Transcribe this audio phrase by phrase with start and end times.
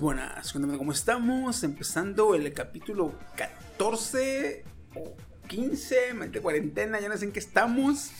[0.00, 0.52] Buenas, buenas.
[0.52, 1.62] Cuéntame cómo estamos.
[1.64, 5.14] Empezando el capítulo 14 o
[5.48, 8.10] 15, mente cuarentena, ya no sé en qué estamos.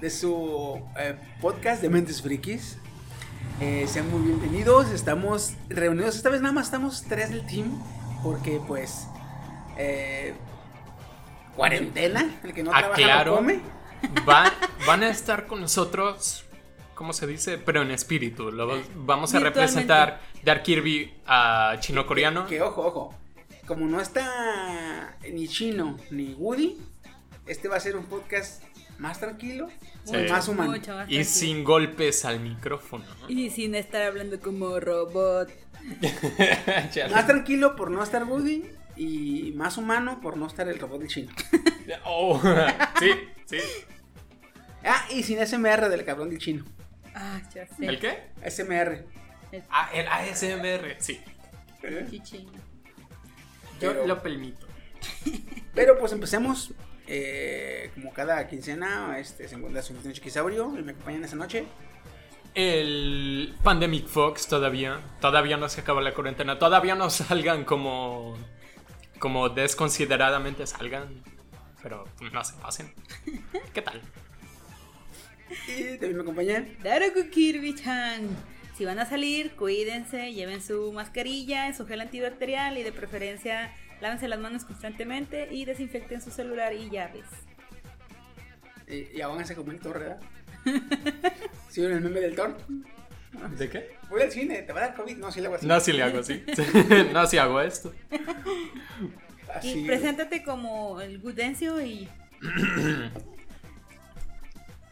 [0.00, 2.76] De su eh, podcast de Mentes Frikis.
[3.60, 4.90] Eh, sean muy bienvenidos.
[4.90, 6.16] Estamos reunidos.
[6.16, 7.80] Esta vez nada más estamos tres del team.
[8.22, 9.06] Porque pues.
[9.78, 10.34] eh,
[11.54, 12.38] cuarentena.
[12.42, 13.30] El que no trabaja Aclaro.
[13.32, 13.60] no come.
[14.28, 14.52] Va-
[14.86, 16.44] van a estar con nosotros,
[16.96, 17.58] ¿cómo se dice?
[17.58, 18.50] Pero en espíritu.
[18.50, 22.46] Lo vamos a representar Dark Kirby a chino-coreano.
[22.48, 23.14] Que ojo, ojo.
[23.66, 26.76] Como no está ni Chino ni Woody,
[27.46, 28.62] este va a ser un podcast
[28.98, 29.68] más tranquilo,
[30.04, 30.16] Sí.
[30.28, 30.70] más humano.
[30.72, 31.24] Mucho más Y tranquilo.
[31.24, 33.04] sin golpes al micrófono.
[33.20, 33.28] ¿no?
[33.28, 35.50] Y sin estar hablando como robot.
[37.12, 38.64] Más tranquilo por no estar Woody
[38.96, 41.32] y más humano por no estar el robot de Chino.
[42.04, 42.40] Oh,
[42.98, 43.10] sí,
[43.44, 43.58] sí.
[44.84, 46.64] Ah, y sin SMR del cabrón del Chino.
[47.18, 47.86] Ah, ya sé.
[47.86, 48.30] ¿El qué?
[48.48, 49.04] SMR.
[49.70, 51.20] Ah, el ASMR, sí.
[52.10, 52.46] Chichín.
[53.80, 54.66] Yo Pero- lo permito.
[55.74, 56.72] Pero pues empecemos.
[57.08, 61.64] eh, como cada quincena, este, se encuentra su anfitrión Chiquisaurio y me acompañan esta noche.
[62.54, 68.36] El Pandemic Fox todavía, todavía no se acaba la cuarentena, todavía no salgan como,
[69.18, 71.22] como desconsideradamente salgan,
[71.82, 72.92] pero no se pasen.
[73.74, 74.00] ¿Qué tal?
[75.68, 76.68] Y también me acompañan.
[76.82, 78.28] Daruku Kirby-chan.
[78.76, 84.28] Si van a salir, cuídense, lleven su mascarilla, su gel antibacterial y de preferencia lávense
[84.28, 87.24] las manos constantemente y desinfecten su celular y llaves.
[88.86, 90.20] Y, y háganse como el Thor, ¿verdad?
[91.70, 92.56] ¿Sí vieron el meme del Thor?
[93.58, 93.96] ¿De qué?
[94.08, 95.16] Voy al cine, te va a dar COVID.
[95.16, 95.66] No, sí le hago así.
[95.66, 96.44] No, si le hago así.
[97.12, 97.92] no, si hago esto.
[99.54, 99.80] Así.
[99.80, 102.08] Y preséntate como el Gudencio y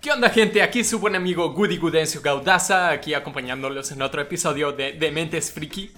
[0.04, 0.60] ¿Qué onda, gente?
[0.60, 5.50] Aquí su buen amigo Goody Gudencio Gaudaza, aquí acompañándolos en otro episodio de, de Mentes
[5.50, 5.91] Friki.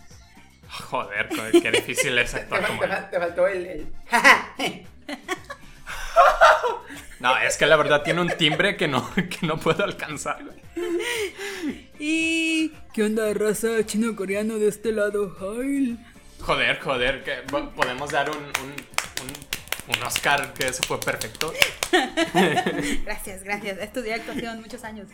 [0.69, 1.29] Joder,
[1.61, 3.67] qué difícil es Te, actuar fal- como te te faltó el.
[3.67, 3.87] el...
[7.19, 10.39] No, es que la verdad tiene un timbre que no, que no puedo alcanzar.
[11.99, 12.71] Y.
[12.93, 15.35] ¿Qué onda, raza chino-coreano de este lado?
[15.59, 15.99] Ay.
[16.41, 18.75] Joder, joder, que po- podemos dar un, un,
[19.89, 21.53] un, Oscar que eso fue perfecto.
[23.05, 23.79] Gracias, gracias.
[23.79, 25.09] Estudié actuación muchos años.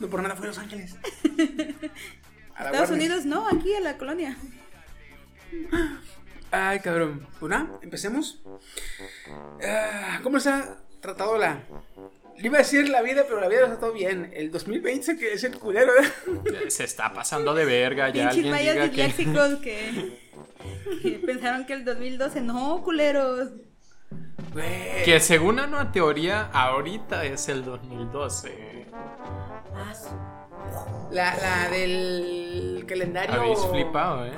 [0.00, 0.96] No por nada fue a Los Ángeles.
[2.56, 3.08] A Estados Warner.
[3.10, 4.36] Unidos, no, aquí en la colonia.
[6.52, 7.26] Ay, cabrón.
[7.40, 8.40] Pues nada, empecemos.
[9.60, 11.64] Ah, ¿Cómo se ha tratado la.
[12.38, 14.30] Le iba a decir la vida, pero la vida está todo bien.
[14.34, 16.70] El 2020 que es el culero, ¿eh?
[16.70, 19.06] Se está pasando de verga, ya Pinches alguien mayas diga que...
[19.06, 20.18] disléxicos que,
[21.02, 23.50] que pensaron que el 2012, no, culeros.
[25.04, 28.86] Que según una teoría, ahorita es el 2012.
[31.10, 33.34] La, la del el calendario.
[33.34, 34.32] Habéis flipado, ¿eh?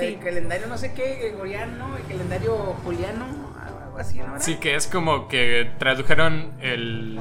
[0.00, 3.26] El calendario no sé qué, gregoriano, el calendario juliano,
[4.00, 4.24] así, ¿no?
[4.26, 4.40] era?
[4.40, 7.16] Sí, que es como que tradujeron el.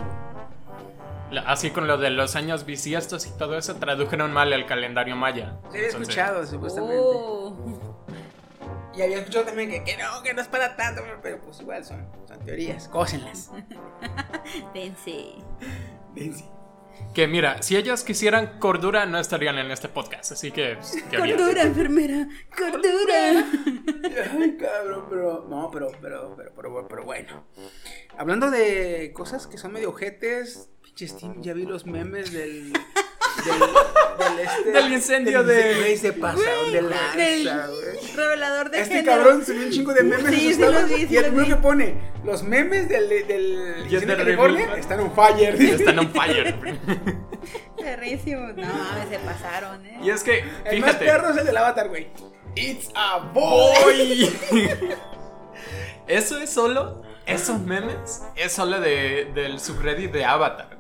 [1.32, 5.16] la- Así con lo de los años bisiestos y todo eso, tradujeron mal el calendario
[5.16, 5.58] maya.
[5.64, 6.98] Sí, había Entonces, escuchado, supuestamente.
[7.00, 7.56] Oh.
[8.96, 11.86] Y había escuchado también que, que no, que no es para tanto, pero pues igual
[11.86, 13.52] son, son teorías, cósenlas.
[14.74, 15.36] Pense.
[16.16, 16.46] Ven, sí.
[17.14, 20.32] Que mira, si ellos quisieran cordura, no estarían en este podcast.
[20.32, 20.76] Así que.
[20.76, 21.04] pues.
[21.10, 22.28] Cordura, enfermera.
[22.56, 23.46] Cordura.
[24.40, 25.46] Ay, cabrón, pero.
[25.50, 27.46] No, pero, pero, pero, pero, pero bueno.
[28.18, 32.74] Hablando de cosas que son medio ojetes, pinche Steam, ya vi los memes del.
[33.46, 38.16] Del, del, este, Del incendio del de- Güey, se pasaron de lanza, Del güey.
[38.16, 39.18] revelador de Este género.
[39.18, 41.96] cabrón subió un chingo de memes Sí, sí vi, sí y el primero que pone
[42.24, 45.56] los memes del, del incendio de California están on fire.
[45.62, 46.56] Están on fire.
[47.78, 48.48] Perrísimo.
[48.48, 50.00] No mames, se pasaron, eh.
[50.04, 51.06] Y es que, El más fíjate.
[51.06, 52.08] perro es el del avatar, güey.
[52.56, 54.30] It's a boy.
[56.08, 57.02] Eso es solo.
[57.26, 60.79] Esos memes es solo de, del subreddit de Avatar.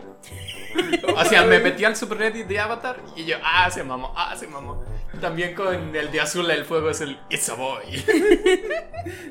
[1.15, 4.47] O sea, me metí al subreddit de Avatar y yo, ah, se mamó, ah, se
[4.47, 4.83] mamó.
[5.19, 7.83] También con el de azul el fuego es el It's a boy.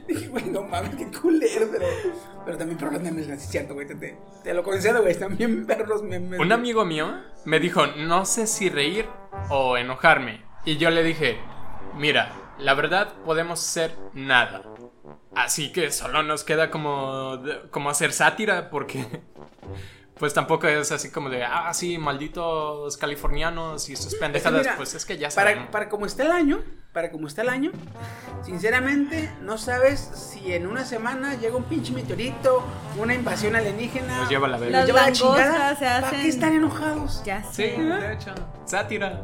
[0.06, 1.86] Dije, güey, no mames, qué culero, pero,
[2.44, 5.66] pero también perros los memes, es cierto, güey, te, te, te lo concedo, güey, bien
[5.66, 6.40] perros los memes.
[6.40, 9.06] Un amigo mío me dijo, no sé si reír
[9.48, 10.42] o enojarme.
[10.64, 11.38] Y yo le dije,
[11.96, 14.62] mira, la verdad podemos hacer nada.
[15.34, 19.06] Así que solo nos queda como, como hacer sátira porque...
[20.18, 24.60] Pues tampoco es así como de, ah, sí, malditos californianos y sus pendejadas.
[24.62, 25.70] mira, pues es que ya Para, saben.
[25.70, 26.60] para como está el año,
[26.92, 27.70] para como está el año,
[28.44, 32.62] sinceramente no sabes si en una semana llega un pinche meteorito,
[32.98, 34.18] una invasión alienígena.
[34.18, 34.78] Nos lleva la verga.
[34.78, 35.76] nos lleva la chingada.
[35.76, 37.22] se ¿Para hacen- qué están enojados?
[37.24, 37.78] Ya Sí, sé.
[37.78, 38.34] de hecho.
[38.64, 39.22] Sátira.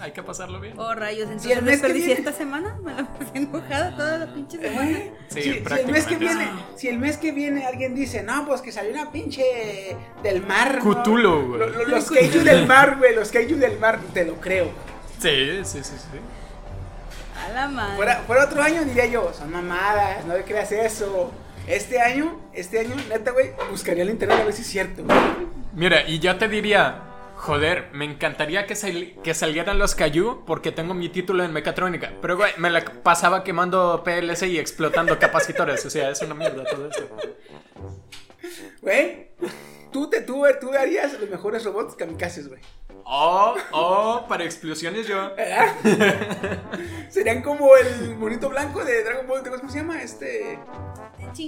[0.00, 0.74] Hay que pasarlo bien.
[0.78, 2.76] Oh, rayos, Si entonces el mes que viene- esta semana.
[2.82, 4.98] Me la pasé enojada toda la pinche semana.
[5.28, 8.46] Sí, si, si el mes que viene, si el mes que viene alguien dice, no,
[8.46, 10.80] pues que salió una pinche del mar.
[10.84, 11.02] ¿no?
[11.02, 11.60] Cthulhu, güey.
[11.60, 14.70] Lo- lo- Los kaiju del mar, güey, los kaiju del mar, te lo creo.
[15.18, 16.18] Sí, sí, sí, sí.
[17.44, 17.96] A la madre.
[17.96, 21.32] Fuera, fuera otro año diría yo, son mamadas, no le creas eso.
[21.66, 25.02] Este año, este año, neta, güey, buscaría el internet a ver si es cierto.
[25.74, 27.02] Mira, y yo te diría,
[27.36, 32.12] joder, me encantaría que, sal- que salieran los Cayu porque tengo mi título en mecatrónica.
[32.20, 35.84] Pero, güey, me la pasaba quemando PLC y explotando capacitores.
[35.86, 37.08] O sea, es una mierda todo esto.
[38.80, 39.30] Güey,
[39.92, 42.60] tú, te, tú, tú harías los mejores robots kamikazes, güey.
[43.08, 45.30] Oh, oh, para explosiones yo.
[47.08, 50.02] Serían como el monito blanco de Dragon Ball, ¿te acuerdas ¿cómo se llama?
[50.02, 50.58] Este...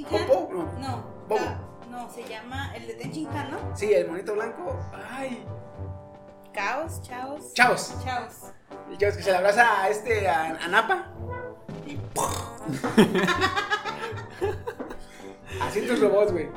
[0.08, 0.48] ¿Popo?
[0.52, 0.72] No.
[0.80, 1.24] No.
[1.28, 1.77] Bobo.
[1.90, 3.76] No, se llama el de Tenchinhan, ¿no?
[3.76, 4.78] Sí, el monito blanco.
[5.10, 5.44] Ay,
[6.52, 7.52] Caos, chaos.
[7.54, 7.94] Chavos.
[8.04, 8.52] Chaos.
[8.90, 11.06] El chavos que se le abraza a este, a, a Napa.
[11.86, 11.96] Y
[15.62, 16.48] Así tus robots, güey.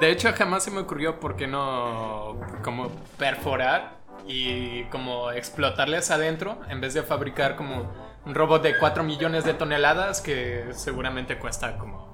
[0.00, 3.96] De hecho, jamás se me ocurrió por qué no como perforar
[4.26, 7.90] y como explotarles adentro en vez de fabricar como
[8.26, 12.07] un robot de 4 millones de toneladas que seguramente cuesta como,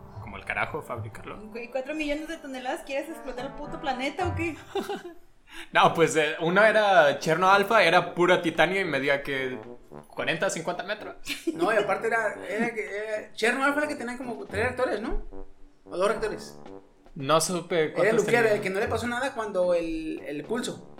[0.45, 1.39] el carajo fabricarlo.
[1.51, 2.83] Güey, ¿cuatro millones de toneladas?
[2.83, 4.57] ¿Quieres explotar el puto planeta o qué?
[5.73, 9.57] No, pues eh, uno era Cherno Alpha, era puro titanio y medía que
[10.09, 11.15] 40, 50 metros.
[11.55, 15.01] No, y aparte era, era que era, Chernobyl fue la que tenía como tres reactores,
[15.01, 15.23] ¿no?
[15.85, 16.59] O dos reactores.
[17.15, 18.57] No supe Era el cuántos nuclear, tenía.
[18.57, 20.94] el que no le pasó nada cuando el, el pulso.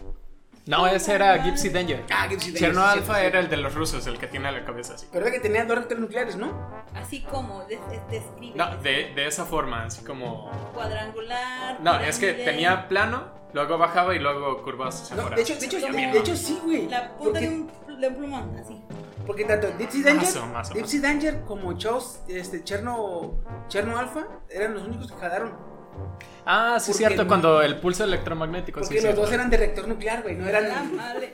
[0.67, 2.05] No, ese era Gypsy Danger.
[2.11, 3.27] Ah, Gypsy Danger, Cherno sí, Alpha sí, sí.
[3.27, 5.07] era el de los rusos, el que tiene la cabeza así.
[5.13, 6.53] Pero era que tenía dos reactores nucleares, ¿no?
[6.95, 7.81] Así como, des-
[8.11, 8.57] describe.
[8.57, 10.51] No, de, de esa forma, así como...
[10.73, 11.81] Cuadrangular.
[11.83, 15.67] No, es que tenía plano, luego bajaba y luego curvas hacia No, de hecho, de
[15.67, 16.89] hecho, de, de hecho sí, güey.
[16.89, 18.81] La punta de un, de un plumón, así.
[19.27, 23.35] porque tanto Dipsy Danger, Mazo, mazo, Dipsy Danger como Chaos, este, Cherno,
[23.69, 25.74] Cherno Alpha eran los únicos que jalaron.
[26.47, 28.81] Ah, sí, Porque cierto, no- cuando el pulso electromagnético.
[28.81, 29.21] Porque sí, los cierto.
[29.23, 30.35] dos eran de reactor nuclear, güey.
[30.37, 30.95] No A la eran.
[30.97, 31.33] madre.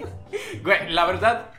[0.63, 1.51] Güey, la verdad,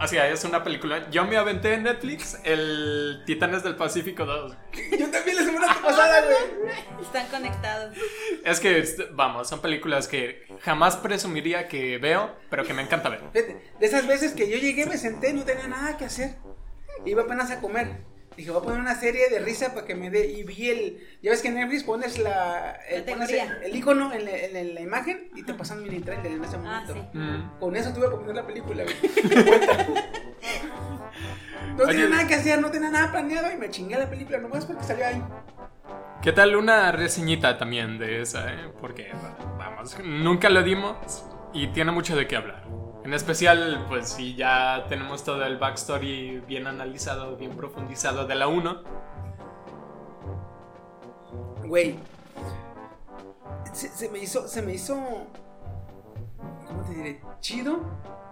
[0.00, 1.08] o sea, es una película.
[1.10, 4.56] Yo me aventé en Netflix el Titanes del Pacífico 2.
[4.98, 6.72] Yo también la semana pasada, güey.
[7.00, 7.96] Están conectados.
[8.44, 13.20] Es que, vamos, son películas que jamás presumiría que veo, pero que me encanta ver.
[13.32, 16.34] De esas veces que yo llegué, me senté, no tenía nada que hacer.
[17.06, 18.10] Iba apenas a comer.
[18.36, 20.26] Dije, voy a poner una serie de risa para que me dé.
[20.26, 21.08] Y vi el.
[21.22, 22.76] Ya ves que en Netflix pones la.
[22.88, 23.58] El, pones Categoría.
[23.58, 26.32] el, el icono en la, en la- en la imagen y te pasan mini trailer
[26.32, 26.94] en ese Ah, momento.
[26.94, 27.18] sí.
[27.18, 27.58] Mm.
[27.60, 28.96] Con eso tuve que poner la película, güey.
[31.76, 31.92] no Oye.
[31.92, 34.82] tenía nada que hacer, no tenía nada planeado y me chingué la película nomás porque
[34.84, 35.22] salió ahí.
[36.22, 38.70] ¿Qué tal una reseñita también de esa, eh?
[38.80, 39.10] Porque,
[39.58, 42.64] vamos, nunca lo dimos y tiene mucho de qué hablar.
[43.04, 48.46] En especial, pues si ya tenemos todo el backstory bien analizado, bien profundizado de la
[48.46, 48.82] 1.
[51.64, 51.98] Güey.
[53.72, 54.46] Se, se me hizo.
[54.46, 54.94] Se me hizo.
[56.66, 57.20] ¿Cómo te diré?
[57.40, 57.80] Chido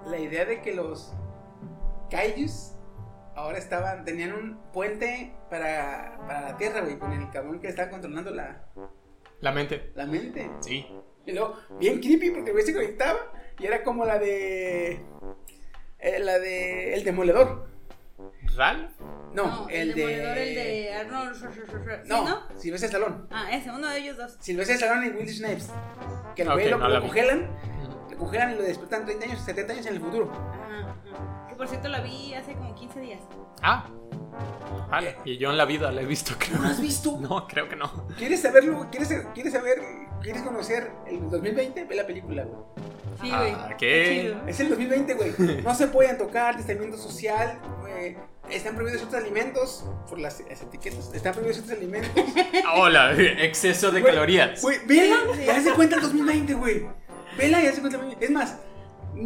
[0.06, 1.12] la idea de que los
[2.08, 2.74] Kaijus
[3.34, 4.04] ahora estaban.
[4.04, 6.96] Tenían un puente para, para la tierra, güey.
[6.98, 8.66] Con el cabrón que estaba controlando la,
[9.40, 9.90] La mente.
[9.96, 10.48] la mente.
[10.60, 10.86] Sí.
[11.26, 13.18] Y luego, bien creepy porque el güey se conectaba
[13.60, 15.00] y era como la de.
[15.98, 16.94] eh, la de.
[16.94, 17.68] El demoledor.
[18.56, 18.90] ¿Ralph?
[19.32, 20.06] No, el, de.
[20.06, 21.34] demoledor, el de Arnold.
[21.36, 21.60] ¿Sí,
[22.08, 22.42] No, no?
[22.58, 23.16] Silvestre Stallone.
[23.30, 24.36] Ah, ese, uno de ellos dos.
[24.40, 25.70] Silvestre Stallone y Willy Snipes.
[26.34, 27.48] Que el lo, no lo la congelan.
[28.10, 30.30] Lo congelan y lo despiertan 30 años, 70 años en el futuro.
[30.32, 31.46] Ajá, ajá.
[31.48, 33.20] Que por cierto la vi hace como 15 días.
[33.62, 33.86] Ah.
[34.90, 35.16] Vale.
[35.24, 36.56] Y yo en la vida la he visto, creo.
[36.56, 37.16] ¿No lo has visto?
[37.20, 38.08] No, creo que no.
[38.18, 38.88] ¿Quieres saberlo?
[38.90, 39.78] ¿Quieres, ¿Quieres saber?
[40.22, 41.84] ¿Quieres conocer el 2020?
[41.84, 42.60] Ve la película, güey.
[43.20, 43.52] Sí, güey.
[43.52, 44.20] Ah, ¿qué?
[44.22, 44.48] chido.
[44.48, 45.32] Es el 2020, güey.
[45.64, 48.16] No se pueden tocar, distanciamiento social, güey.
[48.50, 51.12] Están prohibidos ciertos alimentos por las, las etiquetas.
[51.14, 52.10] Están prohibidos ciertos alimentos.
[52.76, 54.60] Hola, exceso de Güey, calorías.
[54.60, 56.86] Güey, vela y hace cuenta el 2020, güey.
[57.38, 58.24] Vela y hace cuenta el 2020.
[58.24, 58.58] Es más,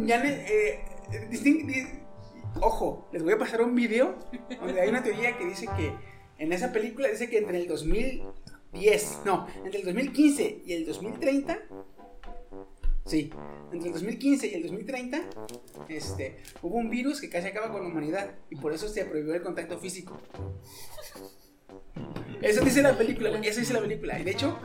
[0.05, 0.85] ya eh,
[2.61, 4.15] Ojo, les voy a pasar un video
[4.61, 5.93] donde hay una teoría que dice que
[6.37, 7.67] en esa película dice que entre el
[8.79, 11.59] 2010, no, entre el 2015 y el 2030,
[13.05, 13.31] sí,
[13.71, 15.21] entre el 2015 y el 2030,
[15.87, 19.33] este, hubo un virus que casi acaba con la humanidad y por eso se prohibió
[19.33, 20.17] el contacto físico.
[22.41, 24.19] Eso dice la película, eso dice la película.
[24.19, 24.59] Y de hecho,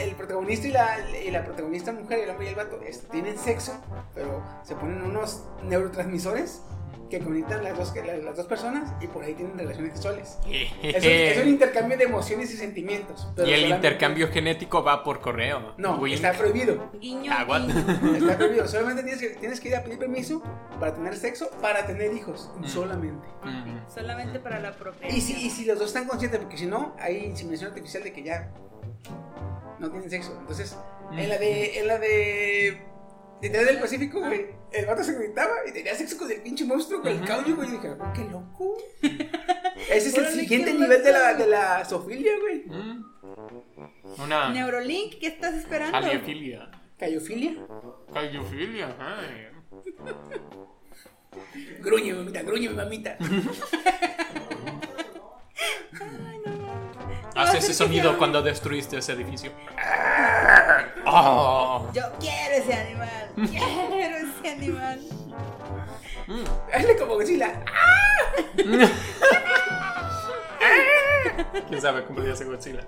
[0.00, 3.72] el protagonista y la, protagonista mujer, el hombre y el vato, es- tienen sexo,
[4.14, 6.62] pero se ponen unos neurotransmisores
[7.08, 10.38] que conectan las dos, las, las dos personas y por ahí tienen relaciones sexuales.
[10.82, 13.28] Es un, es un intercambio de emociones y sentimientos.
[13.34, 15.74] pero y el solamente- intercambio genético va por correo.
[15.78, 16.14] No, Wink.
[16.14, 16.90] está prohibido.
[17.00, 17.74] Guiño, Ah, guiño.
[18.18, 18.66] Está prohibido.
[18.68, 20.42] Solamente tienes que, tienes que ir a pedir permiso
[20.78, 22.50] para tener sexo, para tener hijos.
[22.66, 23.26] Solamente.
[23.44, 23.78] Mm.
[23.92, 25.16] Solamente para la procreación.
[25.16, 28.12] Y si, y si los dos están conscientes, porque si no, hay inseminación artificial de
[28.12, 28.50] que ya
[29.78, 30.36] no tienen sexo.
[30.40, 30.76] Entonces,
[31.12, 31.78] en la de.
[31.80, 32.82] En la de.
[33.40, 37.00] Detrás del Pacífico, güey, el vato se gritaba y tenía sexo con el pinche monstruo,
[37.00, 37.68] con el caballo, güey.
[37.68, 38.76] Y dije, "Oh, qué loco.
[39.90, 42.64] Ese es el siguiente nivel de la, de la zoofilia, güey.
[42.66, 43.04] Mm.
[44.22, 45.96] Una Neurolink, ¿qué estás esperando?
[45.96, 46.70] aliofilia.
[46.98, 47.54] Cayofilia.
[48.12, 49.48] Caliofilia, ay.
[51.80, 53.16] Gruñe, mamita, gruñe, mamita.
[57.38, 59.52] Haz ese sonido cuando destruiste ese edificio.
[61.06, 61.88] Oh.
[61.94, 63.30] Yo quiero ese animal.
[63.36, 65.00] Quiero ese animal.
[66.74, 67.62] Hazle como Godzilla.
[71.68, 72.80] ¿Quién sabe cómo le hace Godzilla?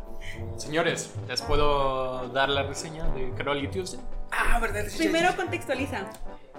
[0.57, 4.00] Señores, ¿les puedo dar la reseña de Carol y Tuesday?
[4.33, 4.85] Ah, verdad.
[4.97, 6.11] Primero contextualiza.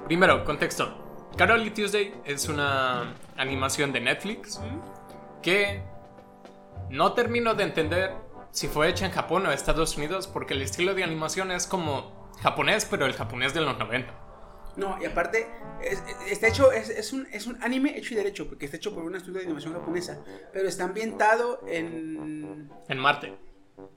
[0.06, 1.30] Primero, contexto.
[1.36, 4.62] Carol y Tuesday es una animación de Netflix
[5.42, 5.82] que
[6.92, 8.14] no termino de entender
[8.52, 12.30] si fue hecha en Japón o Estados Unidos porque el estilo de animación es como
[12.42, 14.14] japonés, pero el japonés de los 90.
[14.78, 15.48] No, y aparte,
[15.84, 18.94] es- está hecho, es, es un, es un anime hecho y derecho, porque está hecho
[18.96, 20.20] por un estudio de animación japonesa,
[20.54, 22.70] pero está ambientado en...
[22.88, 23.34] En Marte.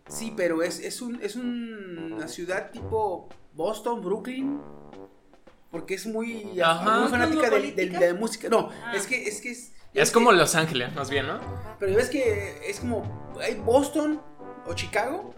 [0.08, 4.60] Sí, pero es, es, un, es un- una ciudad tipo Boston, Brooklyn,
[5.70, 7.00] porque es muy, Ajá.
[7.00, 7.98] muy fanática de, de- ¿Cosmopolítica?
[8.00, 8.48] de la música.
[8.48, 8.92] No, Ah.
[8.96, 9.40] es que es...
[9.40, 11.38] que es, Es como Los Ángeles, más bien, ¿no?
[11.78, 13.32] Pero ya ves que es como...
[13.40, 14.20] Hay Boston
[14.66, 15.34] o Chicago,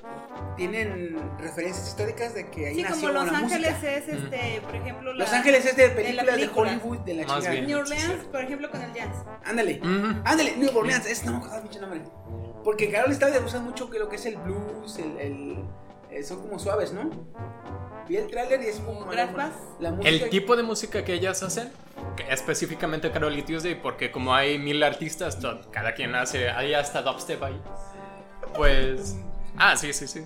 [0.56, 3.92] tienen referencias históricas de que ahí Sí, nació como Los Ángeles música.
[3.96, 6.70] es este, por ejemplo, la- Los Ángeles es de la películas de, película.
[6.72, 7.50] Hollywood, de la Más chingada.
[7.52, 7.66] bien.
[7.66, 9.16] New Orleans, por ejemplo, con el jazz.
[9.44, 10.20] Ándale, Ujú.
[10.25, 12.02] ándale, New Orleans, es, no me acuerdo mucho nombre.
[12.64, 15.64] Porque Carol está usa mucho que lo que es el blues, el, el-
[16.10, 17.10] eh, son como suaves, ¿no?
[18.08, 19.52] Vi el tráiler y es como ¿Grass Bass?
[19.80, 20.08] la música.
[20.08, 21.72] El tipo de música que ellas hacen,
[22.16, 26.75] que específicamente Carol y Tuesday, porque como hay mil artistas, to- cada quien hace, hay
[26.75, 27.60] hasta dubstep ahí.
[28.54, 29.16] Pues.
[29.56, 30.22] Ah, sí, sí, sí.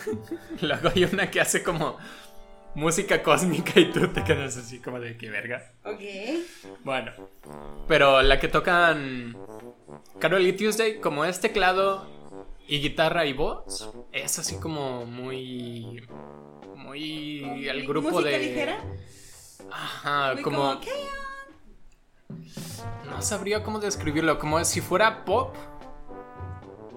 [0.60, 1.96] Luego hay una que hace como
[2.74, 5.72] música cósmica y tú te quedas así como de qué verga.
[5.84, 6.00] Ok.
[6.84, 7.12] Bueno,
[7.88, 9.36] pero la que tocan
[10.18, 12.08] Carol y Tuesday, como es teclado
[12.66, 16.06] y guitarra y voz, es así como muy.
[16.98, 17.68] Muy.
[17.68, 18.38] El grupo ¿Música de.
[18.38, 18.78] ligera?
[19.70, 20.58] Ajá, Muy como.
[20.58, 20.92] como, ¿qué?
[23.10, 25.54] No sabría cómo describirlo, como si fuera pop.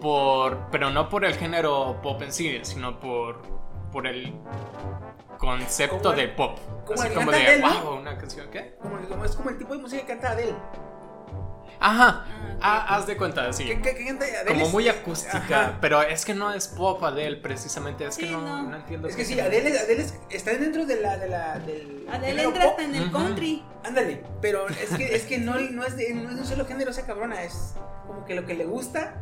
[0.01, 0.57] Por.
[0.71, 3.41] Pero no por el género pop en sí, sino por.
[3.91, 4.33] por el
[5.37, 6.57] concepto de pop.
[6.85, 8.75] como Así de wow, una canción, ¿qué?
[8.81, 10.55] Como, como- es como el tipo de música que canta Adele.
[11.79, 12.25] Ajá,
[12.63, 13.65] Ah, ah, haz de cuenta, sí.
[13.65, 14.45] ¿Qué, qué, qué Adele?
[14.47, 15.77] Como es- muy acústica, Ajá.
[15.81, 18.61] pero es que no es pop Adele precisamente, es que Sí, no, no.
[18.69, 19.07] no entiendo.
[19.07, 22.65] Es que sí, Adele, Adele es- está dentro de la, de la, del Adele entra
[22.65, 23.63] hasta en el country.
[23.83, 26.65] Ándale, pero es que, es que no, no, es de, no es de un solo
[26.67, 27.73] género esa cabrona, es
[28.05, 29.15] como que lo que le gusta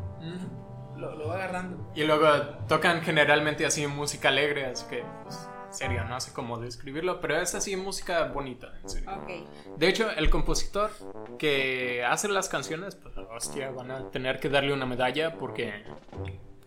[0.98, 1.89] lo, lo va agarrando.
[1.96, 2.27] Y luego
[2.67, 5.39] tocan generalmente así música alegre, así que, pues,
[5.71, 9.09] serio, no sé cómo describirlo, pero es así música bonita, en serio.
[9.11, 9.77] Ok.
[9.77, 10.91] De hecho, el compositor
[11.38, 15.83] que hace las canciones, pues, hostia, van a tener que darle una medalla porque,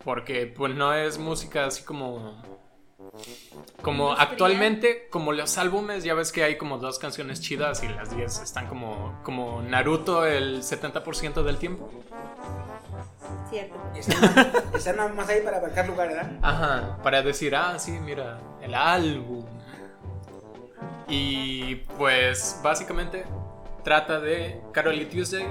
[0.03, 2.41] porque, pues, no es música así como,
[3.81, 4.31] como Industrial.
[4.31, 8.41] actualmente, como los álbumes, ya ves que hay como dos canciones chidas y las 10
[8.41, 11.91] están como, como Naruto el 70% del tiempo.
[13.49, 13.75] Cierto.
[13.95, 16.31] Y están, nada más ahí para abarcar lugar, ¿verdad?
[16.41, 19.45] Ajá, para decir, ah, sí, mira, el álbum.
[21.07, 23.25] Y pues básicamente
[23.83, 25.45] trata de Carol y Tuesday.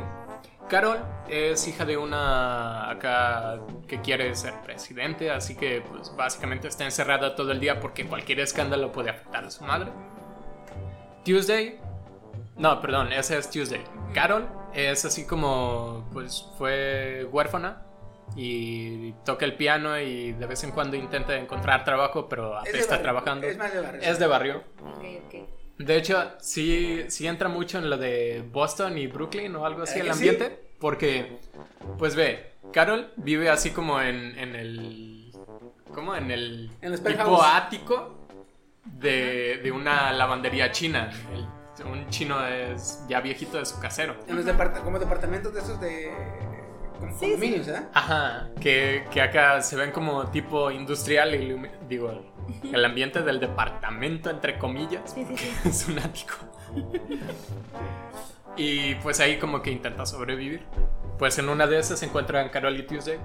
[0.69, 0.99] Carol
[1.29, 7.35] es hija de una acá que quiere ser presidente, así que pues básicamente está encerrada
[7.35, 9.91] todo el día porque cualquier escándalo puede afectar a su madre.
[11.25, 11.79] Tuesday,
[12.57, 13.85] no, perdón, esa es Tuesday.
[14.15, 17.83] Carol es así como pues fue huérfana
[18.37, 23.03] y toca el piano y de vez en cuando intenta encontrar trabajo, pero está barrio,
[23.03, 23.47] trabajando.
[23.47, 24.01] Es más de barrio.
[24.03, 24.65] Es de barrio.
[25.79, 29.99] De hecho, sí, sí entra mucho en lo de Boston y Brooklyn o algo así,
[29.99, 30.13] ¿Eh el sí?
[30.13, 30.73] ambiente.
[30.79, 31.39] Porque,
[31.99, 35.33] pues ve, Carol vive así como en, en el.
[35.95, 36.15] ¿Cómo?
[36.15, 38.19] En el En tipo ático
[38.85, 41.11] de, de una lavandería china.
[41.33, 44.15] El- un chino es ya viejito de su casero.
[44.29, 46.13] En los depart- como departamentos de esos de.
[47.01, 47.83] como Sí, condominios, ¿eh?
[47.95, 51.57] Ajá, que, que acá se ven como tipo industrial, y
[51.89, 52.23] digo,
[52.73, 55.03] el ambiente del departamento, entre comillas.
[55.15, 55.53] Sí, sí, sí.
[55.69, 56.35] es un ático.
[58.57, 60.65] y pues ahí como que intenta sobrevivir.
[61.19, 63.19] Pues en una de esas se encuentran Carol y Tuesday.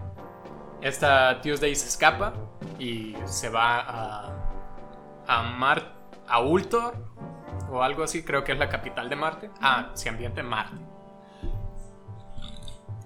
[0.82, 2.34] Esta Tuesday se escapa
[2.80, 4.51] y se va a,
[5.27, 5.94] a Mar
[6.27, 6.94] a Ultor
[7.72, 9.50] o algo así, creo que es la capital de Marte.
[9.62, 10.77] Ah, se ambienta en Marte.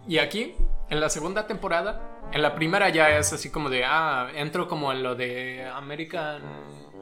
[0.07, 0.55] Y aquí,
[0.89, 4.91] en la segunda temporada, en la primera ya es así como de, ah, entro como
[4.91, 6.41] en lo de American,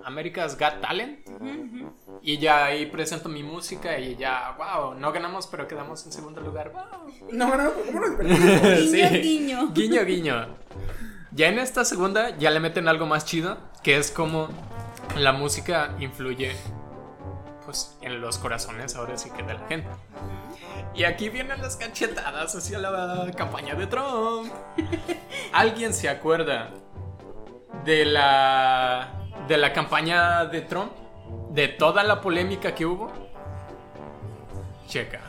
[0.03, 1.27] America's Got Talent.
[2.21, 6.41] Y ya ahí presento mi música y ya, wow, no ganamos, pero quedamos en segundo
[6.41, 6.71] lugar.
[6.71, 7.31] Wow.
[7.31, 8.91] No, no, ¿cómo nos perdimos?
[8.91, 9.71] Guiño, guiño.
[9.73, 10.47] Guiño, guiño.
[11.31, 14.49] Ya en esta segunda ya le meten algo más chido, que es como
[15.15, 16.55] la música influye
[17.69, 19.87] pues en los corazones ahora sí que de la gente.
[20.95, 24.51] Y aquí vienen las cachetadas hacia la campaña de Trump.
[25.53, 26.71] ¿Alguien se acuerda
[27.85, 29.11] de la
[29.47, 30.91] de la campaña de Trump?
[31.51, 33.11] De toda la polémica que hubo.
[34.87, 35.28] Checa.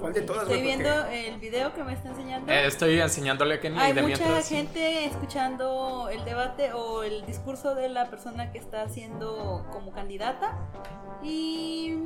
[0.00, 0.42] ¿Cuál de todas?
[0.42, 0.58] Estoy?
[0.58, 2.52] Porque- viendo el video que me está enseñando.
[2.52, 4.48] Eh, estoy enseñándole a Kenny Hay de mucha mientras.
[4.48, 10.56] gente escuchando el debate o el discurso de la persona que está haciendo como candidata
[11.22, 11.96] y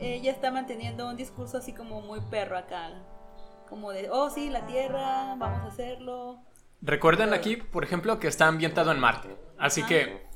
[0.00, 2.90] ella está manteniendo un discurso así como muy perro acá,
[3.68, 6.38] como de, oh sí, la Tierra, vamos a hacerlo.
[6.82, 9.36] Recuerden aquí, por ejemplo, que está ambientado en Marte.
[9.58, 9.88] Así Ajá.
[9.88, 10.26] que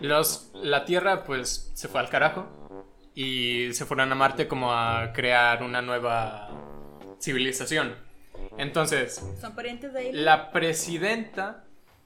[0.00, 2.46] los, la Tierra pues se fue al carajo
[3.14, 6.48] y se fueron a Marte como a crear una nueva
[7.20, 7.94] civilización.
[8.56, 10.12] Entonces, Son parientes de ahí.
[10.12, 11.64] la presidenta,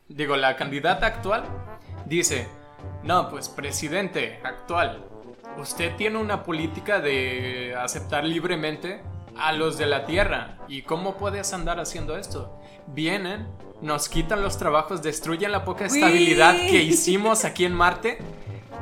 [0.09, 1.45] digo, la candidata actual,
[2.07, 2.49] dice,
[3.03, 5.05] no, pues presidente actual,
[5.59, 9.03] usted tiene una política de aceptar libremente
[9.37, 10.59] a los de la Tierra.
[10.69, 12.59] ¿Y cómo puedes andar haciendo esto?
[12.89, 13.47] Vienen,
[13.81, 15.91] nos quitan los trabajos, destruyen la poca Uy.
[15.99, 18.19] estabilidad que hicimos aquí en Marte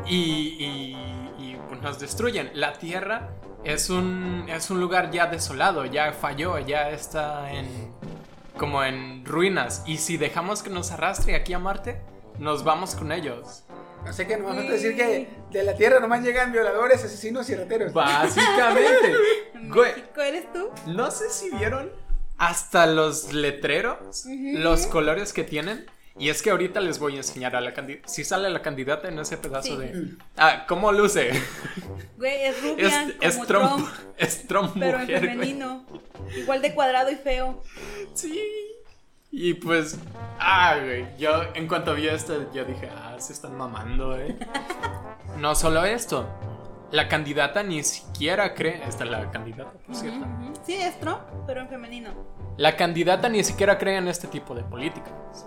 [0.09, 0.97] y,
[1.83, 2.51] nos destruyen.
[2.55, 3.31] La Tierra
[3.65, 7.93] es un, es un lugar ya desolado, ya falló, ya está en
[8.57, 9.83] como en ruinas.
[9.87, 12.01] Y si dejamos que nos arrastre aquí a Marte,
[12.39, 13.65] nos vamos con ellos.
[14.09, 17.55] O sea que nomás falta decir que de la Tierra nomás llegan violadores, asesinos y
[17.55, 17.93] rateros.
[17.93, 19.15] Básicamente.
[19.65, 19.93] Güey,
[20.27, 20.71] ¿eres tú?
[20.87, 21.93] no sé si vieron
[22.37, 25.87] hasta los letreros, los colores que tienen.
[26.19, 28.07] Y es que ahorita les voy a enseñar a la candidata.
[28.09, 29.77] Si sale la candidata en ese pedazo Sí.
[29.79, 30.09] de.
[30.37, 31.31] Ah, ¿cómo luce?
[32.19, 33.69] Güey, es Es, rubia es como Trump.
[33.71, 35.21] Trump, Es Trump pero en güey.
[35.21, 35.87] femenino.
[36.37, 37.63] Igual de cuadrado y feo.
[38.15, 38.41] Sí.
[39.31, 39.99] Y pues,
[40.39, 44.37] ah, güey, yo en cuanto vi esto, yo dije, ah, se están mamando, eh.
[45.39, 46.29] no solo esto,
[46.91, 50.27] la candidata ni siquiera cree, esta es la candidata, por cierto.
[50.67, 52.11] Sí, es Trump, pero en femenino.
[52.59, 55.47] La candidata ni siquiera cree en este tipo de políticas,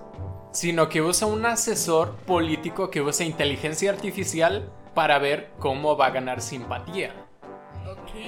[0.56, 6.10] sino que usa un asesor político que usa inteligencia artificial para ver cómo va a
[6.12, 7.14] ganar simpatía.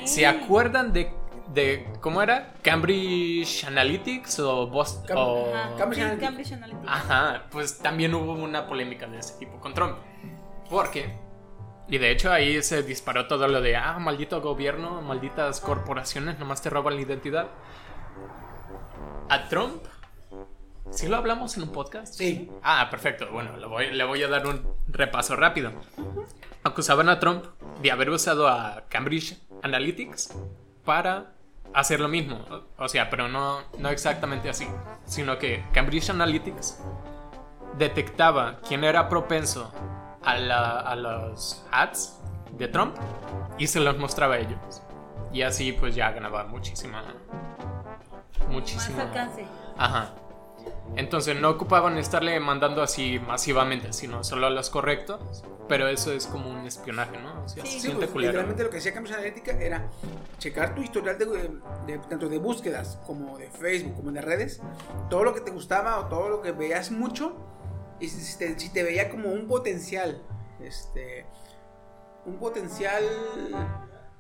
[0.04, 1.10] ¿Se acuerdan de,
[1.54, 2.54] de ¿cómo era?
[2.64, 5.76] Cambridge Analytics o Boston Cam- o- Ajá.
[5.78, 6.94] Cambridge Analytica.
[6.94, 9.96] Ajá, pues también hubo una polémica de ese tipo con Trump.
[10.70, 11.18] Porque,
[11.88, 16.62] y de hecho ahí se disparó todo lo de, ah, maldito gobierno, malditas corporaciones, nomás
[16.62, 17.48] te roban la identidad.
[19.30, 19.84] A Trump,
[20.92, 22.14] ¿sí lo hablamos en un podcast?
[22.16, 22.50] Sí.
[22.64, 23.28] Ah, perfecto.
[23.32, 25.72] Bueno, le voy, le voy a dar un repaso rápido.
[26.64, 27.46] Acusaban a Trump
[27.82, 30.34] de haber usado a Cambridge Analytics
[30.84, 31.34] para
[31.74, 32.44] hacer lo mismo.
[32.78, 34.68] O sea, pero no, no exactamente así.
[35.06, 36.80] Sino que Cambridge Analytics
[37.78, 39.72] detectaba quién era propenso
[40.24, 42.20] a, la- a los ads
[42.52, 42.96] de Trump
[43.58, 44.82] y se los mostraba a ellos.
[45.32, 47.04] Y así pues ya ganaba muchísima...
[48.50, 48.98] Muchísima...
[48.98, 49.46] Más alcance.
[49.78, 50.10] Ajá.
[50.96, 55.44] Entonces no ocupaban estarle mandando así masivamente, sino solo a los correctos.
[55.68, 57.44] Pero eso es como un espionaje, ¿no?
[57.44, 57.80] O sea, Sí.
[57.82, 59.90] se Sí, pues, literalmente lo que hacía Cambridge Analytica era
[60.40, 61.26] checar tu historial de,
[61.86, 64.62] de- tanto de búsquedas como de Facebook, como de redes,
[65.10, 67.36] todo lo que te gustaba o todo lo que veías mucho,
[68.00, 70.22] y si si te, si te veía como un potencial,
[70.62, 71.26] este,
[72.26, 73.04] un potencial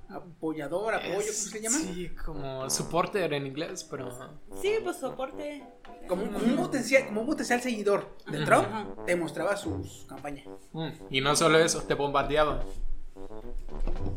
[0.09, 1.77] apoyador, apoyo, ¿cómo se llama?
[1.77, 4.09] Sí, como supporter en inglés, pero...
[4.61, 5.63] Sí, pues soporte.
[6.07, 8.67] Como, un- como un potencial, como un potencial seguidor de Trump,
[9.05, 10.47] te mostraba sus campañas.
[10.73, 12.61] Mm, Y no solo eso, te bombardeaban.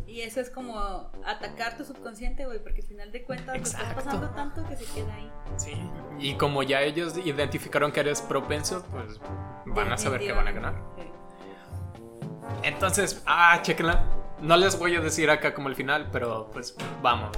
[0.06, 0.78] Y eso es como
[1.24, 4.84] atacar tu subconsciente, güey, porque al final de cuentas lo estás pasando tanto que se
[4.92, 5.30] queda ahí.
[5.56, 5.72] Sí.
[6.18, 9.18] Y como ya ellos identificaron que eres propenso, pues
[9.66, 10.82] van a saber que van a ganar.
[10.96, 11.02] Sí.
[12.62, 14.04] Entonces, ah, chequenla.
[14.42, 17.36] No les voy a decir acá como el final, pero pues vamos.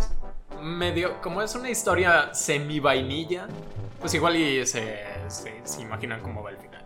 [0.60, 3.48] Medio, como es una historia semi vainilla,
[4.00, 6.84] pues igual y se, se, se imaginan cómo va el final.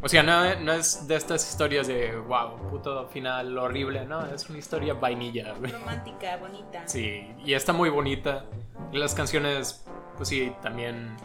[0.00, 4.48] O sea, no, no es de estas historias de wow, puto final horrible, no, es
[4.48, 5.54] una historia vainilla.
[5.54, 6.86] Romántica, bonita.
[6.86, 8.44] Sí, y está muy bonita.
[8.92, 9.84] Las canciones,
[10.16, 11.16] pues sí, también.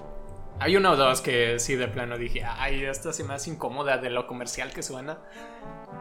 [0.59, 3.97] Hay una o dos que sí, de plano dije, ay, esta se me hace incómoda
[3.97, 5.19] de lo comercial que suena.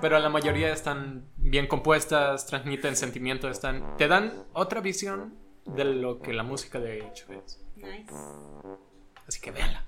[0.01, 5.35] Pero la mayoría están bien compuestas, transmiten sentimientos, están, te dan otra visión
[5.65, 7.65] de lo que la música de hecho es.
[7.77, 8.13] Nice.
[9.27, 9.85] Así que véanla.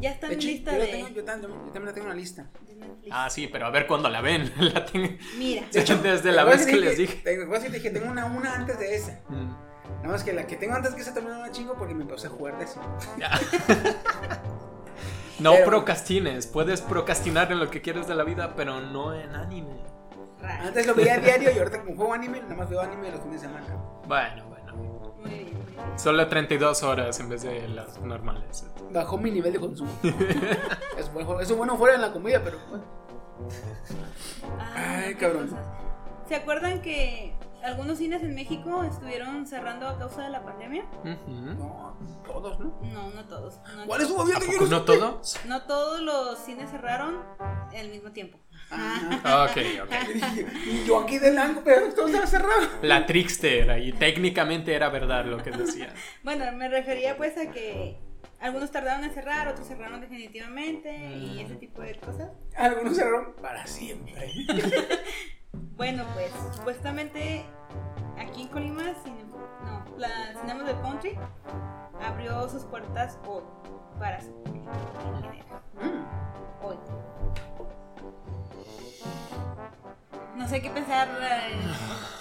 [0.00, 2.06] Ya está De en hecho, lista yo, de, tengo, yo, también, yo también la tengo
[2.06, 2.50] en la lista.
[2.66, 3.08] de.
[3.10, 4.50] Ah, sí, pero a ver cuándo la ven.
[4.58, 5.66] la tengo- Mira.
[5.72, 7.16] Desde la vez que les dije.
[7.22, 9.20] Te dije, tengo una, una antes de esa.
[9.28, 9.67] Mm.
[9.96, 12.04] Nada más que la que tengo antes que esa también era una chingo porque me
[12.04, 12.80] puse a jugar de eso.
[15.38, 16.46] No Pero- procrastines.
[16.48, 19.84] Puedes procrastinar en lo que quieres de la vida, pero no en anime.
[20.42, 23.20] Antes lo veía a diario y ahorita como juego anime, nada más veo anime los
[23.20, 23.66] fines de semana.
[24.06, 24.72] Bueno, bueno.
[25.20, 25.58] Muy bien.
[25.96, 28.66] Solo 32 horas en vez de las normales.
[28.92, 29.90] Bajó mi nivel de consumo.
[30.98, 32.84] es, bueno, es bueno fuera en la comida, pero bueno.
[34.74, 35.48] Ay, cabrón.
[35.48, 35.66] cosas.
[36.28, 40.84] ¿Se acuerdan que algunos cines en México estuvieron cerrando a causa de la pandemia?
[41.04, 42.78] No, todos, ¿no?
[42.82, 43.60] No, no todos.
[43.76, 45.40] No, ¿Cuál es su poco no todos?
[45.46, 48.38] no todos los cines cerraron al mismo tiempo.
[48.70, 49.92] Ah, Ok, ok.
[50.86, 52.60] yo aquí de blanco, pero todo estaba cerrado.
[52.82, 55.92] La trickster, y técnicamente era verdad lo que decía.
[56.22, 57.98] Bueno, me refería pues a que
[58.40, 62.30] algunos tardaron en cerrar, otros cerraron definitivamente y ese tipo de cosas.
[62.56, 64.32] Algunos cerraron para siempre.
[65.76, 67.44] Bueno, pues supuestamente
[68.18, 69.24] aquí en Colima, Cine-
[69.64, 70.08] no, la
[70.40, 71.18] Cinemas del Country
[72.06, 73.42] abrió sus puertas hoy
[73.98, 74.28] para su.
[75.74, 76.64] Mm.
[76.64, 76.76] Hoy.
[80.38, 81.08] No sé qué pensar.
[81.20, 81.52] eh,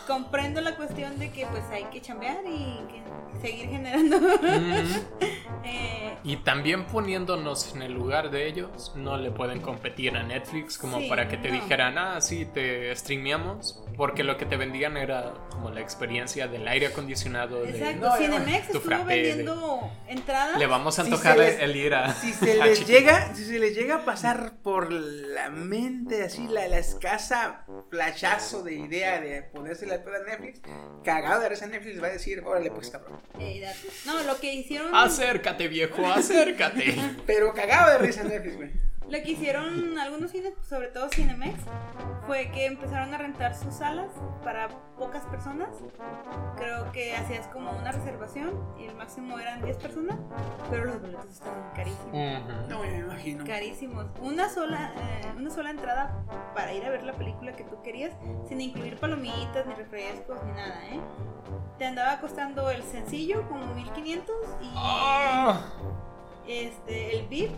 [0.08, 3.02] comprendo la cuestión de que pues hay que chambear y que
[3.42, 4.18] seguir generando.
[4.18, 5.06] Ujú.
[5.66, 10.78] eh, Y también poniéndonos en el lugar de ellos, no le pueden competir a Netflix
[10.78, 11.56] como Sí, para que te no.
[11.56, 16.68] dijeran, ah, sí, te streameamos, porque lo que te vendían era como la experiencia del
[16.68, 17.62] aire acondicionado.
[17.64, 20.58] De, exacto, no, Cinemex tu estuvo frappé de- vendiendo entradas.
[20.58, 22.14] Le vamos a Si antojar les- el ir a.
[22.14, 26.48] Si se a les llega, si se les llega a pasar por la mente así
[26.48, 27.66] la, la escasa
[28.08, 30.62] flashazo de idea de ponerse la peda a Netflix,
[31.04, 33.20] cagado de risa Netflix va a decir, órale pues cabrón.
[33.40, 33.70] Eh,
[34.06, 34.96] no, lo que hicieron.
[34.96, 36.96] Acércate, viejo, acércate.
[37.26, 38.72] Pero cagado de risa Netflix, güey.
[39.10, 41.58] Lo que hicieron algunos cines, sobre todo Cinemex,
[42.26, 44.08] fue que empezaron a rentar sus salas
[44.44, 44.68] para
[44.98, 45.70] pocas personas.
[46.58, 50.18] Creo que hacías como una reservación y el máximo eran 10 personas,
[50.70, 52.12] pero los boletos estaban carísimos.
[52.68, 53.46] No me imagino.
[53.46, 54.08] Carísimos.
[54.22, 56.14] Una sola, eh, una sola entrada
[56.54, 58.12] para ir a ver la película que tú querías,
[58.50, 61.00] sin incluir palomitas, ni refrescos, ni nada, ¿eh?
[61.78, 65.62] Te andaba costando el sencillo como 1500 y Ah.
[66.46, 67.52] este, el VIP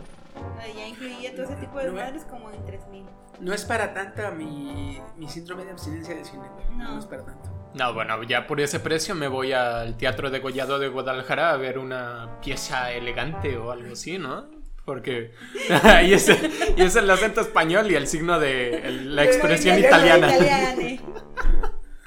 [0.76, 3.04] ya incluía todo ese tipo de No madres como en 3000.
[3.40, 6.66] No es para tanta mi, mi síndrome de abstinencia del cine, güey.
[6.76, 6.92] No.
[6.94, 6.98] No.
[6.98, 7.48] es para tanto.
[7.74, 11.56] No, bueno, ya por ese precio me voy al Teatro de Gollado de Guadalajara a
[11.56, 14.48] ver una pieza elegante o algo así, ¿no?
[14.84, 15.32] Porque
[16.04, 16.28] y es,
[16.76, 20.72] y es el acento español y el signo de el- la expresión italiano, italiana.
[20.72, 21.00] Italiane.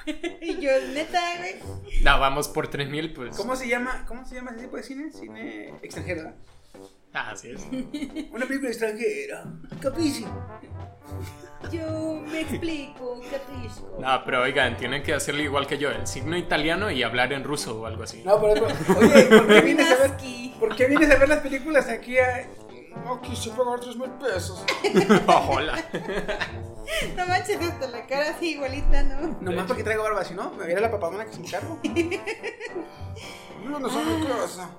[0.42, 1.56] y yo, neta, güey.
[2.04, 3.38] No, vamos por 3000, pues.
[3.38, 4.04] ¿Cómo se llama?
[4.06, 5.12] ¿Cómo se llama ese tipo de cine?
[5.12, 6.34] Cine extranjero.
[7.14, 7.62] Ah, así es.
[8.32, 9.44] Una película extranjera.
[9.80, 10.26] Capici.
[11.72, 13.98] Yo me explico, Catrisco.
[14.00, 17.44] No, pero oigan, tienen que hacerlo igual que yo, el signo italiano y hablar en
[17.44, 18.24] ruso o algo así.
[18.24, 18.66] No, por eso.
[18.98, 20.12] Oye, ¿por qué vienes a ver?
[20.60, 22.48] ¿Por qué vienes a ver las películas aquí a.?
[23.06, 24.64] No quise pagar tres mil pesos.
[25.28, 25.84] Hola.
[27.16, 29.38] No manches, hasta la cara así igualita, ¿no?
[29.42, 31.80] Nomás porque traigo barba, si no, me viera la papadona que se me cargo.
[33.66, 34.70] No, no son mi casa.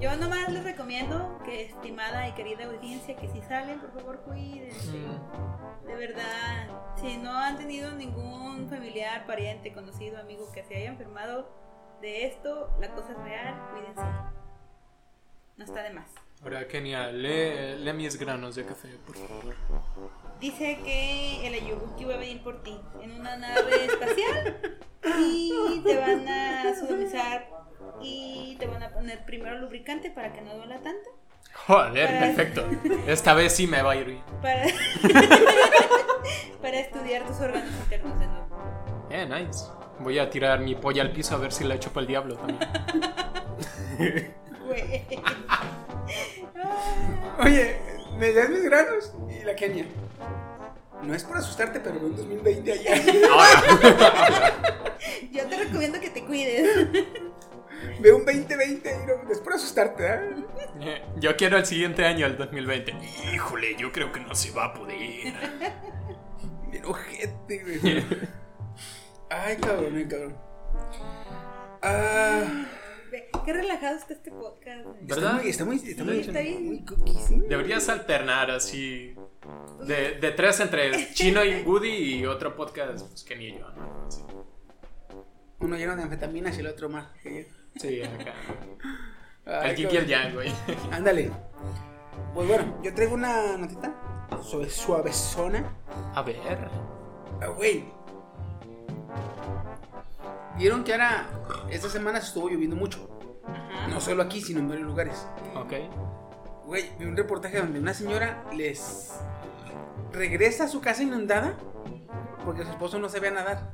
[0.00, 4.98] Yo nomás les recomiendo que, estimada y querida audiencia, que si salen, por favor, cuídense.
[5.86, 6.68] De verdad,
[7.00, 11.48] si no han tenido ningún familiar, pariente, conocido, amigo que se haya enfermado
[12.00, 14.02] de esto, la cosa es real, cuídense.
[15.56, 16.10] No está de más.
[16.42, 19.54] Ahora, Kenia, lee, lee mis granos de café, por favor.
[20.40, 24.78] Dice que el Ayubuki va a venir por ti en una nave espacial
[25.18, 27.48] y te van a sodomizar
[28.02, 31.10] y te van a poner primero lubricante para que no duela tanto.
[31.66, 32.66] Joder, Para- perfecto.
[33.06, 34.22] Esta vez sí me va a ir bien.
[34.42, 34.64] Para,
[36.62, 38.46] para estudiar tus órganos internos de nuevo.
[39.10, 39.64] Eh, nice.
[40.00, 42.36] Voy a tirar mi polla al piso a ver si la echo para el diablo
[42.36, 42.58] también.
[44.66, 45.04] Güey.
[47.44, 47.76] Oye,
[48.18, 49.84] me das mis granos y la Kenia.
[51.02, 52.96] No es por asustarte, pero en 2020 allá.
[55.32, 56.66] Yo te recomiendo que te cuides.
[58.00, 60.20] Veo un 2020 y no, es por asustarte, ¿eh?
[60.80, 62.94] Eh, Yo quiero el siguiente año, el 2020.
[63.34, 64.98] Híjole, yo creo que no se va a poder.
[66.70, 68.04] Bien ojete, güey.
[69.30, 70.36] Ay, cabrón, ay, cabrón.
[71.82, 72.66] Ah,
[73.44, 74.86] Qué relajado está este podcast.
[75.02, 75.34] ¿Verdad?
[75.34, 77.40] muy, está muy, está muy, está muy cookie, ¿sí?
[77.48, 79.14] Deberías alternar así.
[79.86, 83.66] De, de tres entre Chino y Woody y otro podcast, pues que ni yo,
[85.60, 87.08] Uno lleno de anfetaminas y el otro más.
[87.22, 87.63] que yo.
[87.76, 88.32] Sí, acá.
[89.46, 90.06] Ay, El Kiki el.
[90.06, 90.52] Yang, güey.
[90.90, 91.30] Ándale.
[92.32, 93.94] Pues bueno, yo traigo una notita
[94.42, 95.76] suave, suavezona.
[96.14, 96.68] A ver.
[97.40, 97.84] Ah, güey.
[100.56, 101.26] Vieron que ahora,
[101.70, 103.08] esta semana se estuvo lloviendo mucho.
[103.88, 105.26] No solo aquí, sino en varios lugares.
[105.56, 105.72] Ok.
[106.66, 109.12] Güey, vi un reportaje donde una señora les
[110.12, 111.54] regresa a su casa inundada
[112.44, 113.70] porque su esposo no sabía nadar.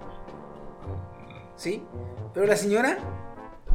[1.57, 1.85] ¿Sí?
[2.33, 2.99] Pero la señora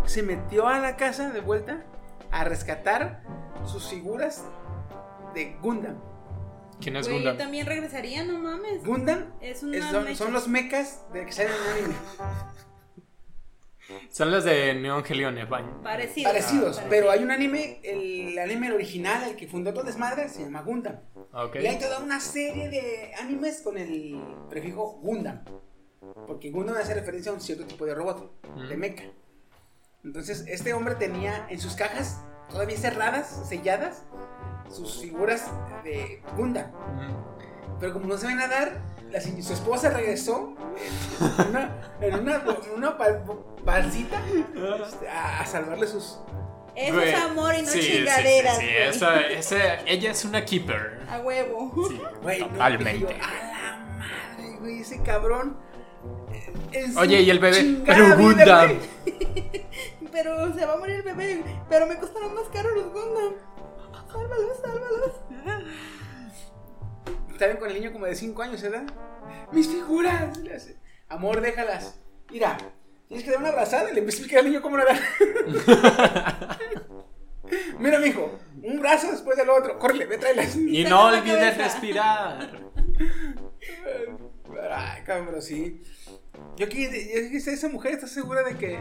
[0.05, 1.83] se metió a la casa de vuelta
[2.31, 3.23] a rescatar
[3.65, 4.43] sus figuras
[5.33, 5.97] de Gundam.
[6.81, 7.37] ¿Quién es Güey, Gundam?
[7.37, 8.83] también regresaría, no mames.
[8.85, 10.15] Gundam Es una es- son, mecha.
[10.17, 11.95] son los mechas de que salen en anime.
[14.09, 15.75] Son los de Neon Helion Evangel.
[15.83, 16.31] Parecidos.
[16.31, 20.27] Parecidos, Ah, pero hay un anime, el anime original, el que fundó todo el desmadre,
[20.27, 20.99] se llama Gundam.
[21.31, 21.57] Ok.
[21.61, 25.43] Y hay toda una serie de animes con el prefijo Gundam.
[26.27, 28.31] Porque Gundam hace referencia a un cierto tipo de robot,
[28.69, 29.03] de mecha.
[30.05, 34.03] Entonces, este hombre tenía en sus cajas, todavía cerradas, selladas,
[34.69, 35.45] sus figuras
[35.83, 36.71] de Gundam.
[37.79, 42.97] Pero como no sabe nadar, la su esposa regresó en una, en una, en una
[42.97, 43.23] pal-
[43.63, 44.21] balsita
[44.87, 46.19] este, a, a salvarle sus...
[46.75, 48.57] Eso es amor y no sí, sí, sí, chingaderas.
[48.57, 48.87] Sí, güey.
[48.89, 50.99] esa- esa- ella es una keeper.
[51.09, 51.71] A huevo.
[51.89, 53.15] Sí, Güey, totalmente.
[53.15, 55.57] a la madre, güey, ese cabrón.
[56.73, 58.77] eh, Oye, y el bebé, pero Gundam.
[60.15, 61.43] Pero se va a morir el bebé.
[61.67, 63.33] Pero me costaron más caro los Gundam.
[64.09, 65.11] Sálvalos, sálvalos.
[67.37, 68.85] Salen con el niño como de 5 años, ¿verdad?
[69.51, 70.37] Mis figuras.
[70.37, 70.77] le hace,
[71.09, 71.99] Amor, déjalas.
[72.31, 72.57] Mira,
[73.09, 74.97] tienes que dar una abrazada y le explicar al niño cómo nadar.
[77.77, 79.77] Mira, mijo, un brazo después del otro.
[79.77, 80.55] Córrele, ve, tráelas.
[80.55, 82.51] Y no olvides respirar.
[84.71, 85.83] Ay, cabrón, sí.
[86.57, 86.85] Yo que
[87.35, 88.79] esa mujer está segura de que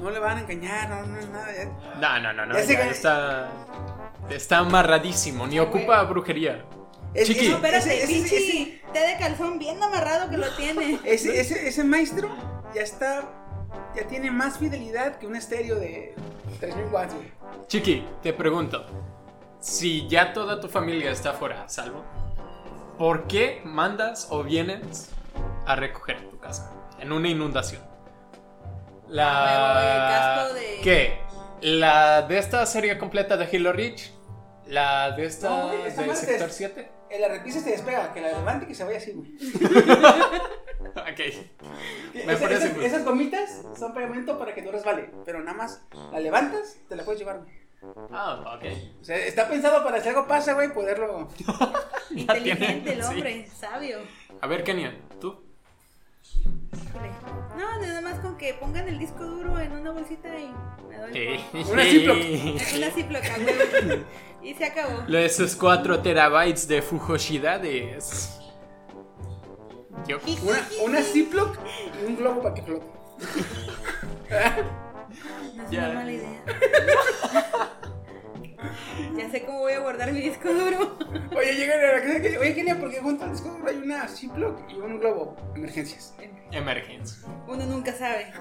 [0.00, 1.48] no le van a engañar, no, no, nada.
[1.54, 1.64] ya.
[2.00, 2.54] No, no, no, no.
[2.58, 3.50] Ya ya está.
[4.30, 5.46] Está amarradísimo.
[5.46, 6.64] Ni ocupa brujería.
[7.14, 7.48] Es- Chiqui.
[7.48, 10.98] No, espérate, ese- ese- pinche ese- té de calzón bien amarrado que lo tiene.
[11.04, 12.28] Ese, ese, ese maestro
[12.74, 13.30] ya está.
[13.96, 16.14] Ya tiene más fidelidad que un estéreo de
[16.60, 17.32] 3000 watts, güey.
[17.68, 18.86] Chiqui, te pregunto.
[19.60, 22.02] Si ya toda tu familia está fuera, salvo,
[22.98, 25.10] ¿por qué mandas o vienes
[25.66, 27.82] a recoger tu casa en una inundación?
[29.08, 29.82] La.
[29.82, 29.98] El
[30.48, 31.18] casco de- ¿Qué?
[31.60, 34.10] ¿La de esta serie completa de Hilo Reach?
[34.66, 36.90] ¿La de esta No, güey, esta de madre Sector es- 7?
[37.10, 39.32] En la repisa se despega, que la levante y que se vaya así, güey.
[40.94, 41.20] Ok,
[42.26, 45.82] Me Esa- parece esas, esas gomitas son pegamento para que no resbale, pero nada más
[46.10, 47.38] la levantas, te la puedes llevar.
[47.40, 47.52] güey.
[48.12, 48.64] Ah, ok.
[49.00, 51.28] O sea, está pensado para si algo pasa, güey, poderlo.
[52.10, 53.08] Inteligente el Sí.
[53.10, 53.98] hombre, sabio.
[54.40, 55.42] A ver, Kenia, tú.
[56.92, 57.10] Híjole.
[57.56, 60.52] No, nada más con que pongan el disco duro en una bolsita y
[60.88, 61.10] me doy.
[61.14, 61.40] Eh.
[61.70, 62.16] Una Ziploc.
[62.76, 63.22] Una Ziploc.
[64.42, 65.02] Y se acabó.
[65.08, 68.38] Esos 4 terabytes de fujosidades.
[70.06, 70.18] Yo.
[70.42, 71.56] Una, una Ziploc
[72.02, 72.86] y un globo para que flote.
[75.54, 75.80] No es Ya.
[75.90, 76.42] una mala idea.
[79.16, 80.98] ya sé cómo voy a guardar mi disco duro.
[81.36, 82.38] Oye, llegan a la casa que.
[82.38, 85.36] Oye, Kenia, porque junto al disco duro hay una Ziploc y un globo.
[85.54, 86.14] Emergencias.
[86.50, 87.26] Emergencia.
[87.48, 88.32] Uno nunca sabe.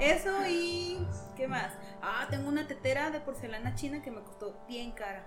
[0.00, 1.06] Eso y.
[1.36, 1.72] ¿Qué más?
[2.02, 5.24] Ah, tengo una tetera de porcelana china que me costó bien cara.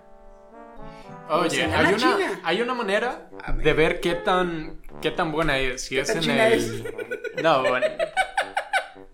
[1.28, 2.40] Oye, hay una, china.
[2.44, 3.28] hay una manera
[3.62, 5.82] de ver qué tan, qué tan buena es.
[5.82, 6.94] Si es tan en china el.
[7.42, 7.86] No, bueno.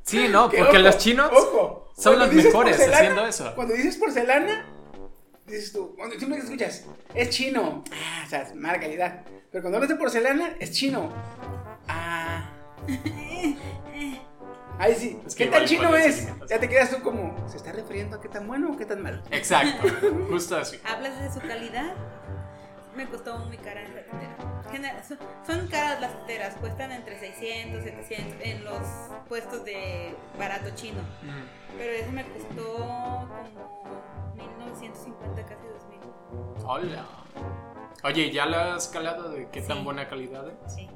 [0.03, 3.55] Sí, no, Que, porque ojo, los chinos ojo, son los mejores porcelana- haciendo eso.
[3.55, 4.67] Cuando dices porcelana,
[5.57, 6.85] dices tú, siempre que escuchas,
[7.15, 7.85] es chino.
[7.93, 9.23] Ah, o sea, es mala calidad.
[9.51, 11.13] Pero cuando hablas de porcelana, es chino.
[11.89, 12.51] Ah.
[14.79, 15.21] Ay, sí.
[15.27, 16.29] Es que ¿Qué tan chino es?
[16.49, 19.03] Ya te quedas tú como, ¿se está refiriendo a qué tan bueno o qué tan
[19.03, 19.23] malo?
[19.31, 19.89] Exacto,
[20.29, 20.81] justo así.
[20.85, 21.95] ¿Hablas de su calidad?
[22.97, 24.37] Me costó muy cara esa tetera.
[24.71, 28.83] Genera- son, son caras las teteras, cuestan entre 600, 700 en los
[29.29, 31.01] puestos de barato chino.
[31.23, 31.79] Mm.
[31.79, 34.03] Pero ese me costó como
[34.37, 36.01] 1950, casi 2000.
[36.67, 37.07] Hola.
[38.05, 39.85] Oye, ¿ya le has calado de qué tan Sí.
[39.85, 40.73] buena calidad es?
[40.75, 40.89] Sí,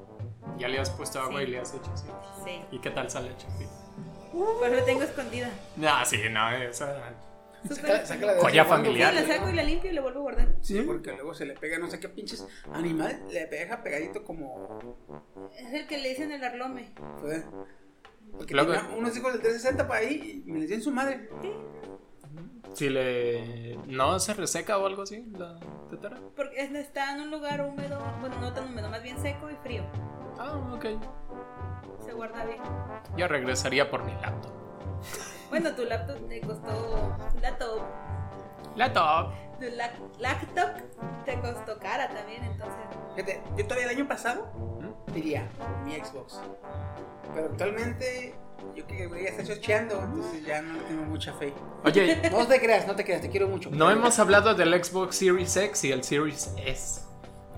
[0.58, 1.46] ¿Ya le has puesto agua Sí.
[1.46, 2.06] y le has hecho así?
[2.44, 2.62] sí.
[2.70, 3.66] ¿Y qué tal sale hecho así?
[4.32, 5.50] Pues lo tengo escondida.
[5.76, 7.12] No, sí, no, esa.
[7.68, 9.14] Joya en cuando, familiar.
[9.14, 10.54] Sí, la saco y la limpio y la vuelvo a guardar.
[10.60, 14.78] Sí, porque luego se le pega no sé qué pinches animal, le pega pegadito como...
[15.58, 16.92] Es el que le dicen el arlome.
[17.20, 17.42] Fue.
[18.32, 21.28] Porque tenía unos hijos del 360 para ahí y me les di en su madre.
[22.74, 23.76] Si le.
[23.86, 25.58] ¿No se reseca o algo así la
[25.90, 26.18] tetera?
[26.34, 29.54] Porque es- está en un lugar húmedo, bueno, no tan húmedo, más bien seco y
[29.56, 29.82] frío.
[30.38, 30.84] Ah, ok.
[32.04, 32.60] Se guarda bien.
[33.16, 34.52] Yo regresaría por mi laptop.
[35.48, 37.16] Bueno, tu laptop te costó.
[37.40, 37.80] Laptop.
[38.76, 39.32] Laptop.
[39.58, 42.78] Tu lac- laptop te costó cara también, entonces.
[43.14, 44.46] Fíjate, yo todavía el año pasado
[44.80, 45.12] ¿Mm?
[45.12, 45.48] diría
[45.84, 46.40] mi Xbox.
[47.34, 48.34] Pero actualmente
[48.74, 51.52] yo que voy a estar chocheando, entonces ya no tengo mucha fe.
[51.84, 53.70] Oye, No te creas, no te creas, te quiero mucho.
[53.70, 57.02] no hemos hablado del Xbox Series X y el Series S.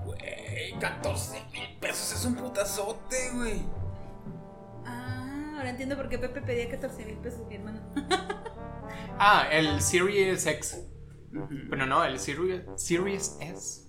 [0.05, 3.61] Güey, 14 mil pesos es un putazote, güey.
[4.85, 7.79] Ah, ahora entiendo por qué Pepe pedía 14 mil pesos, mi hermano.
[9.21, 10.81] Ah, el Series X.
[11.69, 13.85] Pero no, el Series, Series S.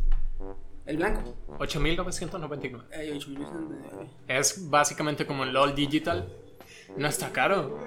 [0.84, 1.22] El blanco.
[1.58, 2.84] 8999.
[2.92, 3.50] Ay, 8 millones
[4.26, 6.28] de- Es básicamente como el LOL Digital.
[6.96, 7.78] No está caro.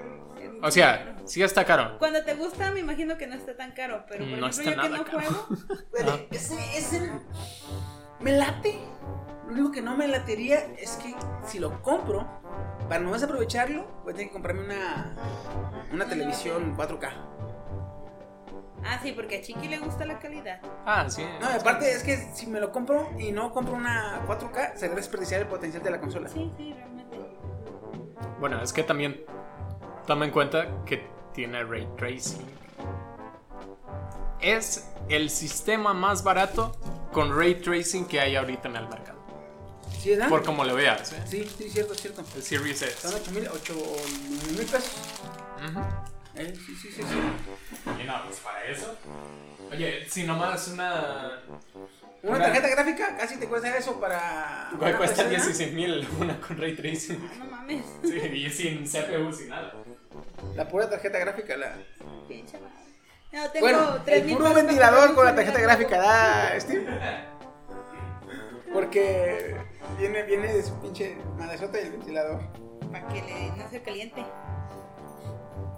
[0.62, 1.98] O sea, sí está caro.
[1.98, 4.62] Cuando te gusta, me imagino que no está tan caro, pero por No ejemplo, está
[4.64, 5.18] yo que nada no caro.
[5.20, 5.46] juego,
[5.90, 7.12] Güey, ese, ese
[8.20, 8.78] me late.
[9.46, 11.14] Lo único que no me latería es que
[11.46, 12.26] si lo compro,
[12.88, 15.14] para no aprovecharlo, voy a tener que comprarme una,
[15.92, 17.10] una televisión 4K.
[18.86, 20.60] Ah, sí, porque a Chiqui le gusta la calidad.
[20.86, 21.24] Ah, sí.
[21.40, 24.96] No, aparte es que si me lo compro y no compro una 4K, se debe
[24.96, 26.28] desperdiciar el potencial de la consola.
[26.28, 26.93] Sí, sí, realmente.
[28.40, 29.24] Bueno, es que también
[30.06, 32.44] toma en cuenta que tiene ray tracing.
[34.40, 36.76] Es el sistema más barato
[37.12, 39.18] con ray tracing que hay ahorita en el mercado.
[39.98, 40.28] ¿Sí, ¿verdad?
[40.28, 41.22] Por como lo veas, ¿eh?
[41.26, 42.22] Sí, sí, cierto, cierto.
[42.36, 43.20] El Series Son S.
[43.22, 43.74] 8 mil, 8
[44.50, 44.92] mil pesos.
[46.36, 48.02] Eh, sí, sí, sí, sí.
[48.02, 48.96] Y no, pues para eso.
[49.72, 51.40] Oye, si nomás una.
[52.24, 54.70] Una tarjeta gráfica casi te cuesta eso para.
[54.72, 55.44] Una cuesta PC, ¿no?
[55.44, 57.30] 16 mil una con ray tracing.
[57.38, 57.84] No mames.
[58.02, 59.74] Sí, y sin CPU, sin nada.
[60.54, 61.76] La pura tarjeta gráfica, la.
[62.26, 62.74] Pinche madre.
[63.32, 66.86] No, tengo Bueno, 3 el mil puro ventilador con la tarjeta gráfica da Steve.
[68.72, 69.56] Porque
[69.98, 72.40] viene, viene de su pinche madresota y el ventilador.
[72.90, 74.24] Para que le, no se caliente.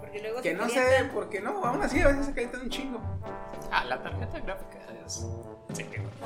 [0.07, 2.61] Porque luego Que se no sé por qué no, aún así a veces se calientan
[2.61, 3.01] un chingo.
[3.71, 5.25] Ah, la tarjeta gráfica es.
[5.73, 5.85] Sí,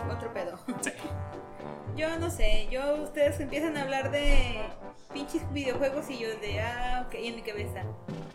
[0.10, 0.60] Otro pedo.
[0.82, 0.92] sí.
[1.96, 4.62] Yo no sé, yo ustedes empiezan a hablar de
[5.12, 7.84] pinches videojuegos y yo de ah, ok, y en mi cabeza.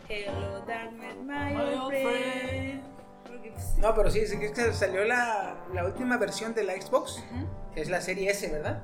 [0.09, 2.83] Hello Darkness, my, My old old friend.
[3.25, 6.73] Porque, pues, No, pero sí, sí es que salió la, la última versión de la
[6.73, 7.23] Xbox,
[7.73, 8.83] que es la serie S, ¿verdad?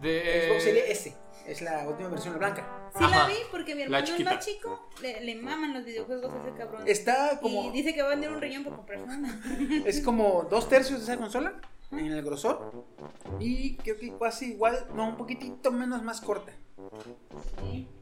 [0.00, 0.46] De.
[0.48, 1.14] Xbox Serie S,
[1.48, 2.90] es la última versión la blanca.
[2.96, 6.42] Sí la vi porque mi hermano es más chico, le, le maman los videojuegos a
[6.42, 6.82] ese cabrón.
[6.86, 9.42] Está como, Y dice que va a vender un riñón para comprarse una.
[9.86, 11.60] es como dos tercios de esa consola.
[11.90, 12.84] en el grosor.
[13.40, 16.52] Y creo que casi igual, no, un poquitito menos más corta.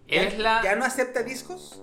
[0.08, 0.62] Es la.
[0.62, 1.82] Ya no acepta discos.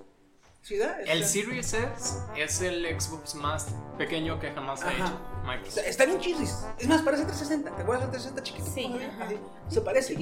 [0.61, 0.97] ¿Ciudad?
[1.05, 5.85] El Series S es el Xbox más pequeño que jamás ha hecho Está, Microsoft.
[5.87, 6.65] está bien chidis.
[6.79, 7.75] Es más, parece 360.
[7.75, 8.71] ¿Te acuerdas del 360 chiquito?
[8.73, 10.15] Sí, ¿Cómo se parece.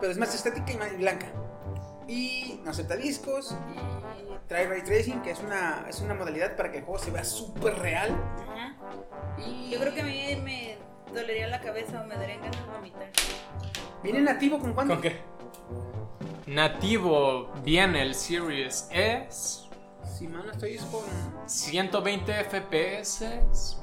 [0.00, 1.26] Pero es más estética y más blanca.
[2.06, 3.54] Y no acepta discos.
[3.74, 7.10] Y trae ray tracing, que es una, es una modalidad para que el juego se
[7.10, 8.10] vea súper real.
[8.42, 8.76] Ajá.
[9.38, 10.78] Y Yo creo que a mí me
[11.14, 13.10] dolería la cabeza o me darían ganas de vomitar.
[14.02, 14.94] ¿Viene nativo con cuánto?
[14.94, 15.20] ¿Con qué?
[16.46, 19.68] Nativo viene el Series S,
[20.16, 21.04] Si mal no estoy, es con.
[21.46, 23.76] 120 FPS,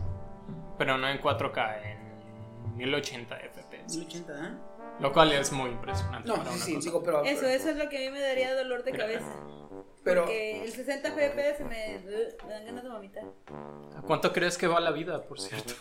[0.78, 3.98] pero no en 4K, en 1080 FPS.
[3.98, 4.52] 1080, ¿eh?
[5.00, 6.28] Lo cual es muy impresionante.
[6.28, 6.86] No, para sí, una sí, cosa.
[6.86, 7.24] digo, pero.
[7.24, 9.32] Eso, eso es lo que a mí me daría dolor de cabeza.
[10.04, 10.22] Pero.
[10.22, 12.00] Porque el 60 FPS me,
[12.46, 13.24] me dan ganas de vomitar.
[13.98, 15.74] ¿A ¿Cuánto crees que va la vida, por cierto?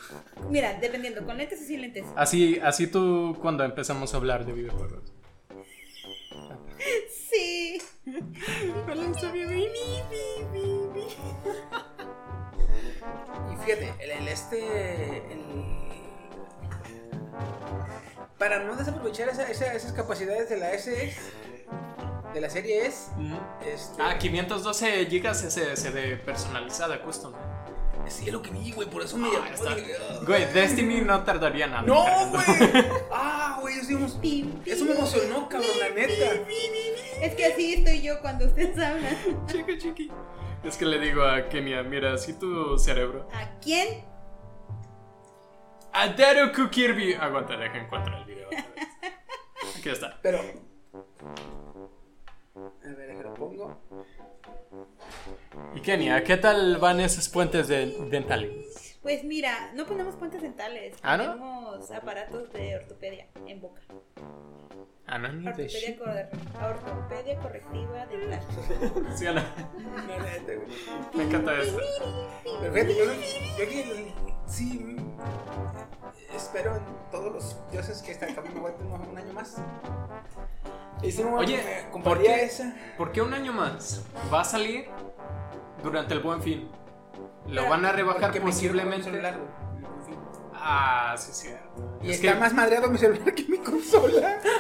[0.49, 2.07] Mira, dependiendo, con lentes o sin lentes.
[2.17, 5.13] Así, así tú cuando empezamos a hablar de videojuegos.
[7.31, 7.81] Sí.
[13.53, 14.59] Y fíjate, el, el este.
[15.33, 15.45] el-
[18.39, 21.15] para no desaprovechar esa- esa- esas capacidades de la S,
[22.35, 23.07] de la serie S,
[23.65, 27.33] este, Ah, 512 GB SSD personalizada, custom.
[28.09, 29.71] sí es lo que vi, güey, por eso me Ah, llamó.
[29.71, 30.21] "Ah".
[30.27, 31.83] Güey, Destiny no tardaría nada.
[31.83, 32.45] No, güey.
[33.13, 33.93] Ah, güey, eso,
[34.67, 36.33] eso me emocionó, cabrón, la neta.
[37.21, 39.47] Es que así estoy yo cuando ustedes hablan.
[39.47, 40.11] Chiqui, chiqui.
[40.65, 43.29] Es que le digo a Kenia, mira, así tu cerebro.
[43.33, 44.05] ¿A quién?
[45.93, 47.15] A Daruku Kirby.
[47.15, 48.47] Aguanta, deja encontrar el video.
[48.47, 48.89] otra vez.
[49.79, 50.19] Aquí está.
[50.23, 50.41] Pero.
[52.85, 53.77] A ver, déjalo pongo.
[55.75, 58.84] Y Kenia, ¿qué tal van esos puentes de dentales?
[59.05, 60.97] Pues mira, no ponemos puentes dentales.
[61.03, 61.25] ¿Ah, no?
[61.37, 63.83] Ponemos aparatos de ortopedia en boca.
[65.07, 68.41] Ah, no, ni de Ortopedia, cor- ortopedia correctiva dental.
[69.15, 69.35] Sí, no.
[70.25, 70.69] Neta, güey.
[71.15, 71.79] Me encanta esto.
[72.63, 73.05] Pero fíjate, yo,
[73.59, 74.15] yo aquí
[74.47, 75.19] sí mm,
[76.35, 76.83] espero en
[77.13, 79.57] todos los dioses que cabrón me aguanten un un año más.
[81.03, 81.63] Y Oye,
[82.03, 82.45] ¿por qué?
[82.45, 82.75] esa.
[82.97, 84.03] ¿Por qué un año más?
[84.33, 84.87] Va a salir
[85.83, 86.71] durante el buen fin.
[87.49, 89.11] Lo van a rebajar Porque posiblemente.
[90.55, 91.49] Ah, sí, sí.
[92.03, 94.39] Y Es está que- más madreado mi celular que mi consola.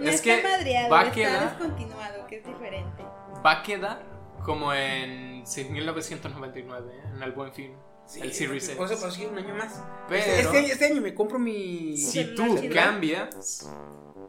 [0.00, 3.02] No Es está que madreado, va a está quedar- descontinuado, que es diferente.
[3.46, 4.02] Va a quedar
[4.44, 7.74] como en 6.999 en el buen fin.
[8.20, 9.02] el Series Por eso S.
[9.02, 9.82] consigo un año más.
[10.08, 11.96] Pero- Este, este año, este año me compro mi.
[11.96, 13.70] Si tú cambias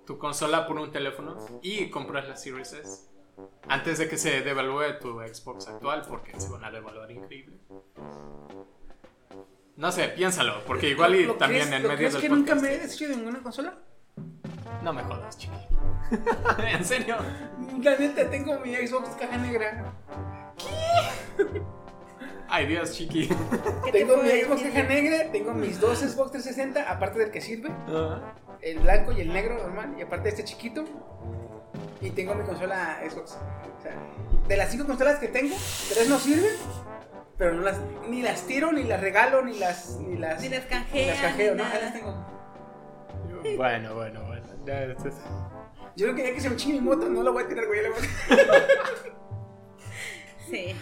[0.06, 3.02] tu consola por un teléfono y compras la Series S
[3.68, 7.58] antes de que se devalúe tu Xbox actual, porque se van a devaluar increíble.
[9.76, 12.54] No sé, piénsalo, porque igual y ¿Lo también crees- en medio crees del que nunca
[12.56, 13.78] podcast- me he deshecho de ninguna consola?
[14.84, 15.58] No me jodas, chiqui.
[16.68, 17.18] ¿En serio?
[17.82, 19.94] La neta, tengo mi Xbox caja negra.
[22.48, 23.28] Ay, Dios, chiqui.
[23.86, 27.42] ¿Qué te Tengo mi Xbox caja negra, tengo mis dos Xbox 360, aparte del que
[27.42, 30.86] sirve, Ah, el blanco y el negro normal, y aparte este chiquito.
[32.02, 33.32] Y tengo mi consola Xbox.
[33.78, 33.94] O sea,
[34.48, 35.56] de las cinco consolas que tengo,
[35.94, 36.52] tres no sirven,
[37.38, 37.78] pero no las,
[38.10, 39.98] ni las tiro, ni las regalo, ni las.
[40.00, 42.36] Ni las, Ni las ni canjean, las canjeo, ni no, las tengo.
[43.58, 44.46] Bueno, bueno, bueno.
[44.66, 44.98] Ya, es-
[45.96, 47.66] Yo creo que ya que se me chingue mi moto, no la voy a tirar,
[47.68, 47.82] güey.
[47.84, 48.66] ya la voy a-
[50.50, 50.76] Sí.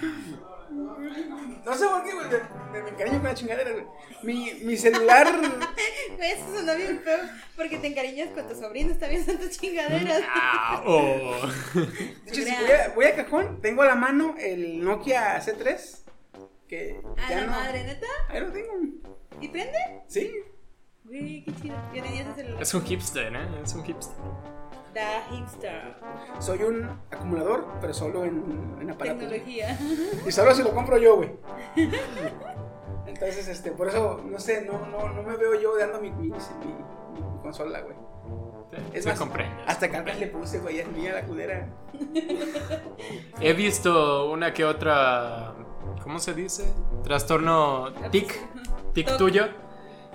[1.65, 2.28] No sé por qué, güey.
[2.71, 3.86] Me, me encariño con la chingadera, güey.
[4.24, 5.28] Mi, mi celular.
[6.19, 7.19] Eso sonó bien feo
[7.55, 10.24] porque te encariñas con tu sobrino, está viendo tus chingaderas.
[10.28, 11.47] Ah, oh.
[11.76, 15.99] De hecho, si voy a, voy a cajón, tengo a la mano el Nokia C3.
[16.67, 17.51] Que A ya la no.
[17.51, 18.07] madre, ¿neta?
[18.30, 18.74] Ahí lo tengo.
[19.41, 19.78] ¿Y prende?
[20.07, 20.32] Sí.
[21.03, 21.76] Güey, qué chido.
[21.93, 22.61] Yo tenía ese celular.
[22.61, 23.47] Es un hipster, ¿eh?
[23.63, 24.15] Es un hipster.
[24.93, 25.95] Da hipster.
[26.39, 29.19] Soy un acumulador, pero solo en, en aparatos.
[29.21, 29.77] Tecnología.
[30.27, 31.31] Y solo se lo compro yo, güey.
[33.07, 36.27] Entonces, este, por eso, no sé, no, no, no me veo yo dando mi, mi,
[36.29, 37.95] mi- mi consola, güey.
[38.93, 39.53] Es más, comprende.
[39.67, 41.69] hasta cargas le puse, güey, es mía la culera.
[43.39, 45.53] He visto una que otra.
[46.01, 46.65] ¿Cómo se dice?
[47.03, 48.33] Trastorno tic.
[48.93, 49.45] Tic tuyo.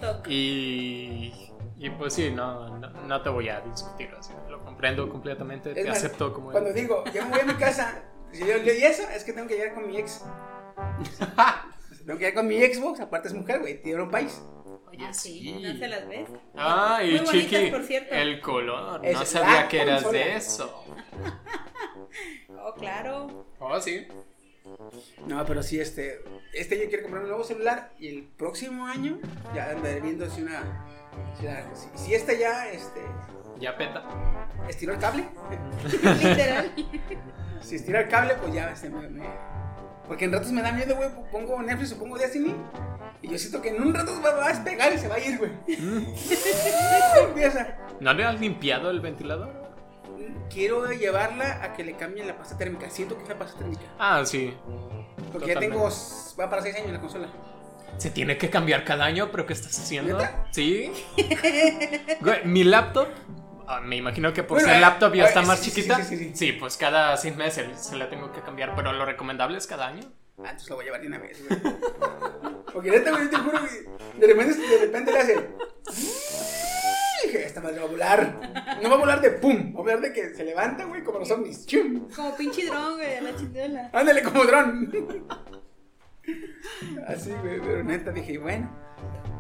[0.01, 0.27] Toc.
[0.29, 1.48] Y.
[1.79, 4.11] Y pues sí, no, no, no te voy a discutir.
[4.19, 5.71] así, Lo comprendo completamente.
[5.71, 8.03] Es te más, acepto como Cuando digo, yo me voy a mi casa,
[8.33, 10.25] si yo, yo- y eso es que tengo que llegar con mi ex.
[12.07, 14.41] tengo que llegar con mi Xbox, aparte es mujer, güey, tiene un país.
[14.89, 16.29] Oye, Ah, sí, no se las ves.
[16.57, 18.15] Ah, y Muy bonitas, chiqui, por cierto.
[18.15, 19.01] el color.
[19.05, 20.25] Es no sabía que eras consola.
[20.25, 20.85] de eso.
[22.61, 23.47] Oh, claro.
[23.61, 24.07] Oh, sí.
[25.27, 26.23] No, pero sí, este.
[26.53, 29.19] Este año quiero comprar un nuevo celular y el próximo año
[29.55, 30.85] ya andaré viendo si una.
[31.39, 31.47] Si,
[31.97, 33.01] si, si esta ya este,
[33.59, 34.03] Ya peta.
[34.69, 35.25] estiró el cable.
[36.03, 36.73] Literal.
[37.61, 39.27] Si estira el cable, pues ya este, me, me-
[40.07, 41.09] Porque en ratos me da miedo, güey.
[41.31, 42.55] Pongo Netflix o pongo Destiny.
[43.23, 45.19] Y yo siento que en un rato va, va a despegar y se va a
[45.21, 45.51] ir, güey.
[47.21, 47.77] Empieza.
[48.01, 49.69] ¿No le has limpiado el ventilador?
[50.51, 52.89] Quiero llevarla a que le cambien la pasta térmica.
[52.91, 53.83] Siento que es la pasta térmica.
[53.99, 54.57] Ah, sí.
[55.33, 55.89] Porque ya tengo.
[56.41, 57.29] Va para 6 años la consola.
[57.97, 60.17] Se tiene que cambiar cada año, pero ¿qué estás haciendo?
[60.19, 60.47] ¿Neta?
[60.53, 60.93] Sí.
[62.21, 63.09] Güey, mi laptop,
[63.67, 65.71] ah, me imagino que por Bueno, ser eh, laptop ya eh, está sí, más sí,
[65.71, 66.03] sí, chiquita.
[66.05, 66.53] sí, sí, sí.
[66.53, 70.03] pues cada seis meses se la tengo que cambiar, pero lo recomendable es cada año.
[70.39, 71.61] Ah, entonces lo voy a llevar de una vez, güey.
[72.73, 75.49] Porque neta, güey, te juro que de repente, de repente le hace.
[77.25, 78.79] Dije, esta madre va a volar.
[78.81, 81.19] No va a volar de pum, va a volar de que se levanta, güey, como
[81.19, 81.67] los zombies.
[81.67, 82.09] ¡Chum!
[82.15, 83.91] Como pinche dron, güey, a la chingada.
[83.93, 85.27] Ándale como dron.
[87.07, 88.71] Así, güey, pero neta dije, bueno.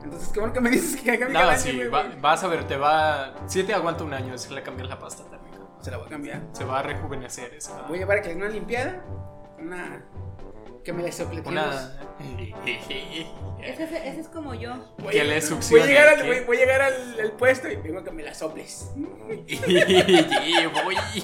[0.02, 2.20] Entonces, qué bueno que me dices que cambie cada No, sí, güey, va- güey.
[2.20, 3.34] vas a ver, te va.
[3.46, 5.58] Si te aguanta un año si le cambias la pasta térmica.
[5.80, 6.42] Se la voy a cambiar.
[6.52, 7.82] Se va a rejuvenecer esa.
[7.88, 9.04] Voy a llevar a que le haga una limpiada.
[9.58, 10.04] Una.
[10.84, 11.52] Que me la sopletemos.
[11.52, 11.92] Una.
[12.64, 14.74] Ese, es- ese es como yo.
[14.98, 17.68] Voy que le Voy succione, a llegar al, voy, voy a llegar al, al puesto
[17.68, 18.90] y vengo a que me la soples.
[18.96, 19.44] Voy.
[19.48, 21.18] E-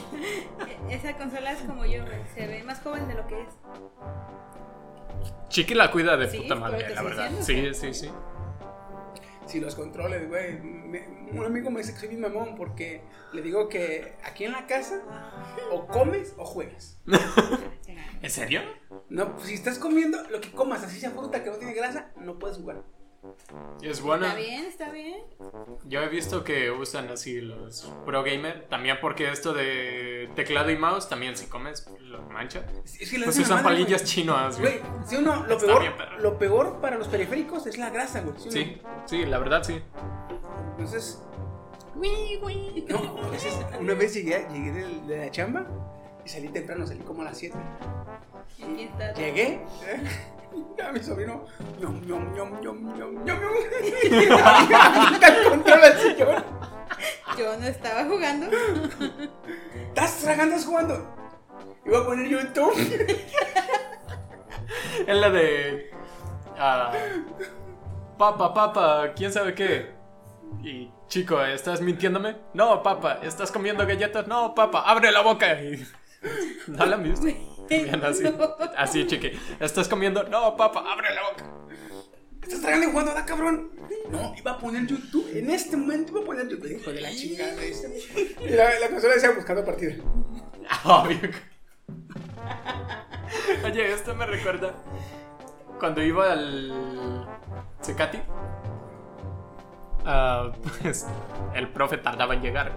[0.95, 2.17] Esa consola es como yo, güey.
[2.35, 3.49] Se ve más joven de lo que es.
[5.49, 7.31] Chiqui la cuida de Sí, puta madre, la verdad.
[7.41, 8.11] Sí, sí, sí.
[9.47, 10.57] Si los controles, güey.
[11.33, 13.03] Un amigo me dice que soy bien mamón porque
[13.33, 15.03] le digo que aquí en la casa
[15.71, 17.01] o comes o juegas.
[18.23, 18.63] ¿En serio?
[19.09, 22.11] No, pues, si estás comiendo lo que comas, así sea fruta que no tiene grasa,
[22.17, 22.83] no puedes jugar.
[23.83, 24.27] Es bueno.
[24.27, 25.23] Está bien, está bien.
[25.85, 30.77] Yo he visto que usan así los pro gamer, también porque esto de teclado y
[30.77, 32.65] mouse también si comes lo mancha.
[32.85, 36.19] Es que Pues usan madre, palillas chinas, Güey, si uno, lo peor, bien, perro.
[36.19, 38.35] lo peor para los periféricos es la grasa, güey.
[38.39, 38.53] ¿sí o no?
[38.53, 39.81] Sí, sí, la verdad sí.
[40.73, 41.21] Entonces.
[42.89, 43.17] No,
[43.81, 45.67] una vez llegué, llegué de, la chamba
[46.25, 47.57] y salí temprano, salí como a las 7.
[48.59, 49.13] Y aquí está.
[49.15, 49.61] Llegué.
[50.87, 51.45] A mi sobrino.
[51.81, 53.35] ñom, ñom, ñom, ñom, ñom, ñom.
[55.83, 56.45] El sillón.
[57.37, 58.47] Yo no estaba jugando.
[59.89, 60.55] ¿Estás tragando?
[60.55, 61.13] ¿Estás jugando?
[61.85, 62.73] Iba a poner YouTube.
[65.07, 65.91] Es la de.
[66.57, 66.93] ah,
[68.17, 69.93] papa, papa, quién sabe qué.
[70.63, 72.37] Y chico, ¿estás mintiéndome?
[72.55, 74.27] No, papa, ¿estás comiendo galletas?
[74.27, 75.61] No, papa, abre la boca.
[75.61, 75.87] Y,
[76.69, 77.27] no la han visto.
[77.69, 78.55] Bien, así, No.
[78.77, 79.33] así, chiqui.
[79.61, 80.23] ¿Estás comiendo?
[80.25, 81.45] No, papa, abre la boca.
[82.43, 83.71] ¿Estás tragando y jugando, da cabrón?
[84.11, 85.27] No, iba a poner YouTube.
[85.35, 86.79] En este momento iba a poner YouTube.
[86.79, 87.55] Hijo de la chingada.
[87.63, 88.03] ese.
[88.45, 89.95] Y la, la consola decía buscando partida.
[90.85, 91.19] Obvio.
[93.65, 94.75] Oye, esto me recuerda
[95.79, 97.27] cuando iba al
[97.81, 98.19] Secati.
[100.05, 100.53] ah,
[100.83, 101.07] pues
[101.55, 102.73] el profe tardaba en llegar.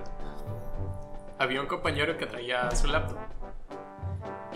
[1.40, 3.18] Había un compañero que traía su laptop.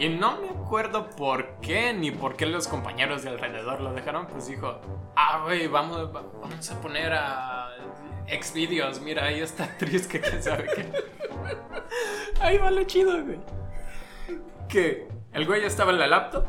[0.01, 4.25] Y no me acuerdo por qué ni por qué los compañeros de alrededor lo dejaron.
[4.25, 4.79] Pues dijo:
[5.15, 7.69] Ah, güey, vamos, va- vamos a poner a
[8.27, 8.99] Xvideos.
[9.01, 10.91] Mira, ahí está actriz que quién sabe qué.
[12.41, 13.39] Ahí va lo chido, güey.
[14.67, 16.45] Que el güey estaba en la laptop,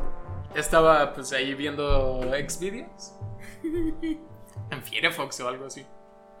[0.55, 3.13] estaba pues ahí viendo Xvideos.
[4.71, 5.85] En Firefox o algo así.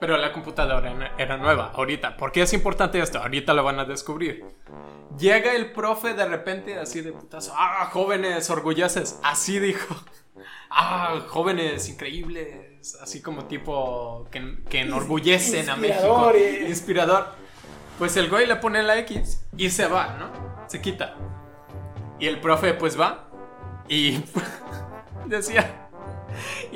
[0.03, 2.17] Pero la computadora era- nueva, ahorita.
[2.17, 3.19] ¿Por qué es importante esto?
[3.19, 4.43] Ahorita lo van a descubrir.
[5.17, 7.53] Llega el profe de repente así de putazo.
[7.55, 9.15] Ah, jóvenes orgullosos.
[9.23, 9.95] Así dijo.
[10.69, 12.97] Ah, jóvenes increíbles.
[13.01, 16.33] Así como tipo que, que enorgullecen a México.
[16.67, 17.27] Inspirador.
[17.97, 20.67] Pues el güey le pone la X y se va, ¿no?
[20.67, 21.15] Se quita.
[22.19, 23.29] Y el profe pues va
[23.87, 24.21] y
[25.27, 25.82] decía,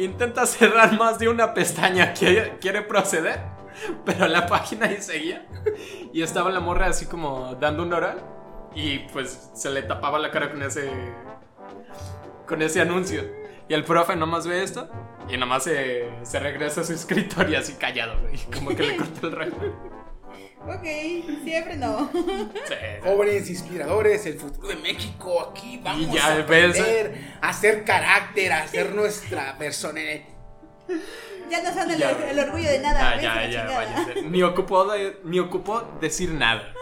[0.04, 3.40] intenta cerrar más de una pestaña, quiere, quiere proceder,
[4.06, 5.46] pero la página ahí seguía.
[6.14, 8.24] Y estaba la morra así como dando un oral
[8.74, 10.92] y pues se le tapaba la cara con ese
[12.46, 13.24] con ese anuncio.
[13.68, 14.90] Y el profe nomás ve esto
[15.30, 19.28] y nomás se, se regresa a su escritorio así callado, güey, como que le corta
[19.28, 19.97] el reloj.
[20.66, 20.84] Ok,
[21.44, 22.10] siempre no.
[22.14, 25.50] Sí, Jóvenes inspiradores, el futuro de México.
[25.52, 26.44] Aquí vamos ya a ves.
[26.44, 30.22] aprender a hacer carácter, a hacer nuestra personalidad.
[31.50, 32.12] Ya no son el, Ya.
[32.12, 33.00] el orgullo de nada.
[33.12, 34.22] Ah, a ya, ya, váyase.
[34.24, 36.74] Ni ocupó, de- ni ocupó decir nada.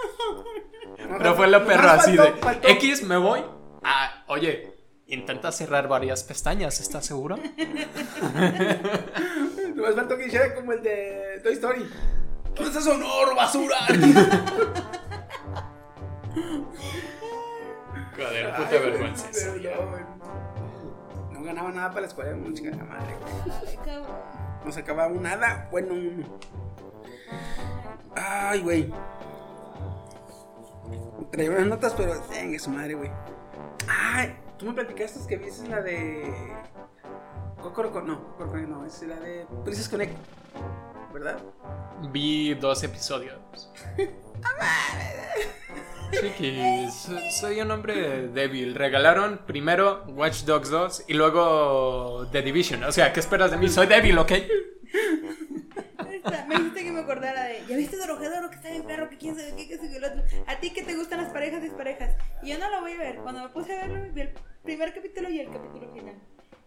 [1.07, 3.43] No, Pero fue lo perro así faltó- de faltó- X, me voy.
[3.84, 4.73] Ah, oye,
[5.05, 7.38] intenta cerrar varias pestañas, ¿estás seguro?
[9.76, 11.86] Nomás faltó que hiciera como el de Toy Story.
[12.56, 13.76] ¿Dónde está Sonoro, basura?
[18.16, 19.28] Joder, puta Ay, vergüenza.
[21.32, 23.34] no, no ganaba nada para la escuela, una chica madre, güey.
[23.68, 24.06] Ay, cabrón.
[24.64, 26.26] No sacaba un nada, bueno, uno.
[28.16, 28.93] Ay, güey.
[31.32, 33.12] Traía unas notas, pero tenga su madre, güey.
[33.88, 36.34] Ay, tú me platicaste que viste la de.
[37.62, 40.16] Cocoroco, no, Cocoroco no, es la de Princess Connect,
[41.16, 41.38] ¿verdad?
[42.11, 43.39] Vi dos episodios.
[46.11, 48.76] Chiqui, so- soy un hombre débil.
[48.76, 52.84] Regalaron primero Watch Dogs 2 y luego The Division.
[52.84, 53.70] O sea, ¿qué esperas de mí?
[53.70, 54.32] Soy débil, ¿ok?
[56.47, 57.63] Me dijiste que me acordara de.
[57.68, 59.09] ¿Ya viste Dorojedoro que está bien perro?
[59.09, 60.22] Que quién sabe qué, que el otro.
[60.47, 62.16] ¿A ti que te gustan las parejas y parejas?
[62.43, 63.16] Y yo no lo voy a ver.
[63.18, 66.16] Cuando me puse a verlo, vi el primer capítulo y el capítulo final.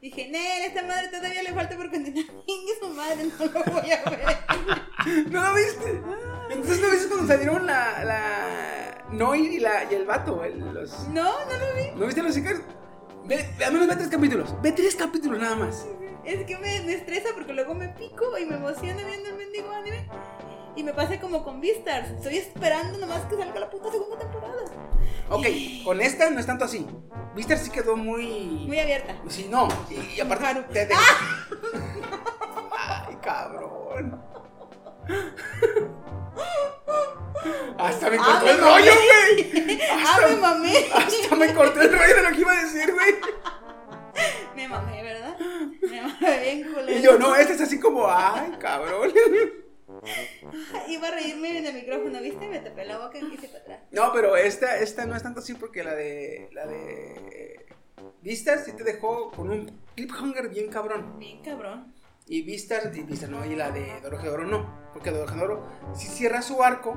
[0.01, 2.25] Dije, Nel, esta madre todavía le falta por continuar.
[2.47, 5.27] Ingue su madre, no lo voy a ver.
[5.31, 6.01] ¿No lo viste?
[6.51, 8.05] Entonces no viste cuando salieron la.
[8.05, 9.05] la...
[9.11, 11.09] Noy y, la, y el vato, el- los.
[11.09, 11.99] No, no lo vi.
[11.99, 12.63] ¿No viste los sicarios?
[13.25, 14.55] Ve, al menos ve tres capítulos.
[14.63, 15.87] Ve tres capítulos nada más.
[16.25, 19.71] Es que me, me estresa porque luego me pico y me emociona viendo el mendigo
[19.73, 20.09] anime.
[20.77, 22.11] Y me pasa como con Beastars.
[22.11, 24.63] Estoy esperando nomás que salga la puta segunda temporada.
[25.31, 25.47] Ok,
[25.85, 26.87] con esta no es tanto así.
[27.35, 28.27] Viste sí quedó muy.
[28.67, 29.17] Muy abierta.
[29.29, 29.69] Sí, no.
[29.91, 30.45] Y, y aparte.
[30.45, 30.65] Claro.
[30.73, 30.95] te- te-
[32.77, 34.23] Ay, cabrón.
[37.79, 39.81] Hasta me Ah, cortó me el rollo, güey.
[39.91, 40.87] ¡Ah, me mamé!
[40.95, 43.15] Hasta me cortó el rollo de lo que iba a decir, güey.
[44.57, 45.37] Me mamé, ¿verdad?
[45.89, 46.99] Me mamé bien culero.
[46.99, 49.13] Y yo, no, este es así como, ay, cabrón.
[50.89, 52.49] Iba a reírme en el micrófono, ¿viste?
[52.49, 53.81] Me tapé la boca y quise para atrás.
[53.91, 56.49] No, pero esta, esta no es tanto así porque la de.
[56.53, 57.67] La de.
[58.23, 61.19] Vistas sí te dejó con un cliffhanger bien cabrón.
[61.19, 61.95] Bien cabrón.
[62.27, 64.91] Y Vistas, y Vistas no, y la de Dorojedoro no.
[64.93, 66.95] Porque Dorojedoro sí cierra su arco.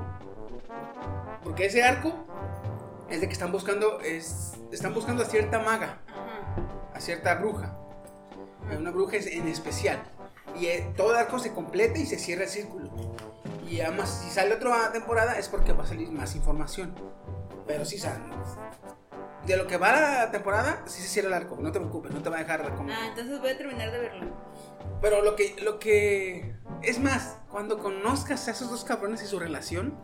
[1.42, 2.26] Porque ese arco
[3.08, 4.00] es de que están buscando.
[4.00, 6.92] Es, están buscando a cierta maga, Ajá.
[6.94, 7.78] a cierta bruja.
[8.70, 10.02] A una bruja en especial.
[10.58, 12.90] Y eh, todo el arco se completa y se cierra el círculo.
[13.68, 16.94] Y además, si sale otra temporada es porque va a salir más información.
[17.66, 18.20] Pero sí sale.
[19.46, 21.56] De lo que va la temporada, sí se cierra el arco.
[21.60, 22.92] No te preocupes, no te va a dejar como.
[22.92, 24.26] Ah, entonces voy a terminar de verlo.
[25.00, 26.54] Pero lo que, lo que.
[26.82, 29.96] Es más, cuando conozcas a esos dos cabrones y su relación,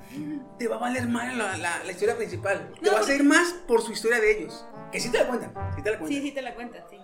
[0.58, 2.72] te va a valer mal la, la- la historia principal.
[2.80, 4.66] te vas a porque- ir más por su historia de ellos.
[4.90, 6.20] Que sí te la cuentan, sí te la cuentan.
[6.20, 6.97] Sí, sí te la cuentas, sí.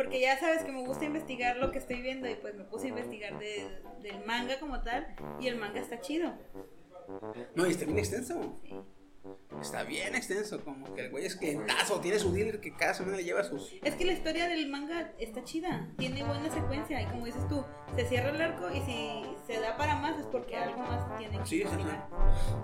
[0.00, 2.86] Porque ya sabes que me gusta investigar lo que estoy viendo y pues me puse
[2.86, 6.32] a investigar de- del manga como tal y el manga está chido.
[7.54, 8.54] No, y está bien extenso.
[9.60, 13.18] Está bien extenso, como que el güey es clientazo, tiene su dealer que cada semana
[13.18, 13.74] le lleva sus.
[13.84, 17.62] Es que la historia del manga está chida, tiene buena secuencia y como dices tú,
[17.94, 21.36] se cierra el arco y si se da para más es porque algo más tiene
[21.40, 22.08] que Sí, sí, terminar.
[22.08, 22.54] sí.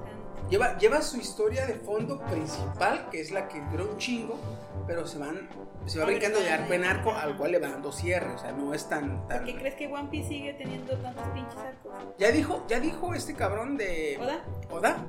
[0.48, 4.40] Lleva, lleva su historia de fondo principal, que es la que dura un chingo,
[4.86, 5.50] pero se van.
[5.86, 8.34] Se va brincando de arco en arco, al cual le va dando cierre.
[8.34, 9.26] O sea, no es tan.
[9.28, 9.38] tan...
[9.38, 11.92] ¿Por qué crees que One Piece sigue teniendo tantos pinches arcos?
[12.18, 14.18] Ya dijo, ya dijo este cabrón de.
[14.20, 14.44] ¿Oda?
[14.70, 15.06] Oda,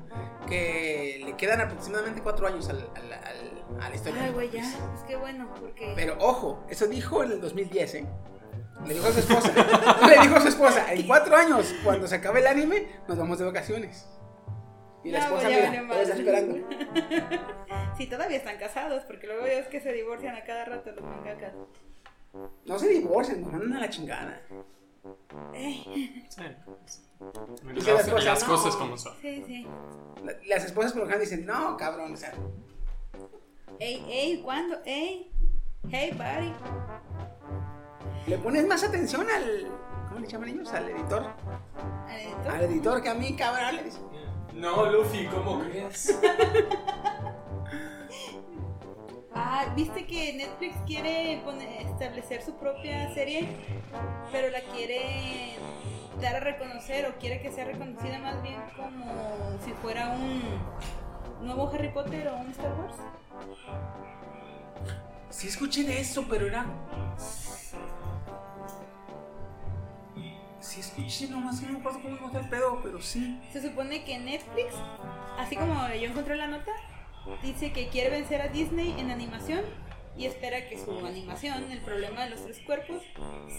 [0.47, 4.23] que le quedan aproximadamente cuatro años al, al- al- a la historia.
[4.23, 4.61] Ay, güey, ya.
[4.93, 5.93] Pues qué bueno, porque.
[5.95, 8.05] Pero ojo, eso dijo en el 2010, ¿eh?
[8.86, 9.51] Le dijo a su esposa.
[10.07, 13.39] le dijo a su esposa, en cuatro años, cuando se acabe el anime, nos vamos
[13.39, 14.07] de vacaciones.
[15.03, 16.67] Y la Ya, esposa, ya mira, todavía está esperando.
[17.97, 21.53] Sí, todavía están casados, porque luego es que se divorcian a cada rato los mangakas.
[22.65, 24.39] No se divorcian, nos mandan a la chingada.
[25.55, 26.41] Ey, Sí.
[27.63, 28.47] Y Las, esposa, las no.
[28.47, 29.15] cosas como son.
[29.21, 29.67] sí, sí.
[30.23, 32.33] La- Las esposas por lo general dicen, no, cabrón, o sea,
[33.79, 34.77] Ey, ey, ¿cuándo?
[34.85, 35.31] Ey,
[35.89, 36.53] hey, buddy.
[38.27, 39.67] le pones más atención al.
[40.07, 40.71] ¿Cómo le llaman ellos?
[40.73, 41.25] Al editor.
[42.07, 42.51] ¿Adentro?
[42.51, 43.99] Al editor que a mí, cabrón, le dice.
[44.53, 46.19] No, Luffy, ¿cómo crees?
[49.33, 51.41] Ah, ¿viste que Netflix quiere
[51.81, 53.47] establecer su propia serie?
[54.31, 55.55] Pero la quiere
[56.19, 60.41] dar a reconocer o quiere que sea reconocida más bien como si fuera un
[61.45, 62.95] nuevo Harry Potter o un Star Wars.
[65.29, 66.65] Sí escuché de eso, pero era...
[70.60, 73.39] Sí escuché, nomás no me acuerdo cómo iba el pedo, pero sí.
[73.51, 74.74] Se supone que Netflix,
[75.38, 76.72] así como yo encontré la nota,
[77.43, 79.62] dice que quiere vencer a Disney en animación
[80.18, 83.03] y espera que su animación, el problema de los tres cuerpos,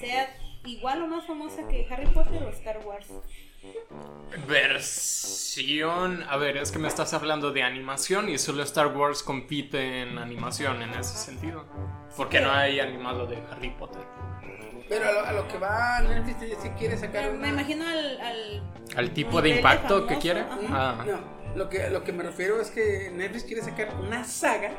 [0.00, 0.28] sea
[0.64, 3.06] igual o más famosa que Harry Potter o Star Wars.
[4.46, 6.24] Versión.
[6.28, 10.18] A ver, es que me estás hablando de animación y solo Star Wars compite en
[10.18, 11.64] animación en ese sentido.
[12.16, 14.02] Porque no hay animado de Harry Potter.
[14.88, 17.38] Pero a lo, a lo que va Netflix si quiere sacar una...
[17.40, 18.62] Me imagino al, al-
[18.96, 20.40] Al tipo de impacto que quiere.
[20.40, 20.58] ajá.
[20.70, 21.04] Ah.
[21.06, 21.18] No,
[21.56, 24.70] lo que, lo que me refiero es que Netflix quiere sacar una saga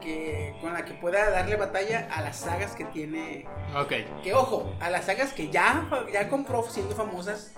[0.00, 3.46] que con la que pueda darle batalla a las sagas que tiene.
[3.76, 3.92] Ok.
[4.22, 7.52] Que ojo, a las sagas que ya, ya compró siendo famosas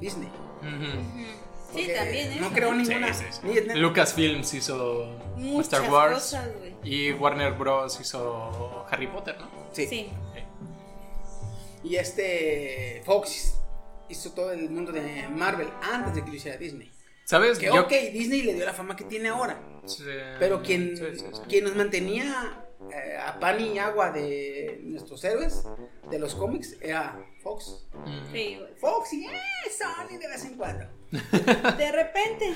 [0.00, 0.28] Disney.
[1.72, 2.38] Sí, Porque también, ¿eh?
[2.40, 3.12] No creo ninguna.
[3.14, 3.60] Sí, sí, sí.
[3.74, 6.74] Lucasfilms hizo Muchas Star Wars cosas, güey.
[6.84, 7.98] y Warner Bros.
[8.00, 9.48] hizo Harry Potter, ¿no?
[9.72, 10.10] sí.
[11.82, 13.54] Y este Fox
[14.08, 16.90] hizo todo el mundo de Marvel antes de que lo hiciera Disney.
[17.24, 17.58] ¿Sabes?
[17.58, 19.60] Que Yo- ok, Disney le dio la fama que tiene ahora.
[19.84, 20.04] Sí,
[20.38, 21.40] Pero quien, sí, sí, sí.
[21.48, 22.62] quien nos mantenía
[22.92, 25.64] eh, a pan y agua de nuestros héroes,
[26.10, 27.86] de los cómics, era Fox.
[27.94, 28.32] Mm.
[28.32, 28.58] Sí.
[28.80, 29.30] Fox y eh,
[29.76, 30.84] Sony de vez en cuando.
[31.10, 32.54] De repente.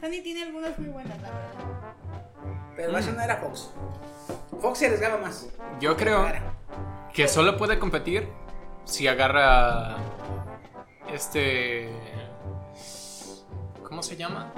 [0.00, 1.94] Sony tiene algunas muy buenas, la verdad.
[2.76, 3.72] Pero eso no era Fox.
[4.60, 5.48] Fox se arriesgaba más.
[5.80, 6.26] Yo creo
[7.12, 8.28] que solo puede competir
[8.84, 9.96] si agarra
[11.12, 11.90] este
[13.82, 14.52] ¿cómo se llama?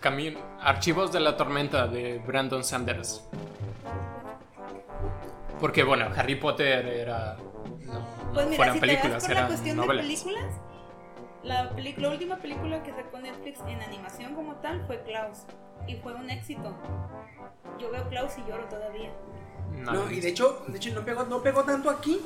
[0.00, 3.22] Cami- Archivos de la tormenta de Brandon Sanders.
[5.60, 7.36] Porque bueno, Harry Potter era
[7.84, 9.96] no, no Pues mira, fueran si te películas, vas por la cuestión novelas.
[10.06, 10.54] de películas,
[11.42, 11.64] la,
[11.96, 15.38] la última película que sacó Netflix en animación como tal fue Klaus.
[15.88, 16.76] Y fue un éxito.
[17.80, 19.10] Yo veo Klaus y lloro todavía.
[19.72, 22.20] No, No, y de hecho, de hecho no, pegó, no pegó tanto aquí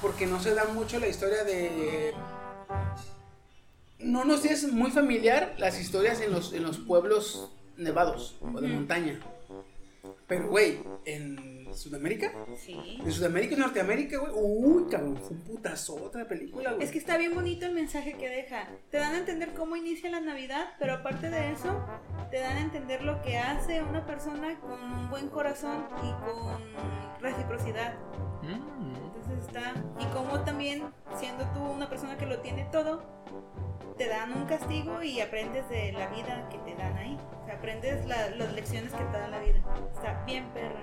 [0.00, 2.14] porque no se da mucho la historia de...
[3.98, 8.68] No nos es muy familiar las historias en los, en los pueblos nevados o de
[8.68, 9.20] montaña.
[10.26, 12.98] Pero, güey, en Sudamérica, Sí.
[13.04, 16.84] en Sudamérica y Norteamérica, güey, uy, cabrón, fue un putazo otra película, güey.
[16.84, 18.68] Es que está bien bonito el mensaje que deja.
[18.90, 21.68] Te dan a entender cómo inicia la Navidad, pero aparte de eso,
[22.30, 26.60] te dan a entender lo que hace una persona con un buen corazón y con
[27.20, 27.94] reciprocidad.
[28.42, 28.94] Mm.
[29.06, 29.74] Entonces está.
[30.00, 30.82] Y como también,
[31.18, 33.02] siendo tú una persona que lo tiene todo,
[33.98, 37.18] te dan un castigo y aprendes de la vida que te dan ahí.
[37.42, 39.60] O sea, aprendes la- las lecciones que te da la vida.
[39.94, 40.80] Está bien perra.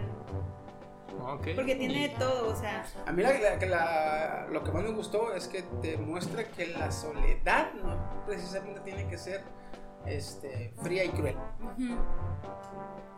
[1.55, 2.85] Porque tiene todo, o sea.
[3.05, 6.43] A mí la- la- que la- lo que más me gustó es que te muestra
[6.45, 9.41] que la soledad no precisamente tiene que ser
[10.05, 11.35] este, fría y cruel.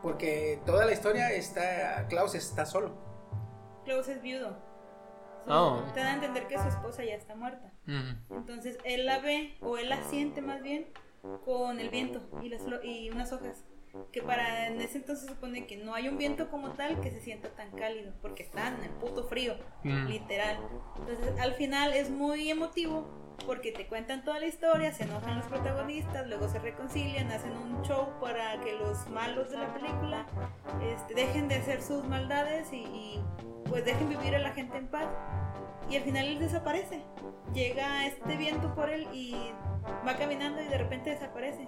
[0.02, 2.92] Porque toda la historia está, Klaus está solo.
[3.84, 4.56] Klaus es viudo.
[5.46, 5.82] Oh.
[5.94, 7.72] Te dan a entender que su esposa ya está muerta.
[8.30, 10.92] Entonces él la ve, o él la siente más bien,
[11.44, 13.64] con el viento y, las y unas hojas.
[14.12, 17.10] Que para en ese entonces se supone que no hay un viento como tal que
[17.10, 20.06] se sienta tan cálido, porque están en el puto frío, Mm.
[20.06, 20.58] literal.
[20.98, 23.08] Entonces al final es muy emotivo,
[23.46, 27.82] porque te cuentan toda la historia, se enojan los protagonistas, luego se reconcilian, hacen un
[27.82, 30.26] show para que los malos de la película
[30.82, 33.24] este, dejen de hacer sus maldades y, y,
[33.68, 35.06] pues dejen vivir a la gente en paz.
[35.88, 37.02] Y al final él desaparece.
[37.52, 39.34] Llega este viento por él y
[40.06, 41.66] va caminando y de repente desaparece.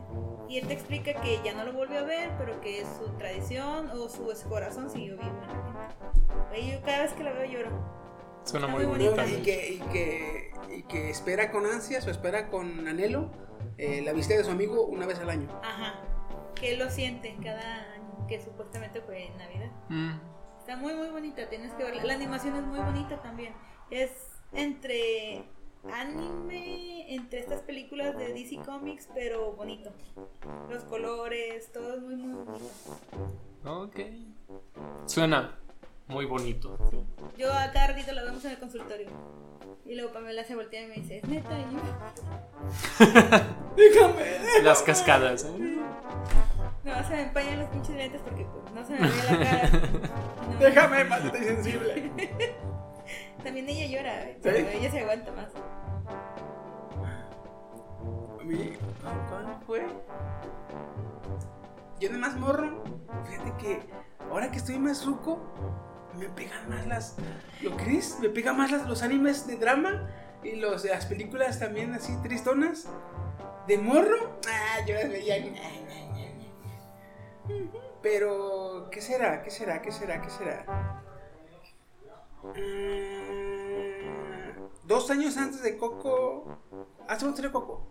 [0.48, 3.90] Y él te explica que ya no lo volvió a ver, pero que su tradición
[3.90, 5.40] o su corazón siguió vivo.
[6.56, 8.01] Y yo cada vez que la veo lloro.
[8.44, 9.26] Suena muy muy bonita.
[9.26, 13.30] Y que, y, que, y que espera con ansias o espera con anhelo
[13.78, 15.48] eh, la visita de su amigo una vez al año.
[15.62, 15.94] Ajá.
[16.54, 19.70] Que lo siente cada año, que supuestamente fue en Navidad.
[19.88, 20.12] Mm.
[20.58, 22.04] Está muy muy bonita, tienes que verla.
[22.04, 23.52] La animación es muy bonita también.
[23.90, 24.10] Es
[24.52, 25.44] entre
[25.92, 29.92] anime, entre estas películas de DC Comics, pero bonito.
[30.70, 32.64] Los colores, todo es muy muy bonito.
[33.64, 34.00] Ok.
[35.06, 35.58] Suena
[36.12, 36.76] muy bonito.
[37.36, 39.08] Yo a cada ratito la vemos en el consultorio.
[39.84, 41.50] Y luego Pamela se voltea y me dice, ¿es neta?
[43.76, 44.14] Y yo,
[44.62, 45.44] Las cascadas.
[45.44, 45.78] ¿eh?
[46.84, 49.70] no, se me empañan los pinches lentes porque pues no se me ve la cara.
[50.52, 50.58] No.
[50.58, 52.12] Déjame, maldita insensible.
[53.42, 54.66] También ella llora, pero ¿Sí?
[54.78, 55.48] ella se aguanta más.
[58.40, 59.86] A mí, ¿cuál fue?
[61.98, 62.84] Yo de más morro,
[63.28, 63.80] fíjate que
[64.30, 65.38] ahora que estoy más ruco,
[66.18, 67.16] me pegan más las.
[67.60, 68.18] ¿Lo crees?
[68.20, 70.08] Me pegan más las- los animes de drama
[70.42, 72.86] y los, las películas también así tristonas.
[73.66, 75.36] De morro, ah, yo las veía.
[78.02, 79.42] Pero, ¿qué será?
[79.42, 79.80] ¿Qué será?
[79.82, 80.20] ¿Qué será?
[80.20, 81.02] ¿Qué será?
[82.42, 86.58] Mm, dos años antes de Coco.
[87.08, 87.86] ¿Hace cuánto salió Coco?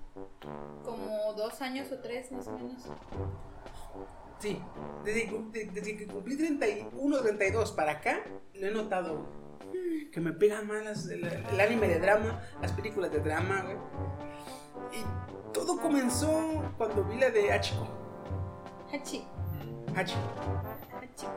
[0.84, 2.84] Como dos años o tres más o menos.
[4.42, 4.60] Sí,
[5.06, 8.22] desde, de- desde que cumplí 31, 32 para acá,
[8.56, 9.18] lo he notado,
[9.72, 10.10] güey.
[10.12, 13.78] Que me pegan más las- el, el anime de drama, las películas de drama, güey.
[15.00, 17.88] Y todo comenzó cuando vi la de Hachiko.
[18.94, 19.24] Hachi.
[19.96, 20.20] Hachiko.
[21.02, 21.32] Hachiko.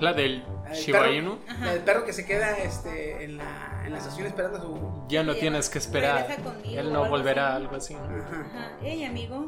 [0.00, 1.38] La del Shiba perro- Inu.
[1.60, 5.04] La del perro que se queda este, en, la, en la estación esperando a su...
[5.08, 6.26] Ya no tienes que esperar.
[6.64, 7.94] Él no volverá, algo así.
[7.94, 8.40] Ajá.
[8.40, 8.70] Ajá.
[8.82, 9.46] Ey, amigo.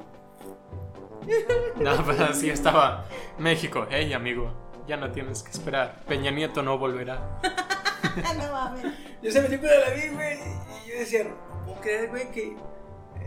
[1.77, 3.05] No, pero así estaba
[3.39, 3.87] México.
[3.91, 4.53] Hey, amigo.
[4.87, 6.01] ya no tienes que esperar.
[6.07, 7.41] Peña Nieto no volverá.
[8.37, 8.85] no mames.
[9.23, 10.39] Yo esa película la vi, güey,
[10.85, 12.57] y yo decía, no puedo creer, güey, que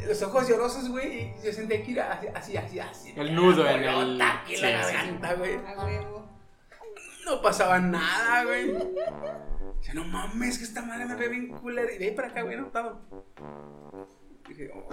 [0.07, 3.13] los ojos llorosos, güey, y yo sentía que era así, así, así, así.
[3.15, 4.93] El nudo en el- aquí la sí, sí.
[4.95, 5.55] garganta, güey.
[5.55, 6.29] A huevo.
[7.25, 8.73] No pasaba nada, güey.
[9.79, 11.91] Dice, no mames, que esta madre me ve bien culera.
[11.91, 12.99] Y de ahí para acá, güey, no estaba.
[14.47, 14.89] Dije, oh,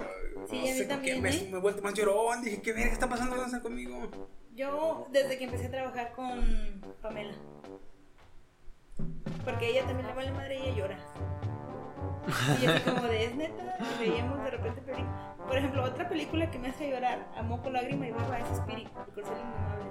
[0.49, 1.47] Sí, no a mí sé, también, me, ¿eh?
[1.51, 2.41] me he vuelto más llorón.
[2.43, 4.09] Dije, ¿qué verga está pasando conmigo?
[4.55, 7.33] Yo, desde que empecé a trabajar con Pamela.
[9.45, 10.99] Porque a ella también le vale madre y ella llora.
[12.61, 15.35] Y así como de, es neta, y veíamos de repente películas.
[15.47, 18.87] Por ejemplo, otra película que me hace llorar, Amor con lágrima y baba, es Spirit,
[18.87, 19.89] el corcel indomable.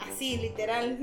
[0.00, 0.96] Así, literal.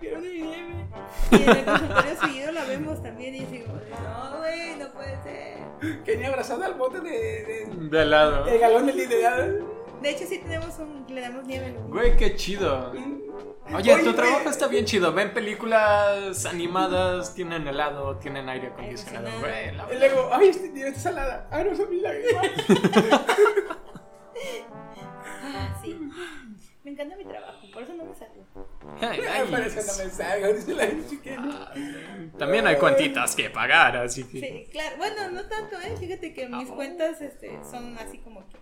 [0.00, 0.86] Quiero una nieve.
[1.30, 4.92] Y en el consultorio seguido la vemos también y así como de, no, güey, no
[4.92, 6.02] puede ser.
[6.04, 8.46] Que ni abrazado al bote de, de, De lado.
[8.46, 9.82] el galón de liderazgo.
[10.02, 11.66] De hecho, sí tenemos un, le damos nieve.
[11.66, 12.90] al- Güey, qué chido.
[13.74, 15.12] Oye, Oye, tu trabajo está bien chido.
[15.12, 19.28] Ven películas animadas, tienen helado, tienen aire acondicionado.
[19.40, 21.48] Güey, la Y luego, ay, este nieve está salada.
[21.50, 22.46] Ay, no son mis lágrimas.
[25.44, 25.98] Ah, sí.
[26.84, 28.44] Me encanta mi trabajo, por eso no me salgo.
[29.00, 31.72] Ay, Ay, Parece que no me salga, dice la chiquita.
[32.38, 34.40] También hay cuantitas que pagar, así que.
[34.40, 34.96] Sí, claro.
[34.96, 35.94] Bueno, no tanto, ¿eh?
[35.96, 38.56] Fíjate que mis cuentas este, son así como que.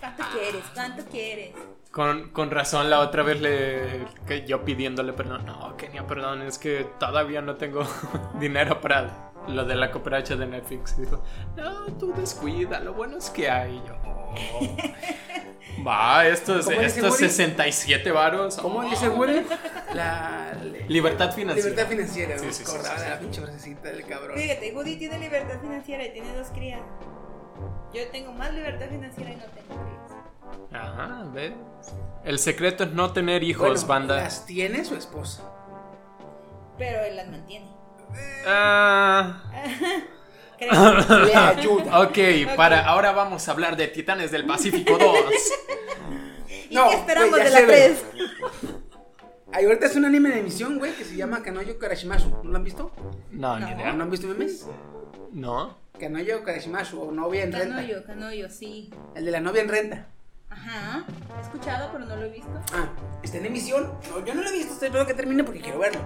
[0.00, 0.64] ¿Cuánto quieres?
[0.74, 1.54] ¿Cuánto quieres?
[1.92, 4.04] Con, con razón, la otra vez le.
[4.26, 5.46] que yo pidiéndole perdón.
[5.46, 7.84] No, Kenia, perdón, es que todavía no tengo
[8.40, 10.94] dinero para lo de la cooperacha de Netflix.
[10.98, 11.22] Y dijo,
[11.56, 13.82] no, tú descuida, lo bueno es que hay.
[13.86, 14.76] Yo, "Oh".
[15.86, 17.28] Va, estos, ¿Cómo dice estos Woody?
[17.28, 18.56] 67 varos.
[18.56, 18.82] ¿Cómo oh.
[18.82, 19.42] dice Woody?
[19.94, 20.52] La.
[20.88, 21.68] Libertad financiera.
[21.68, 23.20] Libertad financiera, Sí, sí, sí, sí, la sí.
[23.20, 24.36] pinche frasecita del cabrón.
[24.36, 26.80] Fíjate, Woody tiene libertad financiera y tiene dos crías.
[27.94, 30.82] Yo tengo más libertad financiera y no tengo crías.
[30.82, 31.52] Ajá, ¿ves?
[32.24, 34.16] El secreto es no tener hijos, Bueno, banda.
[34.16, 35.42] ¿Las tiene su esposa?
[36.76, 37.70] Pero él las mantiene.
[38.46, 39.42] Ah.
[40.58, 41.24] Creo.
[41.24, 42.00] Le ayuda.
[42.02, 42.18] Ok,
[42.56, 45.16] para ahora vamos a hablar de Titanes del Pacífico 2.
[46.70, 47.66] ¿Y No, qué esperamos de la güey.
[47.66, 48.04] 3?
[49.52, 52.28] Ahí ahorita es un anime de emisión, güey, que se llama Kanoyo Karashimasu.
[52.44, 52.92] ¿No lo han visto?
[53.30, 53.70] No, ni No.
[53.72, 53.92] idea.
[53.92, 54.66] ¿No han visto memes?
[55.32, 55.76] No.
[55.98, 57.76] Kanoyo Karashimasu o novia en renta.
[57.76, 58.92] Canoyo, canoyo, sí.
[59.14, 60.08] El de la novia en renta.
[60.50, 61.04] Ajá.
[61.38, 62.50] He escuchado, pero no lo he visto.
[62.74, 62.88] Ah,
[63.22, 63.92] está en emisión.
[64.10, 66.00] No, yo no lo he visto, estoy esperando que termine porque quiero verlo.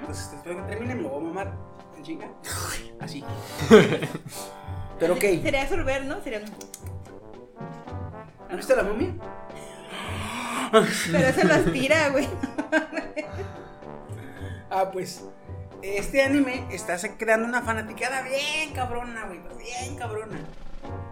[0.00, 1.52] Entonces estoy esperando que termine, me lo voy a mamar.
[1.96, 2.28] En chinga.
[3.00, 3.24] Así.
[4.98, 5.20] Pero ok.
[5.20, 6.20] Sería absorber, ¿no?
[6.22, 6.42] Sería.
[8.50, 9.14] ¿Han visto la momia?
[10.72, 12.28] Pero se lo aspira, güey.
[14.70, 15.24] Ah, pues.
[15.80, 19.40] Este anime está creando una fanaticada bien cabrona, güey.
[19.42, 20.38] pero Bien cabrona.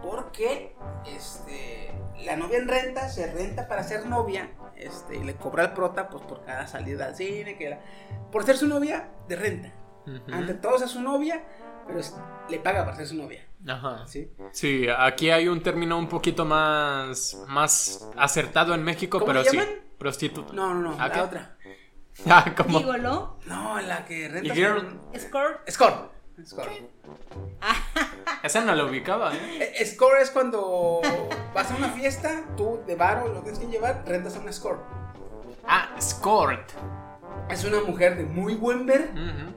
[0.02, 1.92] Porque este,
[2.24, 4.50] la novia en renta se renta para ser novia.
[4.76, 7.56] Este, y le cobra al prota pues por cada salida al cine.
[7.56, 7.80] Que era,
[8.30, 9.72] por ser su novia de renta.
[10.32, 11.44] Ante todos es su novia,
[11.86, 12.14] pero es-
[12.48, 13.44] le paga para ser su novia.
[13.66, 14.06] Ajá.
[14.06, 14.30] ¿sí?
[14.52, 19.56] Sí, aquí hay un término un poquito más, más acertado en México, ¿Cómo pero sí.
[19.56, 19.74] llaman?
[19.98, 20.52] Prostituta.
[20.52, 21.20] No, no, no, ¿A la qué?
[21.20, 21.56] otra.
[22.30, 22.78] Ah, como.
[22.78, 24.48] Gigoló, No, la que renta.
[24.50, 25.00] ¿Y girl?
[26.45, 26.70] Score.
[28.43, 29.72] Esa no la ubicaba, ¿eh?
[29.78, 31.01] Eh, Score es cuando
[31.55, 34.53] vas a una fiesta, tú de bar o lo tienes que llevar, rentas a una
[34.53, 34.78] score.
[35.66, 36.70] Ah, Scort.
[37.51, 39.11] Es una mujer de muy buen ver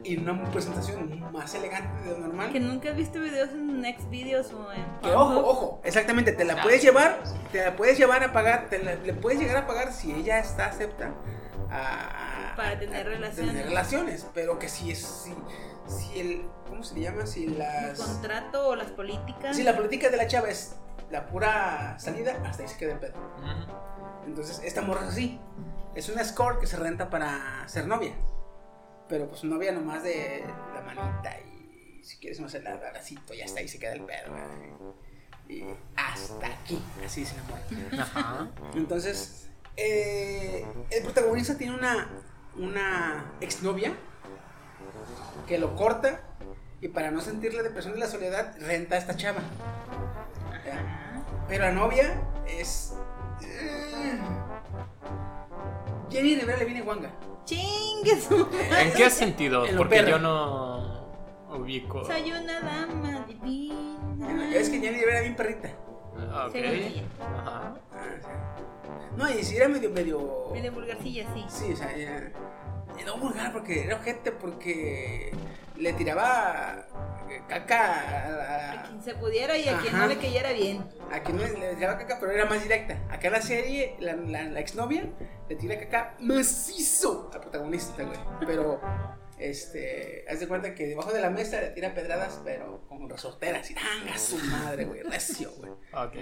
[0.04, 2.52] y una presentación más elegante de lo normal.
[2.52, 4.84] Que nunca he visto videos en Next Videos o en.
[5.02, 7.20] Que ojo, ojo, exactamente, te la puedes llevar,
[7.52, 10.40] te la puedes llevar a pagar, te la- le puedes llegar a pagar si ella
[10.40, 11.12] está acepta
[11.72, 13.52] a, Para tener a relaciones.
[13.54, 15.34] tener relaciones, pero que si es si,
[15.90, 17.26] si el ¿cómo se le llama?
[17.26, 19.56] Si El las contrato o las políticas.
[19.56, 20.76] si la política de la chava es
[21.12, 23.16] la pura salida, hasta ahí se queda el pedo.
[24.26, 25.40] Entonces, esta morra es así.
[25.96, 28.14] Es una score que se renta para ser novia.
[29.08, 33.60] Pero pues novia nomás de la manita y si quieres más el abracito y hasta
[33.60, 34.32] ahí se queda el pedo.
[35.48, 35.66] Y
[35.96, 38.04] hasta aquí, así se enamora.
[38.04, 38.48] Ajá.
[38.76, 42.08] Entonces, eh, el protagonista tiene una,
[42.56, 43.96] una exnovia
[45.47, 46.22] que lo corta
[46.82, 49.41] y para no sentir la depresión de la soledad renta a esta chava.
[51.47, 52.93] Pero la novia es...
[53.41, 54.20] eh,
[56.12, 57.12] Jenny Rivera le viene guanga.
[57.45, 58.47] Chingue su
[58.80, 59.66] ¿En qué sentido?
[59.66, 60.12] En Porque perra.
[60.12, 61.10] yo no
[61.56, 62.06] ubico.
[62.06, 64.56] Soy una dama divina.
[64.56, 65.70] Es que Jenny Rivera era bien perrita.
[66.32, 66.56] Ah, Ok.
[66.56, 67.43] Ajá.
[67.45, 67.76] Ah.
[69.18, 70.50] No, y si era medio, medio...
[70.54, 71.45] Medio vulgarcilla, sí.
[71.50, 72.32] Sí, o sea, era-
[72.79, 75.32] y no vulgar porque era ojete porque
[75.78, 76.86] le tiraba
[77.47, 80.86] caca A quien se pudiera y a quien no le cayera bien.
[81.12, 82.97] a quien no le tiraba caca, pero era más directa.
[83.10, 85.04] Acá en la serie, la, la, la exnovia
[85.47, 88.18] le tira caca macizo al protagonista, güey.
[88.45, 88.82] Pero,
[89.38, 93.70] este, haz de cuenta que debajo de la mesa le tira pedradas, pero con resorteras.
[93.72, 95.02] Y ¡tanga su madre, güey!
[95.04, 95.72] Recio, güey.
[95.93, 96.16] Ok.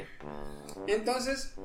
[0.88, 1.56] Entonces,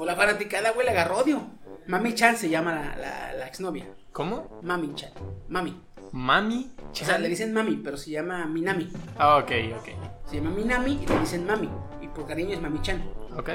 [0.00, 1.42] pues la fanaticada, güey, le agarró odio.
[1.86, 3.84] Mami Chan se llama la, la, la exnovia.
[4.12, 4.58] ¿Cómo?
[4.62, 5.10] Mami Chan.
[5.48, 5.78] Mami.
[6.12, 6.72] Mami.
[6.90, 8.90] O sea, le dicen mami, pero se llama Minami.
[9.18, 9.88] Ah, ok, ok.
[10.24, 11.68] Se llama Minami y le dicen mami.
[12.00, 13.04] Y por cariño es Mami Chan.
[13.36, 13.50] Ok.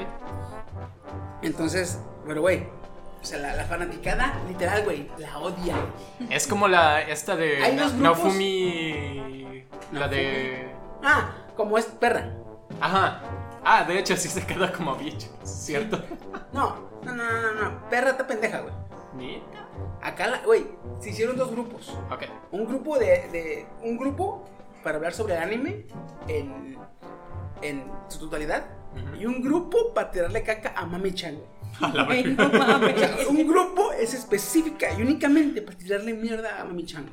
[1.42, 2.62] Entonces, pero güey,
[3.20, 5.74] o sea, la, la fanaticada, literal, güey, la odia.
[6.30, 7.88] Es como la esta de Hay Na-.
[7.88, 9.64] Naofumi.
[9.90, 10.70] La de.
[11.02, 12.36] Ah, como es perra.
[12.80, 13.20] Ajá.
[13.68, 16.00] Ah, de hecho sí se queda como bicho, ¿cierto?
[16.52, 17.90] No, no, no, no, no.
[17.90, 18.72] Perra está pendeja, güey.
[19.16, 19.66] Neta.
[20.02, 20.66] Acá, la- güey,
[21.00, 21.88] se hicieron dos grupos.
[22.10, 22.22] Ok.
[22.52, 24.48] Un grupo de, de- Un grupo
[24.84, 25.86] para hablar sobre el anime
[26.28, 26.76] en,
[27.62, 28.66] en su totalidad.
[29.18, 31.36] Y un grupo para tirarle caca a Mami Chan.
[31.82, 33.26] A la Ay, no mames.
[33.28, 37.04] Un grupo es específica y únicamente para tirarle mierda a Mami Chan.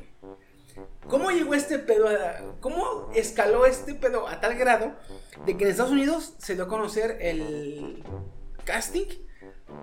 [1.07, 4.93] ¿Cómo llegó este pedo a, ¿Cómo escaló este pedo a tal grado
[5.45, 8.03] de que en Estados Unidos se dio a conocer el
[8.63, 9.05] casting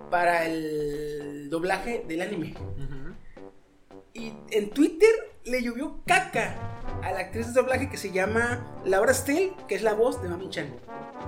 [0.09, 2.55] para el doblaje del anime?
[4.13, 5.09] Y en Twitter
[5.45, 6.55] le llovió caca
[7.01, 10.29] a la actriz de doblaje que se llama Laura Steele, que es la voz de
[10.29, 10.75] Mami Chan.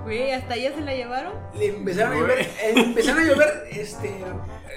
[0.04, 1.32] Güey, hasta allá se la llevaron.
[1.54, 4.10] Le empezaron a llover, eh, empezaron a llover este,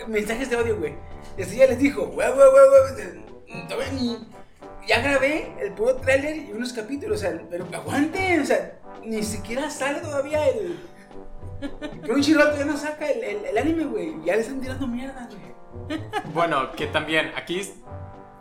[0.08, 0.96] mensajes de odio, güey.
[1.36, 3.98] Desde ella les dijo, güey, güey, güey, güey,
[4.88, 9.24] ya grabé el puro tráiler y unos capítulos, o sea, pero aguanten, o sea, ni
[9.24, 10.80] siquiera sale todavía el...
[12.04, 15.58] Crunchyroll todavía no saca el, el, el anime, güey, ya le están tirando mierda, güey.
[16.34, 17.62] Bueno, que también aquí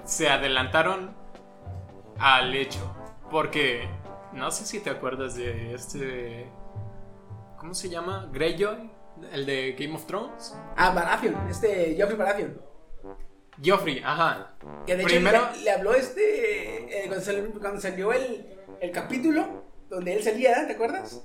[0.05, 1.14] se adelantaron
[2.18, 2.94] al hecho.
[3.30, 3.88] Porque
[4.32, 6.51] no sé si te acuerdas de este.
[7.59, 8.28] ¿Cómo se llama?
[8.32, 8.90] Greyjoy,
[9.32, 10.57] el de Game of Thrones.
[10.76, 12.61] Ah, Baratheon, este, Geoffrey Baratheon.
[13.65, 14.55] Joffrey, ajá.
[14.87, 17.05] Que de hecho Primero- le, le habló este.
[17.05, 18.47] eh, cuando, salió, cuando salió el,
[18.81, 21.23] el capítulo donde él salía, ¿te acuerdas?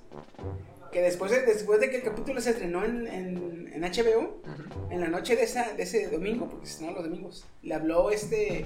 [0.92, 4.42] Que después de, después de que el capítulo se estrenó en, en, en HBO,
[4.90, 8.12] en la noche de, esa, de ese domingo, porque se estrenaron los domingos, le habló
[8.12, 8.66] este.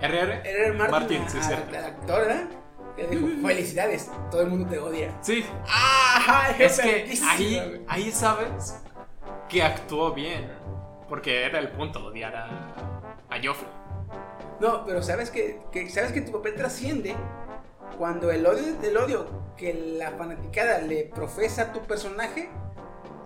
[0.00, 0.40] RR.
[0.48, 0.72] R.R.
[0.72, 2.48] Martin, Martin, a- sí, a- al actor, ¿verdad?
[2.96, 5.14] Que le dijo: Felicidades, todo el mundo te odia.
[5.20, 6.54] Sí, ¡Ah!
[6.58, 8.76] es que verguísima, ahí, ahí sabes
[9.48, 10.50] que actuó bien.
[11.08, 12.48] Porque era el punto, odiar a,
[13.30, 13.70] a Joffrey.
[14.60, 17.14] No, pero sabes que, que- sabes que tu papel trasciende
[17.96, 19.26] cuando el odio, el odio
[19.56, 22.48] que la fanaticada le profesa a tu personaje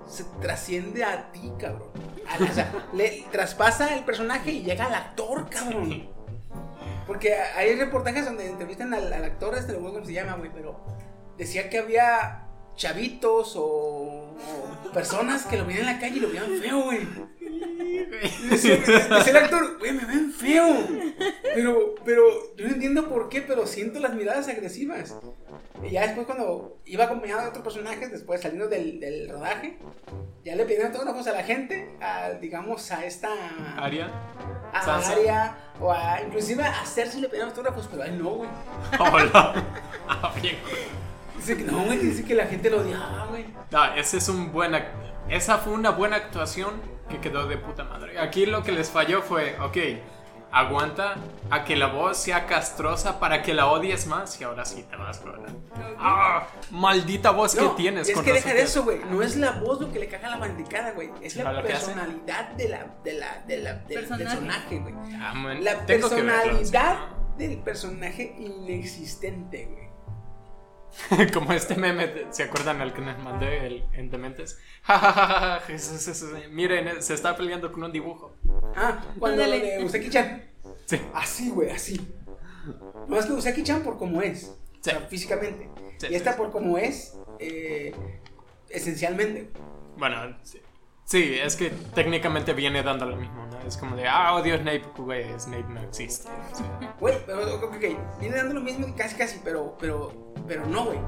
[0.07, 1.91] se trasciende a ti, cabrón.
[2.29, 6.09] A- o sea, le traspasa el personaje y llega al actor, cabrón.
[7.07, 10.51] Porque hay reportajes donde entrevistan al, al actor, este, no acuerdo cómo se llama, güey,
[10.53, 10.81] pero
[11.37, 12.42] decía que había
[12.77, 17.07] chavitos o, o personas que lo veían en la calle y lo veían feo, güey.
[18.51, 18.77] Decía
[19.27, 20.87] el actor, güey, me ven feo.
[21.55, 25.15] Pero, pero, yo no entiendo por qué, pero siento las miradas agresivas.
[25.83, 29.79] Y ya después cuando iba acompañado de otros personajes, después saliendo del, del rodaje,
[30.45, 33.31] ya le pedían autógrafos a la gente, a, digamos, a esta...
[33.77, 34.11] Aria.
[34.73, 35.13] A Sansa.
[35.13, 38.51] Arya, o a, inclusive a Cersei le pedían autógrafos, pero a él no, güey.
[38.99, 39.65] Hola.
[41.37, 43.47] Dice que no, güey, dice que la gente lo odiaba, güey.
[43.71, 44.91] No, ese es un buen act-
[45.29, 46.75] Esa fue una buena actuación
[47.09, 48.19] que quedó de puta madre.
[48.19, 49.77] Aquí lo que les falló fue, ok,
[50.51, 51.15] aguanta
[51.51, 54.97] a que la voz sea castrosa para que la odies más y ahora sí te
[54.97, 55.49] vas con la-
[55.99, 56.47] ¡Ah!
[56.71, 59.01] Maldita voz No, que tienes es con que deja de eso, güey.
[59.11, 61.11] No es la voz lo que le caga la bandicada, güey.
[61.23, 64.79] Es la personalidad de la, de la, de la, del Personaje.
[64.79, 64.95] güey.
[65.19, 66.99] Ah, La tengo que verlo, personalidad
[67.39, 69.92] del personaje inexistente, güey.
[71.33, 74.59] Como este meme, ¿se acuerdan el que les mandé el, en Dementes?
[76.51, 78.35] Miren, se está peleando con un dibujo.
[78.77, 80.45] Ah, cuando de Usaki-chan.
[80.87, 81.01] Sí.
[81.15, 82.01] Así, güey, así.
[83.09, 84.45] No es que Usaki-chan por como es.
[84.45, 84.91] O Sí.
[84.91, 85.71] sea, físicamente.
[85.99, 87.95] Sí, y esta sí, por como es, eh,
[88.69, 89.51] esencialmente.
[89.97, 90.61] Bueno, sí.
[91.05, 93.59] Sí, es que técnicamente viene dando lo mismo, ¿no?
[93.67, 96.29] Es como de, ah, odio a Snape, güey, Snape no existe.
[97.01, 100.13] Güey, pero ok, ok, viene dando lo mismo casi casi, pero, pero,
[100.47, 100.99] pero no, güey.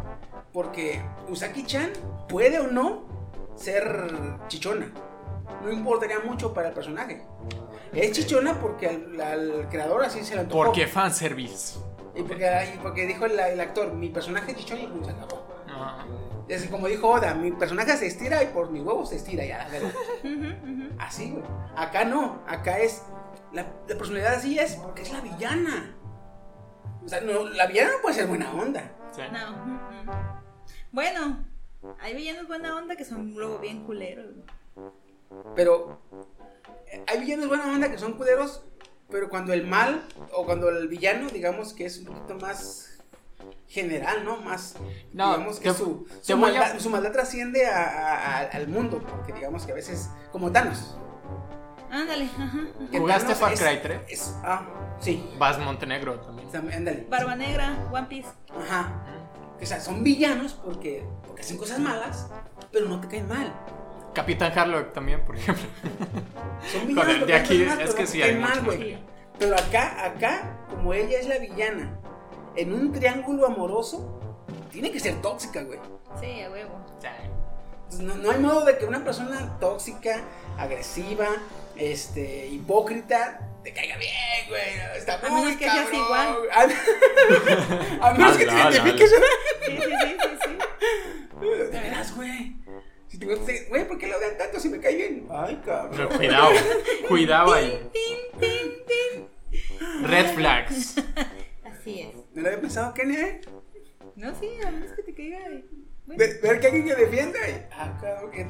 [0.52, 1.90] Porque Usaki-chan
[2.28, 3.04] puede o no
[3.56, 4.08] ser
[4.48, 4.92] chichona.
[5.62, 7.24] No importaría mucho para el personaje.
[7.92, 10.64] Es chichona porque al, al creador así se le antojó.
[10.64, 11.78] Porque fanservice.
[12.14, 15.46] Y porque, y porque dijo el, el actor, mi personaje es chichón y se acabó.
[15.68, 16.04] Ah,
[16.48, 19.66] Es como dijo Oda, mi personaje se estira y por mis huevos se estira ya.
[19.68, 21.04] la.
[21.04, 21.44] Así, güey.
[21.76, 23.02] Acá no, acá es.
[23.52, 25.96] La, la personalidad así es porque es la villana.
[27.04, 28.92] O sea, no, la villana no puede ser buena onda.
[29.12, 29.22] Sí.
[29.32, 29.80] No.
[30.92, 31.44] Bueno,
[32.00, 34.26] hay villanos buena onda que son luego bien culeros.
[35.54, 35.98] Pero
[36.86, 38.64] eh, hay villanos buena onda que son culeros,
[39.10, 42.93] pero cuando el mal o cuando el villano, digamos que es un poquito más
[43.68, 44.36] general, ¿no?
[44.38, 44.76] Más,
[45.12, 48.40] No, digamos que te- su, te su, a- maldad, su maldad trasciende a- a- a-
[48.52, 50.96] al mundo, porque digamos que a veces, como Thanos.
[51.90, 52.58] Ándale, ajá.
[52.92, 54.00] ¿Jugaste Far es- Cry 3?
[54.08, 54.66] es- ah,
[55.00, 56.48] sí, Vas Montenegro también.
[56.72, 57.06] ándale.
[57.08, 58.28] Barba Negra, One Piece.
[58.50, 58.92] Ajá.
[59.62, 62.28] O sea, son villanos porque, porque hacen cosas malas,
[62.72, 63.52] pero no te caen mal.
[64.12, 65.64] Capitán Harlock también, por ejemplo.
[66.72, 68.76] Son villanos Joder, de aquí es que sí te hay mal, mucho.
[68.76, 68.98] güey.
[69.38, 71.98] Pero acá, acá, como ella es la villana,
[72.56, 74.20] en un triángulo amoroso,
[74.70, 75.78] tiene que ser tóxica, güey.
[76.20, 76.84] Sí, a huevo.
[78.00, 80.20] No, no hay modo de que una persona tóxica,
[80.58, 81.28] agresiva,
[81.76, 84.76] este, hipócrita, te caiga bien, güey.
[84.76, 86.36] no, Está A muy menos que seas igual.
[88.00, 89.16] A menos que te identifiques, sí,
[89.66, 91.46] sí, sí, sí.
[91.70, 92.56] De veras, güey.
[93.08, 95.28] Si te gusta, güey, ¿por qué lo odian tanto si me cae bien?
[95.30, 95.92] Ay, cabrón.
[95.96, 96.50] Pero cuidado,
[97.08, 97.90] cuidado ahí.
[100.02, 100.96] Red flags.
[101.84, 102.14] Así es.
[102.32, 103.14] ¿No lo había pensado, Kenny?
[103.16, 103.40] eh?
[104.16, 105.38] No, sí, a menos que te caiga.
[106.06, 107.66] Bueno, Ver, ver que alguien que defienda y.
[107.72, 108.46] Ah, cabrón, que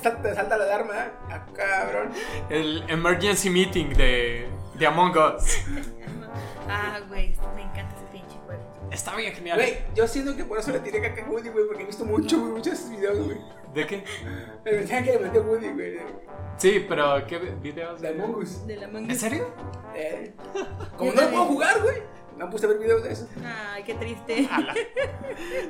[0.00, 0.94] salta, salta la alarma.
[0.94, 1.10] ¿eh?
[1.30, 2.10] Ah, cabrón.
[2.50, 5.58] El emergency meeting de, de Among Us.
[6.68, 8.62] Ah, güey, me encanta ese pinche juego.
[8.90, 9.58] Está bien genial.
[9.58, 12.04] Güey, yo siento que por eso le tiré caca a Woody, güey, porque he visto
[12.04, 13.36] mucho, güey, muchos videos, güey.
[13.74, 14.04] ¿De qué?
[14.64, 15.98] El mensaje que le mandé a Woody, güey.
[16.56, 18.00] Sí, pero ¿qué videos?
[18.00, 18.66] De Among Us.
[18.66, 19.12] De la manga.
[19.12, 19.52] ¿En serio?
[19.94, 20.32] Eh,
[20.96, 21.96] como no lo puedo jugar, güey.
[22.44, 23.28] Me puse a ver videos de eso.
[23.44, 24.48] Ay, qué triste.
[24.50, 24.74] Ala.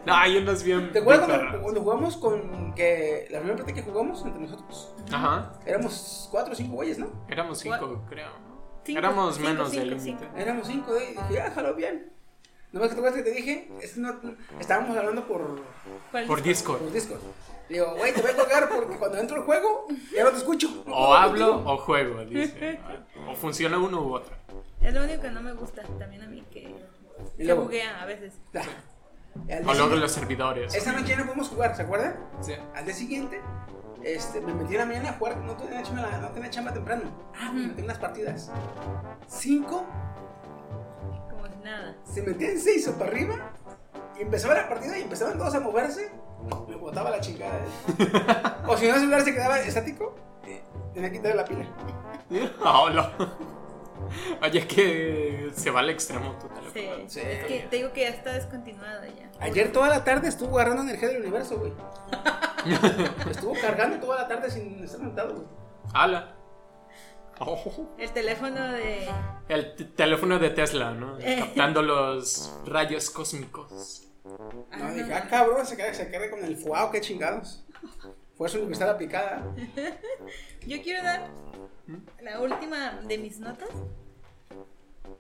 [0.07, 0.93] No, hay unos bien.
[0.93, 2.75] ¿Te acuerdas cuando, cuando jugamos con.
[2.75, 4.95] que la primera parte que jugamos entre nosotros?
[5.13, 5.53] Ajá.
[5.67, 7.11] Éramos cuatro o cinco güeyes, ¿no?
[7.29, 8.31] Éramos cinco, creo.
[8.85, 10.23] Cinco, Éramos cinco, menos cinco, del cinco.
[10.25, 10.43] límite.
[10.43, 10.93] Éramos cinco.
[10.99, 12.13] Y dije, ah, jalo bien.
[12.73, 14.19] Nomás que te acuerdas que te dije, es no-
[14.59, 15.61] estábamos hablando por,
[16.11, 16.43] ¿Cuál Por?
[16.43, 16.79] Discord.
[16.79, 17.21] por Discord.
[17.69, 20.83] Digo, güey, te voy a colgar porque cuando entro al juego ya no te escucho.
[20.87, 21.73] No O hablo contigo.
[21.73, 22.81] o juego, dice.
[23.31, 24.35] O funciona uno u otro.
[24.81, 26.75] Es lo único que no me gusta también a mí, que
[27.39, 28.35] se buguea a veces.
[29.67, 30.75] O luego los servidores.
[30.75, 32.17] Esa noche ya no podemos jugar, ¿se acuerdan?
[32.43, 32.53] Sí.
[32.75, 33.41] Al día siguiente,
[34.05, 37.05] este, me metí en la mañana a jugar, no tenía chamba, no tenía chamba temprano.
[37.41, 38.51] Ah, me metí en unas partidas.
[39.27, 39.87] Cinco,
[41.31, 41.97] Como si nada.
[42.05, 43.53] se metían seis o para arriba,
[44.19, 46.11] empezaba la partida y empezaban todos a moverse,
[46.69, 47.61] me botaba la chingada.
[48.67, 50.15] o si no, el celular se quedaba estático,
[50.95, 51.67] tenía que quitarle la pila.
[52.65, 53.13] Hola.
[54.43, 56.89] Oye, es que se va al extremo tu Sí.
[57.07, 57.21] Sí.
[57.21, 59.31] Es que te digo que ya está descontinuada ya.
[59.41, 61.73] Ayer toda la tarde estuvo agarrando energía del universo, güey.
[63.31, 65.47] estuvo cargando toda la tarde sin estar montado, güey.
[65.95, 66.35] Ala.
[67.39, 67.95] Oh.
[67.99, 69.09] El teléfono de.
[69.49, 71.19] El teléfono de Tesla, ¿no?
[71.19, 71.37] Eh.
[71.41, 74.09] Captando los rayos cósmicos.
[74.25, 77.65] No, dije, ah, cabrón, se queda, se queda con el fuego, qué chingados.
[78.37, 79.45] Fuerza universal aplicada.
[80.67, 81.31] Yo quiero dar
[82.21, 83.71] la última de mis notas.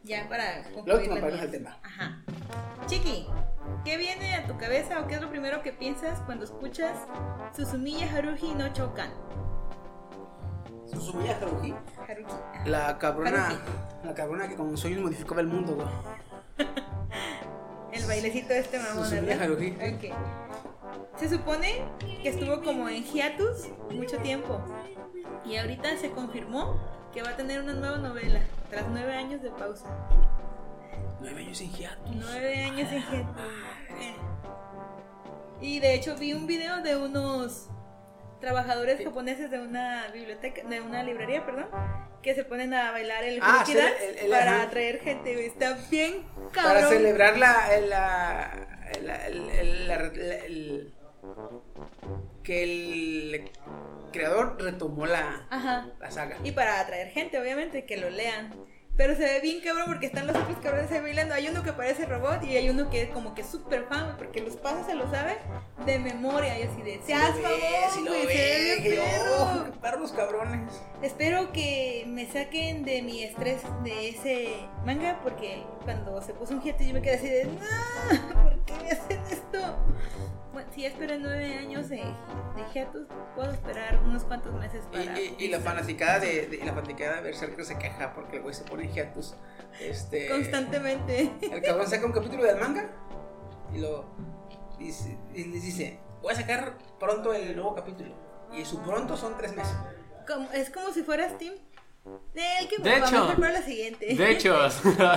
[0.04, 0.88] Ya para concluir.
[0.88, 1.78] La última para irnos al tema.
[1.82, 2.22] Ajá.
[2.86, 3.26] Chiqui,
[3.84, 6.96] ¿qué viene a tu cabeza o qué es lo primero que piensas cuando escuchas
[7.54, 9.12] Susumiya Haruhi no Chokan?
[10.93, 11.74] Susumiya Haruhi.
[12.09, 12.70] Haruhi.
[12.70, 13.61] La cabrona.
[14.05, 15.88] La cabrona que con sueños modificaba el mundo, güey.
[17.93, 19.43] El bailecito de este mamón, Susumiya ¿verdad?
[19.45, 19.70] Haruhi.
[19.70, 20.05] Ok.
[21.18, 21.84] Se supone
[22.22, 24.61] que estuvo como en hiatus mucho tiempo.
[25.45, 26.80] Y ahorita se confirmó
[27.12, 28.40] que va a tener una nueva novela
[28.70, 29.86] tras nueve años de pausa.
[31.20, 32.03] Nueve años en hiato.
[32.14, 33.36] Nueve años en hiatus.
[35.61, 37.68] Y de hecho vi un video de unos
[38.43, 41.68] trabajadores japoneses de una biblioteca, de una librería, perdón,
[42.22, 45.47] que se ponen a bailar el Ah, sí, el- el- para atraer gente.
[45.47, 46.75] Está bien cabrón.
[46.75, 47.68] Para celebrar la.
[47.88, 48.66] la.
[49.03, 50.12] la-
[52.42, 53.50] que el
[54.12, 55.87] creador retomó la, Ajá.
[56.00, 56.37] la saga.
[56.42, 58.53] Y para atraer gente, obviamente, que lo lean.
[58.96, 61.34] Pero se ve bien cabrón porque están los otros cabrones ahí bailando.
[61.34, 64.40] Hay uno que parece robot y hay uno que es como que súper fan, porque
[64.42, 65.38] los pasos se los sabe
[65.86, 66.58] de memoria.
[66.58, 68.26] Y así de, favor, lo se
[68.82, 69.34] que, perro".
[69.38, 70.80] oh, perros cabrones.
[71.02, 74.48] Espero que me saquen de mi estrés de ese
[74.84, 78.72] manga porque cuando se puso un hiatus yo me quedé así de, no, ¿por qué
[78.74, 79.41] me hacen esto?
[80.53, 85.18] Bueno, si ya esperé nueve años de, de hiatus, puedo esperar unos cuantos meses para...
[85.18, 88.43] y- y la fanaticada de, de- y la fanaticada de Berserker se queja porque el
[88.43, 89.34] güey se pone hiatus.
[89.80, 91.30] Este, Constantemente.
[91.41, 92.91] El cabrón saca un capítulo del manga
[93.72, 94.05] y lo
[94.79, 98.14] dice, y les dice, voy a sacar pronto el nuevo capítulo.
[98.53, 99.75] Y su pronto son tres meses.
[100.26, 101.55] Como- es como si fuera Steam.
[102.04, 102.61] De
[102.99, 104.14] hecho- para la siguiente.
[104.14, 104.57] De hecho,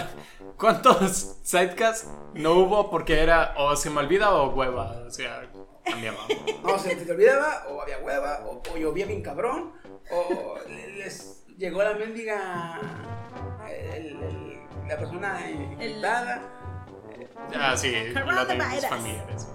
[0.58, 4.92] ¿cuántos sidecasts no hubo porque era o se me olvida o hueva?
[5.08, 5.50] O sea,
[5.84, 6.20] cambiaba.
[6.64, 9.74] No, se te olvidaba, o había hueva, o, o llovía bien cabrón,
[10.12, 10.56] o
[10.98, 12.80] les llegó la mendiga,
[13.70, 16.42] el- el- la persona infectada.
[17.60, 19.48] Ah, sí, lo de mis familiares.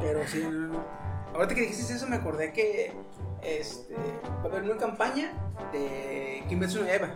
[0.00, 0.84] Pero sí, no, no, no.
[1.34, 2.92] Ahorita que dijiste eso, me acordé que
[3.46, 5.32] este, va a haber una campaña
[5.72, 7.14] de Kimetsu no Yaiba.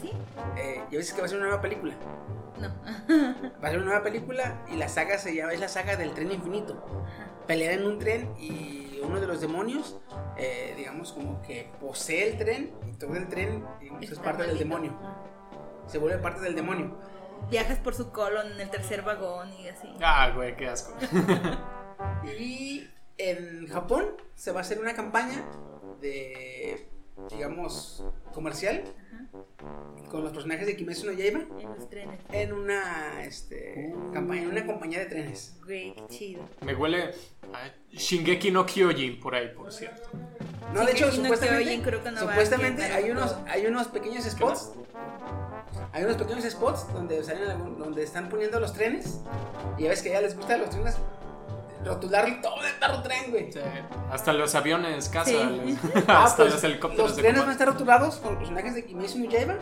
[0.00, 0.12] ¿Sí?
[0.56, 1.94] Eh, ya ves que va a ser una nueva película.
[2.58, 2.68] No.
[3.62, 6.12] Va a ser una nueva película y la saga se llama, es la saga del
[6.14, 6.82] tren infinito.
[7.46, 9.98] Pelean en un tren y uno de los demonios,
[10.36, 14.58] eh, digamos, como que posee el tren y todo el tren digamos, es parte del
[14.58, 14.92] demonio.
[15.86, 16.96] Se vuelve parte del demonio.
[17.50, 19.88] Viajas por su colon en el tercer vagón y así.
[20.02, 20.94] Ah, güey, qué asco.
[22.24, 22.88] Y
[23.18, 25.44] en Japón se va a hacer una campaña
[26.00, 26.88] de,
[27.30, 28.84] digamos, comercial
[30.10, 32.20] con los personajes de Kimetsu no Yaiba En los trenes.
[32.32, 35.58] en una, este, campaña, en una compañía de trenes.
[35.64, 36.42] Güey, qué chido.
[36.64, 37.10] Me huele
[37.52, 40.08] a Shingeki no Kyojin por ahí, por cierto.
[40.72, 43.66] No, de hecho, no supuestamente, Kyojin creo que no va a supuestamente hay unos, hay
[43.66, 44.72] unos pequeños spots.
[45.92, 49.20] Hay unos pequeños spots donde, salen algún- donde están poniendo los trenes.
[49.76, 50.96] Y ya ves que ya les gusta los trenes
[51.84, 53.52] rotular todo el perro tren, güey.
[53.52, 53.60] Sí,
[54.10, 55.78] Hasta los aviones casa, Sí.
[56.08, 58.74] Ah, hasta pues, los helicópteros los de trenes van a estar rotulados con los personajes
[58.74, 59.54] de Kimetsu no Yaiba.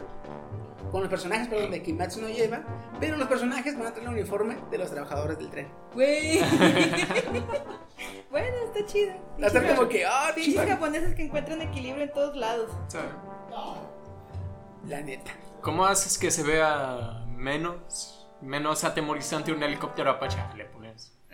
[0.91, 2.61] Con los personajes, perdón, de Kimetsu no Yaiba.
[3.01, 5.69] Pero los personajes van a tener el uniforme de los trabajadores del tren.
[5.95, 6.39] Güey.
[8.31, 9.13] bueno, está chido.
[9.41, 10.67] Va a estar como que, ah, chido.
[10.67, 12.71] japoneses que encuentran equilibrio en todos lados.
[12.89, 12.99] Sí.
[14.87, 15.33] La neta.
[15.61, 20.39] ¿Cómo haces que se vea menos, menos atemorizante un helicóptero Apache?
[20.55, 20.65] Le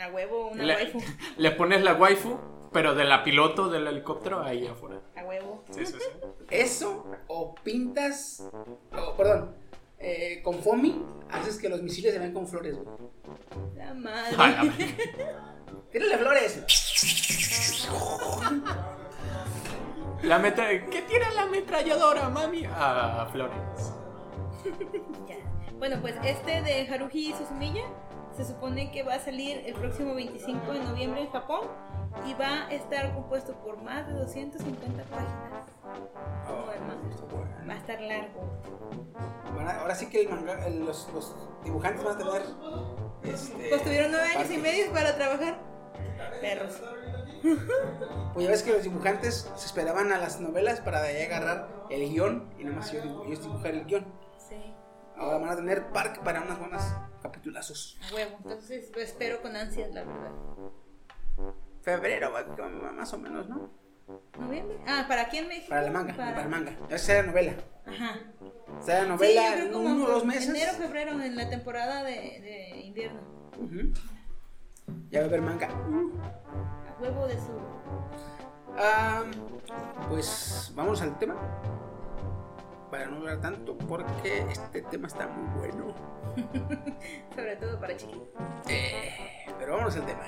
[0.02, 0.98] A huevo, una le, waifu.
[1.36, 2.38] le pones la waifu,
[2.72, 5.00] pero de la piloto del helicóptero ahí afuera.
[5.16, 5.62] A huevo.
[5.70, 6.26] Sí, sí, sí.
[6.50, 8.48] Eso, o pintas,
[8.92, 9.54] o, perdón,
[9.98, 12.88] eh, con foamy, haces que los misiles se vean con flores, güey.
[13.76, 14.96] La madre.
[15.92, 16.62] Tírale flores.
[20.22, 20.68] La metra...
[20.86, 22.64] ¿Qué tira la ametralladora, mami?
[22.66, 23.92] A Flores.
[25.28, 25.36] Ya.
[25.78, 27.82] Bueno, pues este de Haruhi Suzumiya
[28.36, 31.68] se supone que va a salir el próximo 25 de noviembre en Japón
[32.26, 35.66] y va a estar compuesto por más de 250 páginas.
[36.74, 37.00] Hermano.
[37.68, 38.58] Va a estar largo.
[39.60, 41.34] A- ahora sí que el manga- el- los, los
[41.64, 42.42] dibujantes van a tener.
[43.22, 45.58] Este, Pues tuvieron nueve años y medio para trabajar.
[46.40, 46.80] Perros.
[48.34, 51.68] Pues ya ves que los dibujantes se esperaban a las novelas para de ahí agarrar
[51.90, 54.06] el guion y nada más ellos dibujar el guion.
[54.38, 54.74] Sí,
[55.18, 57.98] Ahora van a tener parque para unas buenas capitulazos.
[58.10, 58.36] a huevo.
[58.38, 60.30] Entonces lo espero con ansias, la verdad.
[61.82, 62.32] Febrero,
[62.94, 63.70] más o menos, ¿no?
[64.38, 64.78] ¿Noviembre?
[64.86, 65.68] Ah, ¿para quién México?
[65.70, 66.76] Para la manga, Para- para el manga.
[66.88, 67.54] Ya será novela.
[67.86, 68.14] Ajá.
[68.80, 70.48] Sí, novela yo creo en como uno o dos meses.
[70.48, 73.20] enero, febrero, en la temporada de, de invierno.
[73.58, 73.92] Ujú.
[75.10, 75.68] Ya va a haber manga.
[75.68, 77.58] A huevo de su...
[78.76, 79.22] Ah,
[80.08, 81.36] pues vamos al tema.
[82.92, 85.94] Para no durar tanto, porque este tema está muy bueno.
[87.34, 88.28] Sobre todo para chiquitos.
[88.68, 90.24] Eh, pero vámonos al tema.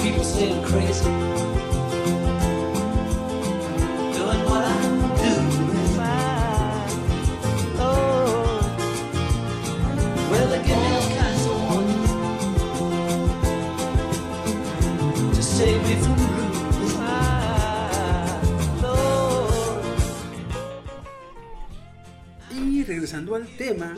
[0.00, 1.29] People crazy.
[23.10, 23.96] Regresando al tema,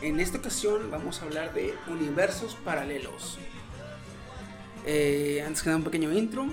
[0.00, 3.40] en esta ocasión vamos a hablar de universos paralelos.
[4.86, 6.46] Eh, antes que nada, un pequeño intro.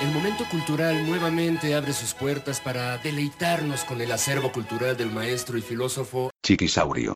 [0.00, 5.56] El momento cultural nuevamente abre sus puertas para deleitarnos con el acervo cultural del maestro
[5.56, 7.14] y filósofo Chiquisaurio.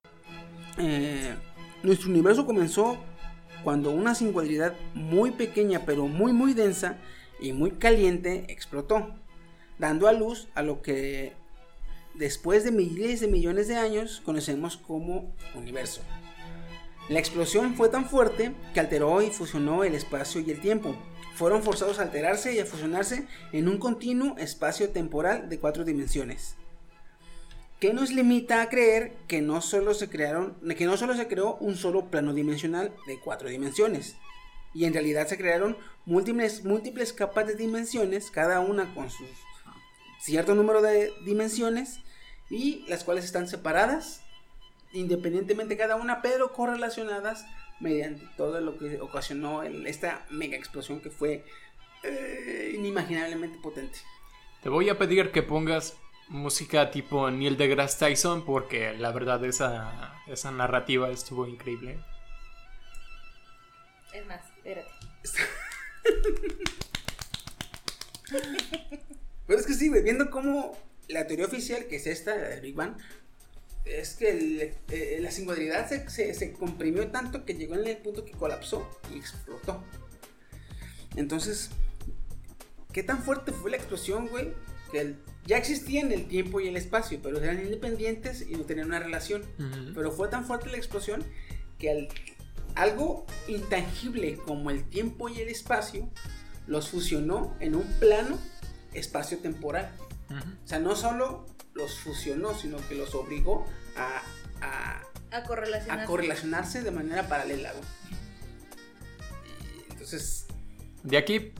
[0.78, 1.34] Eh,
[1.82, 2.96] nuestro universo comenzó
[3.64, 6.98] cuando una singularidad muy pequeña pero muy muy densa
[7.40, 9.16] y muy caliente explotó,
[9.80, 11.34] dando a luz a lo que
[12.18, 16.02] después de miles de millones de años conocemos como universo.
[17.08, 20.96] La explosión fue tan fuerte que alteró y fusionó el espacio y el tiempo.
[21.34, 26.56] Fueron forzados a alterarse y a fusionarse en un continuo espacio temporal de cuatro dimensiones
[27.80, 31.56] que nos limita a creer que no solo se crearon, que no solo se creó
[31.56, 34.16] un solo plano dimensional de cuatro dimensiones,
[34.74, 39.24] Y en realidad se crearon múltiples, múltiples capas de dimensiones, cada una con su
[40.20, 42.00] cierto número de dimensiones,
[42.50, 44.22] y las cuales están separadas,
[44.92, 47.44] independientemente cada una, pero correlacionadas
[47.80, 51.44] mediante todo lo que ocasionó el- esta mega explosión que fue
[52.02, 53.98] eh, inimaginablemente potente.
[54.62, 55.96] Te voy a pedir que pongas
[56.28, 61.98] música tipo Neil deGrasse Tyson porque la verdad esa, esa narrativa estuvo increíble.
[64.12, 64.90] Es más, espérate.
[69.46, 70.76] Pero es que sí, viendo cómo
[71.08, 72.96] la teoría oficial, que es esta, la del Big Bang,
[73.84, 77.96] es que el- eh, la singularidad se, se- se comprimió tanto que llegó en el
[77.98, 79.84] punto que colapsó y explotó.
[81.16, 81.70] Entonces,
[82.92, 84.52] ¿qué tan fuerte fue la explosión, güey?
[84.92, 85.16] Que el-
[85.46, 89.44] ya existían el tiempo y el espacio, pero eran independientes y no tenían una relación.
[89.94, 91.24] Pero fue tan fuerte la explosión
[91.78, 92.08] que al-
[92.74, 96.10] algo intangible como el tiempo y el espacio
[96.66, 98.38] los fusionó en un plano
[98.92, 99.94] espacio-temporal.
[100.30, 103.66] O sea, no solo los fusionó, sino que los obligó
[103.96, 104.22] a,
[104.64, 105.02] a-
[105.36, 106.00] A correlacionar.
[106.00, 107.72] a correlacionarse de manera paralela.
[109.88, 110.46] Y entonces,
[111.02, 111.52] De aquí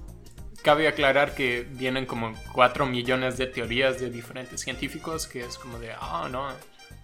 [0.62, 5.78] cabe aclarar que vienen como 4 millones de teorías de diferentes científicos que es como
[5.78, 6.48] de, ah, no,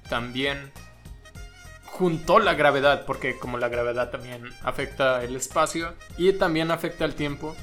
[0.09, 0.73] también
[1.85, 7.15] juntó la gravedad, porque como la gravedad también afecta el espacio y también afecta el
[7.15, 7.55] tiempo.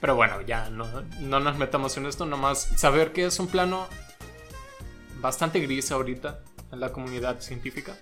[0.00, 0.86] Pero bueno, ya no,
[1.20, 3.86] no nos metamos en esto, nomás saber que es un plano
[5.20, 6.40] bastante gris ahorita
[6.72, 7.96] en la comunidad científica.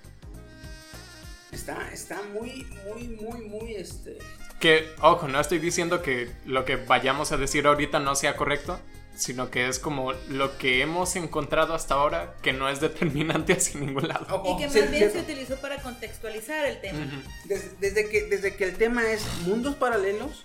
[1.52, 4.18] está, está muy, muy, muy, muy, este...
[4.60, 8.80] Que, ojo, no estoy diciendo que lo que vayamos a decir ahorita no sea correcto,
[9.16, 13.80] sino que es como lo que hemos encontrado hasta ahora que no es determinante hacia
[13.80, 14.26] ningún lado.
[14.30, 16.98] ojo, Y que sí, más se utilizó para contextualizar el tema.
[17.00, 17.48] Ujú.
[17.48, 20.44] Des- desde, que, desde que el tema es mundos paralelos,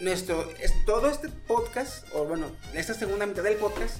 [0.00, 3.96] nuestro, es, todo este podcast, o bueno, esta segunda mitad del podcast,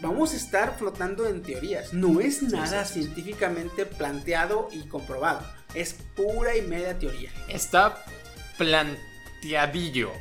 [0.00, 1.92] vamos a estar flotando en teorías.
[1.92, 5.40] No es nada científicamente planteado y comprobado.
[5.74, 7.30] Es pura y media teoría.
[7.48, 8.04] Está
[8.56, 10.12] planteadillo.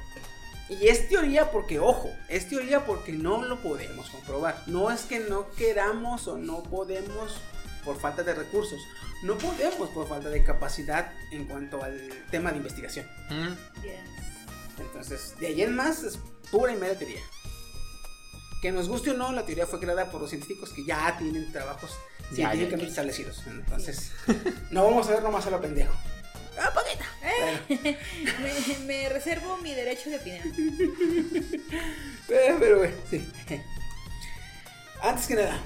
[0.70, 4.64] Y es teoría porque, ojo, es teoría porque no lo podemos comprobar.
[4.68, 7.38] No es que no queramos o no podemos
[7.86, 8.82] por falta de recursos.
[9.24, 13.06] No podemos por falta de capacidad en cuanto al tema de investigación.
[13.30, 14.37] Mm, Yes.
[14.80, 16.20] Entonces, de ahí en más es
[16.52, 17.22] pura y media teoría.
[18.62, 21.52] Que nos guste o no, la teoría fue creada por los científicos que ya tienen
[21.52, 21.92] trabajos
[22.34, 22.90] científicamente ya.
[22.90, 23.44] establecidos.
[23.48, 24.12] Entonces,
[24.72, 25.94] no vamos a ver nomás a lo pendejo.
[26.60, 27.06] ¡Ah, poquita!
[27.22, 27.98] Bueno,
[28.80, 30.42] me, me reservo mi derecho de opinión.
[32.30, 33.24] eh, pero bueno, sí.
[35.04, 35.62] Antes que nada,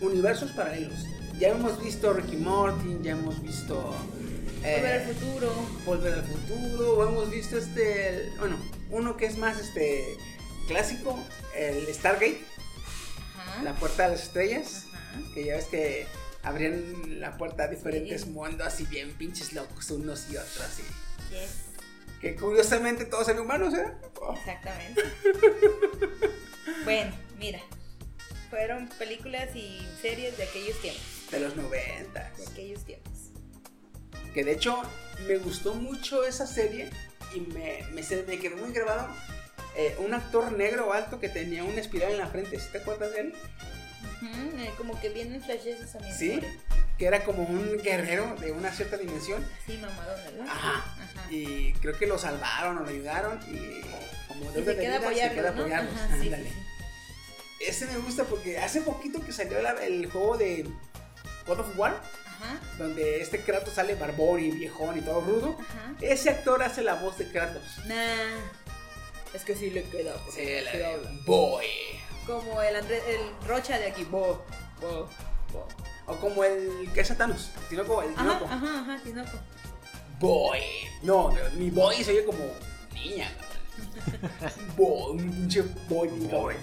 [0.00, 1.06] universos paralelos.
[1.38, 3.94] Ya hemos visto Ricky Morty, ya hemos visto.
[4.64, 5.52] Eh, Volver al futuro.
[5.84, 8.56] Volver al futuro, o hemos visto este, el- bueno,
[8.90, 10.16] uno que es más este
[10.66, 11.18] clásico,
[11.56, 12.40] el Stargate,
[13.38, 13.62] Ajá.
[13.62, 15.20] la puerta de las estrellas, Ajá.
[15.34, 16.06] que ya ves que
[16.42, 18.30] abrían la puerta a diferentes Sí.
[18.30, 20.82] mundos así bien pinches locos unos y otros así.
[21.30, 21.50] Yes.
[22.20, 23.86] Que curiosamente todos eran humanos, ¿eh?
[24.20, 25.02] Oh, Exactamente.
[26.84, 27.60] bueno, mira.
[28.50, 31.02] Fueron películas y series de aquellos tiempos.
[31.30, 32.36] de los noventas.
[32.38, 33.12] De aquellos tiempos.
[34.38, 34.80] Que de hecho
[35.26, 36.90] me gustó mucho esa serie
[37.34, 39.08] y me, me, se me quedó muy grabado
[39.74, 42.56] eh, un actor negro alto que tenía una espiral en la frente.
[42.60, 43.34] ¿Sí ¿Te acuerdas de él?
[44.22, 46.40] Eh, como que vienen flashes a mi Sí.
[46.98, 49.44] Que era como un guerrero de una cierta dimensión.
[49.64, 50.46] Así mamadón, ¿verdad?
[50.48, 50.84] Ajá.
[51.02, 51.32] Ajá.
[51.32, 53.80] Y creo que lo salvaron o lo ayudaron y
[54.28, 55.60] como Y deuda se de queda vida, apoyarlos, se queda ¿no?
[55.62, 55.94] apoyarlos.
[55.94, 56.44] Ajá, sí, Ándale.
[56.48, 57.64] sí, sí.
[57.66, 60.64] Ese me gusta porque hace poquito que salió la- el juego de
[61.44, 62.00] God of War,
[62.40, 62.60] Ajá.
[62.78, 65.56] donde este Kratos sale barbón y viejón y todo rudo.
[65.60, 65.94] Ajá.
[66.00, 67.62] Ese actor hace la voz de Kratos.
[67.86, 67.94] Nah.
[69.34, 70.14] Es que sí le queda.
[70.34, 71.10] Sí, de habla.
[71.26, 71.66] Boy.
[72.26, 74.04] Como el, André- el Rocha de aquí.
[74.04, 74.42] Bo,
[74.80, 75.08] bo,
[75.52, 75.66] bo.
[76.06, 78.44] O como el que es Thanos, Tinoco, el Ajá, Tinoco.
[78.46, 79.38] ajá, ajá, Tinoco.
[80.18, 80.60] Boy.
[81.02, 82.38] No, mi boy se oye como
[82.94, 83.30] niña.
[84.76, 86.54] boy, un pinche boy, boy.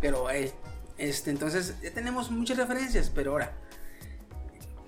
[0.00, 0.52] Pero, eh,
[0.96, 3.52] este, entonces, ya tenemos muchas referencias, pero ahora,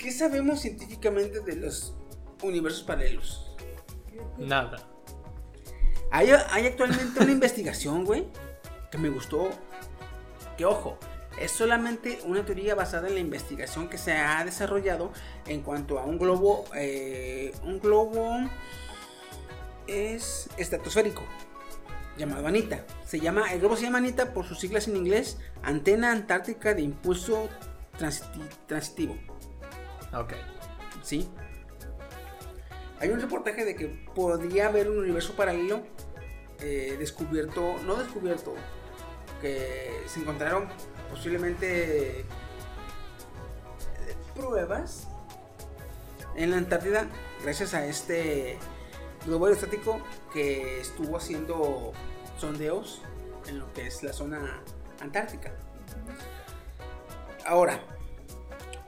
[0.01, 1.95] ¿qué sabemos científicamente de los
[2.43, 3.55] universos paralelos?
[4.39, 4.79] Nada.
[6.11, 8.27] Hay, hay actualmente una investigación, güey,
[8.91, 9.51] que me gustó.
[10.57, 10.99] Que ojo,
[11.41, 15.13] es solamente una teoría basada en la investigación que se ha desarrollado
[15.47, 16.65] en cuanto a un globo.
[16.75, 18.39] eh, un globo
[19.87, 21.23] es estratosférico
[22.17, 22.85] llamado Anita.
[23.07, 26.83] Se llama, el globo se llama Anita por sus siglas en inglés, Antena Antártica de
[26.83, 27.49] Impulso
[27.99, 29.17] Transiti- Transitivo.
[30.13, 30.35] Ok.
[31.03, 31.29] ¿sí?
[32.99, 35.83] Hay un reportaje de que podría haber un universo paralelo
[36.61, 38.55] eh, descubierto, no descubierto,
[39.41, 40.69] que se encontraron
[41.09, 42.25] posiblemente eh,
[44.35, 45.09] pruebas
[46.37, 47.09] en la Antártida
[47.43, 48.59] gracias a este
[49.25, 50.01] globo aerostático
[50.33, 51.93] que estuvo haciendo
[52.39, 53.03] sondeos
[53.47, 54.63] en lo que es la zona
[55.01, 55.53] antártica.
[57.47, 57.81] Ahora,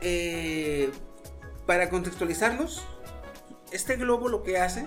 [0.01, 0.91] eh,
[1.73, 2.83] para contextualizarlos,
[3.71, 4.85] este globo lo que hace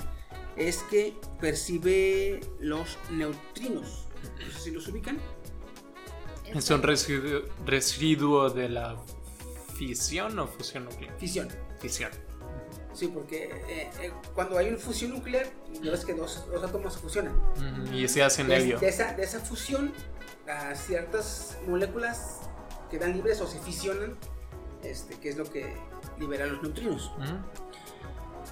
[0.55, 4.05] es que percibe los neutrinos.
[4.39, 5.17] No sé si los ubican.
[6.53, 8.97] Es un residuo, residuo de la
[9.75, 11.17] fisión o fusión nuclear.
[11.17, 11.47] Fisión.
[11.79, 12.11] Fisión.
[12.93, 15.47] Sí, porque eh, eh, cuando hay una fusión nuclear,
[15.81, 17.33] ya ves que dos, dos átomos se fusionan.
[17.55, 18.77] Ujú, Y se hace en De, helio.
[18.79, 19.91] de esa, de esa fusión,
[20.47, 22.41] a ciertas moléculas
[22.91, 24.15] quedan libres o se fisionan,
[24.83, 25.73] este, que es lo que
[26.19, 27.11] libera los neutrinos.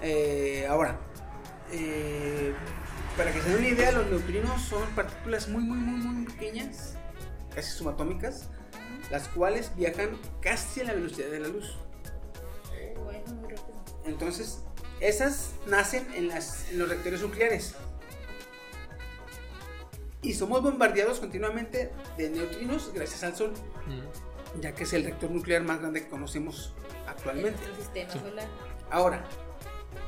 [0.02, 1.00] Eh, ahora,
[1.72, 2.54] eh,
[3.18, 6.96] para que se den una idea, los neutrinos son partículas muy, muy, muy, muy pequeñas,
[7.56, 8.50] casi subatómicas,
[9.12, 11.78] las cuales viajan casi a la velocidad de la luz.
[14.06, 14.60] Entonces,
[15.00, 17.76] esas nacen en, las- en los reactores nucleares.
[20.22, 23.54] Y somos bombardeados continuamente de neutrinos gracias al Sol.
[24.62, 26.74] Ya que es el reactor nuclear más grande que conocemos
[27.04, 27.60] En actualmente.
[27.66, 28.48] nuestro sistema solar.
[28.92, 29.24] Ahora,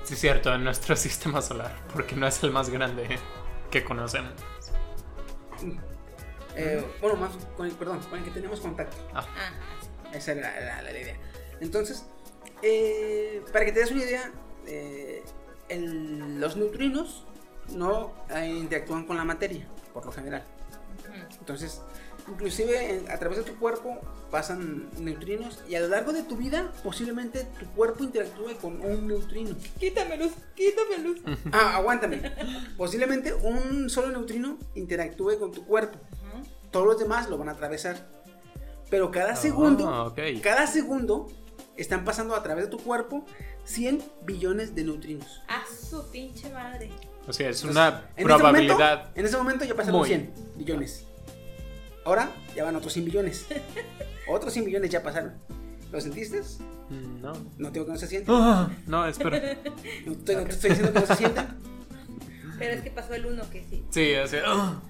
[0.03, 3.17] Sí, cierto, en nuestro sistema solar, porque no es el más grande
[3.71, 4.33] que conocemos.
[6.55, 8.95] eh, bueno, más con el, perdón, con el que tenemos contacto.
[9.13, 9.25] Ah,
[10.13, 11.17] Esa era la, la- la idea.
[11.59, 12.05] Entonces,
[12.61, 14.31] eh, para que te des una idea,
[14.67, 15.23] eh,
[15.69, 17.25] el- los neutrinos
[17.69, 18.13] no
[18.45, 20.43] interactúan con la materia, por lo general.
[21.39, 21.81] Entonces,
[22.27, 23.99] inclusive en- a través de tu cuerpo
[24.35, 29.07] pasan neutrinos y a lo largo de tu vida posiblemente tu cuerpo interactúe con un
[29.07, 29.55] neutrino.
[29.79, 31.21] quítame luz, quítame luz.
[31.53, 32.21] Ah, aguántame.
[32.75, 35.97] Posiblemente un solo neutrino interactúe con tu cuerpo.
[36.69, 38.09] Todos los demás lo van a atravesar.
[38.89, 40.19] Pero cada segundo, Ah, ok.
[40.43, 41.27] cada segundo
[41.77, 43.25] están pasando a través de tu cuerpo
[43.63, 45.41] 100 billones de neutrinos.
[45.47, 46.89] A su pinche madre.
[47.25, 48.75] O sea, es Entonces, una en probabilidad.
[48.75, 51.05] Ese momento, en ese momento ya pasaron muy- 100 billones.
[52.05, 53.45] Ahora ya van otros 100 billones.
[54.29, 55.33] otros 100 billones ya pasaron.
[55.91, 56.41] ¿Lo sentiste?
[56.89, 57.33] Mm, No.
[57.57, 58.31] No tengo que no se siente.
[58.33, 59.57] Ah, no, espera.
[60.05, 61.59] No te estoy diciendo que no se sientan.
[62.57, 63.83] Pero es que pasó el uno que sí.
[63.89, 64.43] Sí, o sea.
[64.45, 64.81] ah.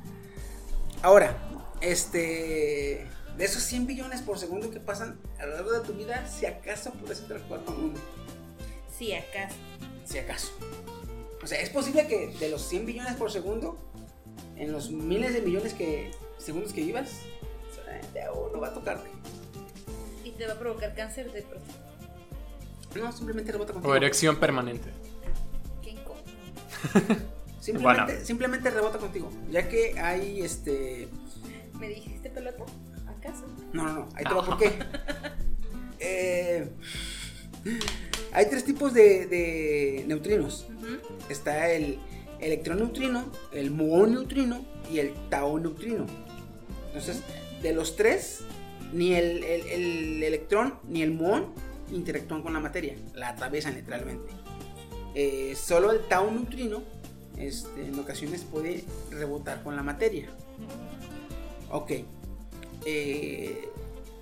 [1.02, 1.36] Ahora,
[1.82, 3.08] este.
[3.38, 6.46] De esos 100 billones por segundo que pasan a lo largo de tu vida, si
[6.46, 7.94] acaso puedes interactuar con uno.
[8.98, 9.56] Sí, acaso.
[10.06, 10.52] Si acaso.
[11.44, 13.78] O sea, es posible que de los 100 billones por segundo,
[14.56, 16.12] en los miles de millones que
[16.46, 17.20] segundos que vivas,
[17.76, 19.10] solamente a uno va a tocarte.
[20.24, 21.80] Y te va a provocar cáncer de próstata.
[22.96, 23.92] No, simplemente rebota contigo.
[23.92, 24.90] O erección permanente.
[25.82, 26.24] Qué incómodo.
[27.60, 28.26] Simplemente, Bueno.
[28.26, 29.32] simplemente rebota contigo.
[29.50, 31.08] Ya que hay este.
[31.80, 32.64] ¿Me dijiste pelota?
[33.08, 33.44] ¿Acaso?
[33.74, 34.10] No, no, no.
[34.14, 34.72] Ahí te va por qué.
[35.98, 36.70] Eh,
[38.34, 40.68] hay tres tipos de, de neutrinos.
[41.30, 41.98] Está el
[42.40, 46.06] electroneutrino, el muonneutrino y el tau neutrino.
[46.96, 47.22] Entonces,
[47.62, 48.40] de los tres,
[48.94, 51.48] ni el, el- el electrón ni el muón
[51.92, 54.32] interactúan con la materia, la atraviesan literalmente.
[55.14, 56.82] Eh, solo el tau neutrino
[57.38, 60.30] este, en ocasiones puede rebotar con la materia.
[61.70, 61.92] Ok.
[62.86, 63.68] Eh,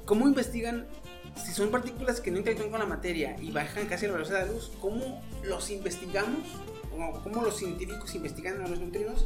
[0.05, 0.87] ¿Cómo investigan
[1.35, 4.45] si son partículas que no interactúan con la materia y bajan casi la velocidad de
[4.47, 4.71] la luz?
[4.81, 6.47] ¿Cómo los investigamos?
[6.91, 9.25] ¿O ¿Cómo los científicos investigan a los neutrinos?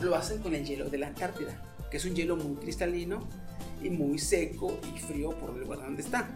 [0.00, 3.26] Lo hacen con el hielo de la Antártida, que es un hielo muy cristalino
[3.82, 6.30] y muy seco y frío por el lugar donde está.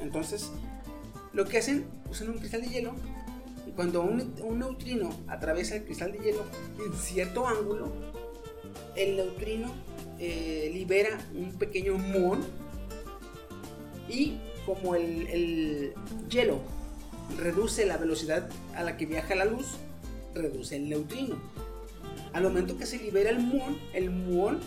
[0.00, 0.50] Entonces,
[1.32, 2.94] lo que hacen, usan un cristal de hielo
[3.66, 6.44] y cuando un, neutrino atraviesa el cristal de hielo
[6.84, 7.92] en cierto ángulo,
[8.94, 9.72] el neutrino
[10.18, 12.44] eh, libera un pequeño muón
[14.08, 15.94] y como el, el
[16.30, 16.60] hielo
[17.38, 19.66] reduce la velocidad a la que viaja la luz,
[20.34, 21.36] reduce el neutrino.
[22.36, 24.60] Al momento que se libera el muón, el muón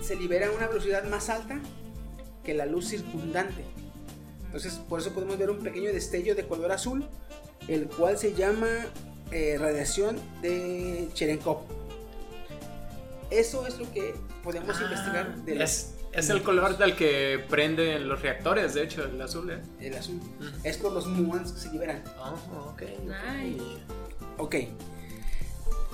[0.00, 1.60] se libera a una velocidad más alta
[2.42, 3.66] que la luz circundante.
[4.46, 7.06] Entonces, por eso podemos ver un pequeño destello de color azul,
[7.68, 8.86] el cual se llama
[9.30, 11.64] eh, radiación de Cherenkov.
[13.30, 18.22] Eso es lo que podemos investigar del Es, es el color del que prenden los
[18.22, 19.50] reactores, de hecho, el azul.
[19.50, 19.60] ¿eh?
[19.80, 20.18] el azul.
[20.64, 22.02] Es por los muons que se liberan.
[22.18, 22.34] Ah,
[22.72, 22.82] ok.
[23.04, 23.62] Nice.
[24.38, 24.54] Ok.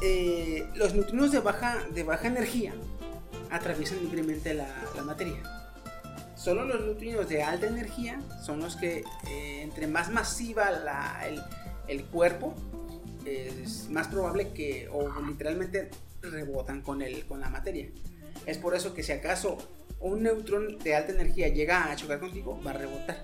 [0.04, 2.74] Eh, los neutrinos de baja, de baja energía
[3.50, 4.66] atraviesan libremente la,
[5.04, 5.40] materia.
[6.34, 10.70] Solo los neutrinos de alta energía son los que, eh, entre más masiva
[11.24, 11.40] el,
[11.86, 12.52] el cuerpo,
[13.24, 15.88] es más probable que, o literalmente
[16.20, 17.88] rebotan con, el, con la materia.
[18.44, 19.58] Es por eso que si acaso
[20.00, 23.22] un neutrón de alta energía llega a chocar contigo, va a rebotar.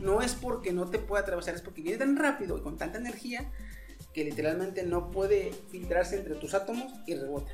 [0.00, 2.98] No es porque no te pueda atravesar, es porque viene tan rápido y con tanta
[2.98, 3.50] energía
[4.12, 7.52] que literalmente no puede filtrarse entre tus átomos y rebota.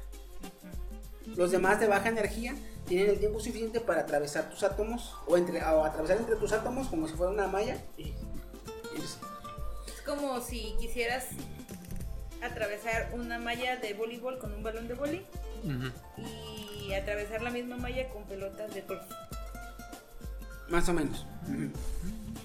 [1.36, 2.54] Los demás de baja energía
[2.86, 6.88] tienen el tiempo suficiente para atravesar tus átomos o, entre, o atravesar entre tus átomos
[6.88, 8.14] como si fuera una malla y
[8.96, 9.18] irse.
[9.86, 11.26] Es como si quisieras
[12.42, 15.90] atravesar una malla de voleibol con un balón de Ujú.
[16.86, 19.02] y atravesar la misma malla con pelotas de golf.
[20.68, 21.26] Más o menos.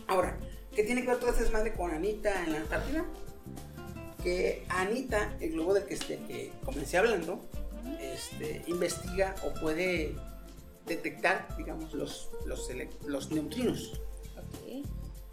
[0.07, 0.37] Ahora,
[0.75, 3.05] ¿qué tiene que ver todo este desmadre con Anita en la Antártida?
[4.23, 7.45] Que Anita, el globo del que, este, que comencé hablando,
[8.01, 10.15] este, investiga o puede
[10.85, 13.99] detectar, digamos, los, los, neutrinos.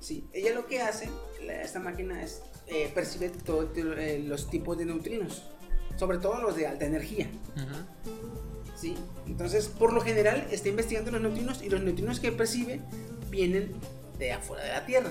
[0.01, 1.09] Sí, ella lo que hace,
[1.45, 3.69] la- esta máquina es eh, percibe todos
[4.25, 5.43] los tipos de neutrinos,
[5.97, 7.29] sobre todo los de alta energía.
[8.77, 8.97] ¿sí?
[9.27, 12.81] Entonces, por lo general, está investigando los neutrinos y los neutrinos que percibe
[13.29, 13.73] vienen
[14.19, 15.11] de afuera de la Tierra,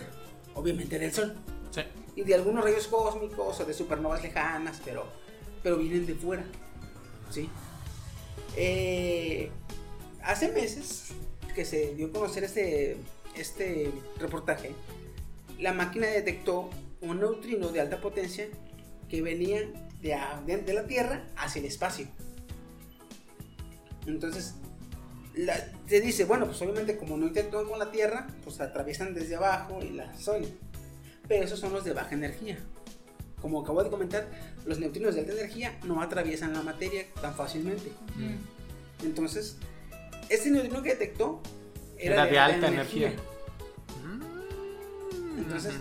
[0.56, 1.36] obviamente del Sol,
[1.72, 1.82] Sí.
[2.16, 5.06] Y de algunos rayos cósmicos o de supernovas lejanas, pero,
[5.64, 6.44] pero vienen de fuera.
[7.32, 7.50] ¿sí?
[8.56, 9.52] Eh,
[10.24, 11.10] hace meses
[11.56, 12.98] que se dio a conocer este,
[13.36, 14.72] este reportaje,
[15.60, 16.70] la máquina detectó
[17.02, 18.48] un neutrino de alta potencia
[19.10, 19.62] que venía
[20.02, 22.08] de, de- la Tierra hacia el espacio.
[24.08, 24.56] Entonces,
[25.88, 29.80] se dice, bueno, pues obviamente como no interactúan con la Tierra, pues atraviesan desde abajo
[29.82, 30.46] y la Sol.
[31.30, 32.58] Pero esos son los de baja energía.
[33.40, 34.28] Como acabo de comentar,
[34.66, 37.92] los neutrinos de alta energía no atraviesan la materia tan fácilmente.
[39.04, 39.56] Entonces,
[40.28, 41.42] este neutrino que detectó
[41.98, 43.14] Era de alta energía.
[45.38, 45.74] Entonces,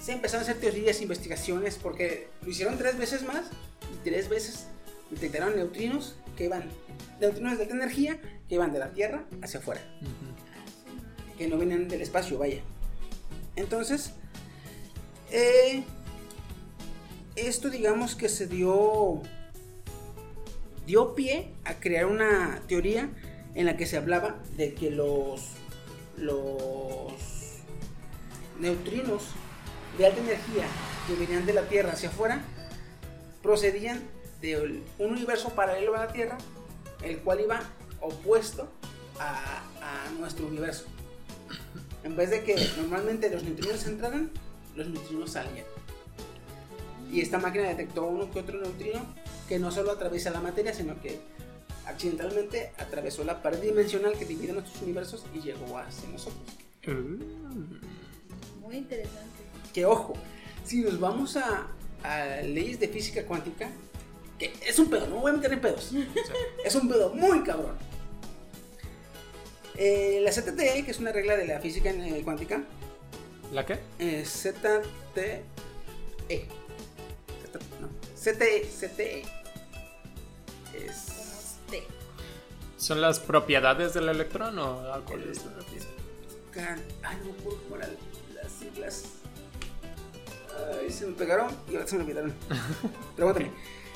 [0.00, 3.46] se empezaron a hacer teorías, investigaciones, porque lo hicieron tres veces más
[3.92, 4.66] y tres veces
[5.10, 6.64] detectaron neutrinos que iban,
[7.20, 9.80] neutrinos de alta energía que iban de la Tierra hacia afuera,
[11.36, 12.60] que no vienen del espacio, vaya.
[13.56, 14.12] Entonces,
[15.30, 15.84] eh,
[17.36, 19.22] esto digamos que se dio,
[20.86, 23.10] dio pie a crear una teoría
[23.54, 25.50] en la que se hablaba de que los,
[26.16, 27.12] los
[28.58, 29.24] neutrinos
[29.98, 30.66] de alta energía
[31.06, 32.42] que venían de la Tierra hacia afuera
[33.42, 34.02] procedían
[34.40, 34.60] de
[34.98, 36.38] un universo paralelo a la Tierra,
[37.02, 37.60] el cual iba
[38.00, 38.68] opuesto
[39.18, 40.84] a, a nuestro universo.
[42.04, 44.30] En vez de que normalmente los neutrinos entraran,
[44.80, 45.66] los neutrinos salían.
[47.12, 49.00] Y esta máquina detectó uno que otro neutrino
[49.48, 51.18] que no solo atraviesa la materia, sino que
[51.86, 56.40] accidentalmente atravesó la pared dimensional que divide nuestros universos y llegó hacia nosotros.
[58.60, 59.42] Muy interesante.
[59.72, 60.14] Que ojo,
[60.64, 61.66] si nos vamos a,
[62.04, 63.68] a leyes de física cuántica,
[64.38, 65.92] que es un pedo, no me voy a meter en pedos.
[66.64, 67.74] Es un pedo muy cabrón.
[69.76, 72.62] Eh, la ZTE, que es una regla de la física eh, cuántica,
[73.52, 73.78] ¿La qué?
[73.98, 75.42] eh, ZTE.
[76.28, 79.22] Z- no, CTE, CTE.
[80.74, 81.56] Es.
[81.70, 81.82] T.
[82.76, 85.90] ¿Son las propiedades del electrón o a cuál es la física?
[86.52, 87.90] Can- Ay, no cómo eran
[88.34, 89.04] las siglas.
[90.80, 92.34] Ay, se me pegaron y ahora se me olvidaron.
[93.16, 93.50] Pregúntame.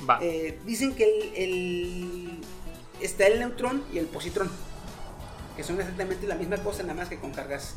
[0.07, 0.19] Va.
[0.21, 2.41] Eh, dicen que el, el-
[2.99, 4.51] está el neutrón y el positrón,
[5.55, 7.75] que son exactamente la misma cosa, nada más que con cargas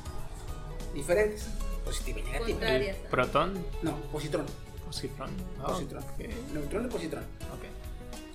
[0.94, 1.46] diferentes,
[1.89, 2.48] positiva y negativa.
[2.51, 2.97] Contrarias.
[2.97, 3.65] ¿El protón?
[3.82, 4.47] No, positrón,
[4.86, 5.31] Positrón.
[5.62, 6.05] Positrón,
[6.52, 7.24] neutrón y positrón.
[7.24, 7.65] ok.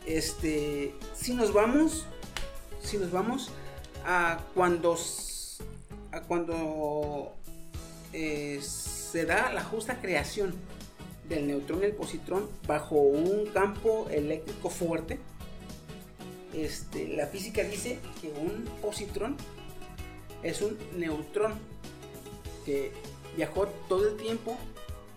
[0.06, 2.06] Este, si nos vamos,
[2.84, 3.50] si nos vamos
[4.06, 4.98] a cuando,
[6.12, 7.34] a cuando
[8.12, 10.54] eh, se da la justa creación
[11.30, 15.20] del neutrón y el positrón bajo un campo eléctrico fuerte,
[16.54, 19.38] este, la física dice que un positrón
[20.44, 21.54] es un neutrón
[22.66, 22.92] que
[23.36, 24.58] viajó todo el tiempo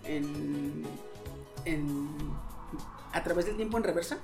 [0.03, 0.83] en,
[1.65, 2.07] en-
[3.13, 4.17] a través del tiempo en reversa.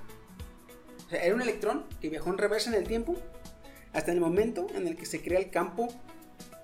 [1.08, 3.16] O sea, era un electrón que viajó en reversa en el tiempo
[3.94, 5.88] hasta el momento en el que se crea el campo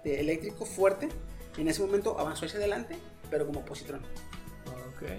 [0.04, 1.10] de eléctrico fuerte.
[1.58, 2.98] En ese momento avanzó hacia adelante,
[3.30, 4.02] pero como positrón.
[4.68, 5.04] Ok.
[5.04, 5.10] Ok.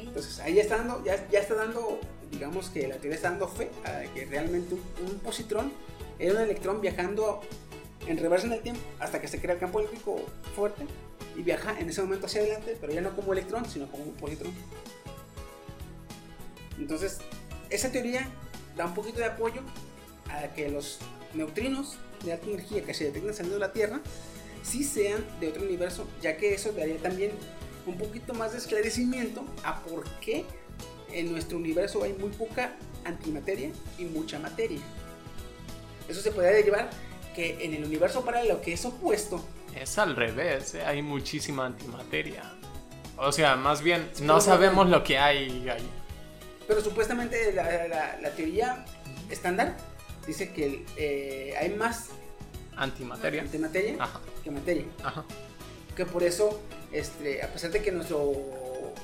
[0.00, 1.98] Entonces ahí ya está dando, ya, ya está dando,
[2.30, 5.72] digamos que la teoría está dando fe a que realmente un, un positrón
[6.18, 7.40] era un electrón viajando
[8.06, 10.20] en reversa en el tiempo hasta que se crea el campo eléctrico
[10.54, 10.86] fuerte
[11.36, 14.14] y viaja en ese momento hacia adelante, pero ya no como electrón, sino como un
[14.14, 14.52] positrón.
[16.78, 17.18] Entonces,
[17.70, 18.28] esa teoría
[18.76, 19.62] da un poquito de apoyo
[20.30, 20.98] a que los
[21.34, 24.00] neutrinos de alta energía que se detectan saliendo de la Tierra
[24.62, 27.32] sí sean de otro universo, ya que eso daría también
[27.86, 30.44] un poquito más de esclarecimiento a por qué
[31.12, 32.74] en nuestro universo hay muy poca
[33.04, 34.80] antimateria y mucha materia.
[36.08, 36.90] Eso se podría derivar
[37.36, 39.44] que en el universo paralelo que es opuesto,
[39.74, 40.82] Es al revés, ¿eh?
[40.86, 42.42] hay muchísima antimateria.
[43.18, 45.88] O sea, más bien, no sabemos lo que hay ahí.
[46.66, 48.84] pero supuestamente la, la- la teoría
[49.30, 49.76] estándar
[50.26, 52.08] dice que eh, hay más
[52.76, 53.42] Antimateria.
[53.42, 54.84] antimateria Ajá, que materia.
[55.04, 55.24] ajá.
[55.94, 56.60] que por eso,
[56.92, 58.32] este, a pesar de que nuestro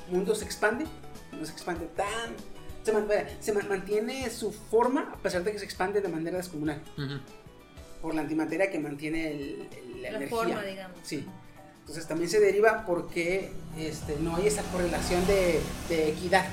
[0.09, 0.85] mundo se expande,
[1.31, 2.35] no se expande tan...
[2.83, 2.91] Se,
[3.39, 7.17] se man- mantiene su forma a pesar de que se expande de manera descomunal Ujú.
[8.03, 10.37] Por la antimateria que mantiene el- el- la, La energía.
[10.37, 10.97] forma, digamos.
[11.03, 11.25] Sí.
[11.79, 16.45] Entonces también se deriva porque este, no hay esa correlación de, de equidad,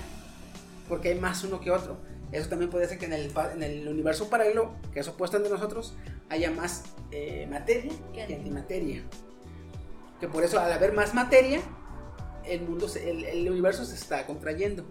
[0.88, 1.98] porque hay más uno que otro.
[2.30, 5.36] Eso también puede ser que en el, pa- en el universo paralelo, que es opuesto
[5.38, 5.94] al de nosotros,
[6.28, 9.02] haya más eh, materia Que que antimateria.
[10.20, 11.60] Que por eso al haber más materia,
[12.44, 14.84] el mundo, se- el, el universo se está contrayendo.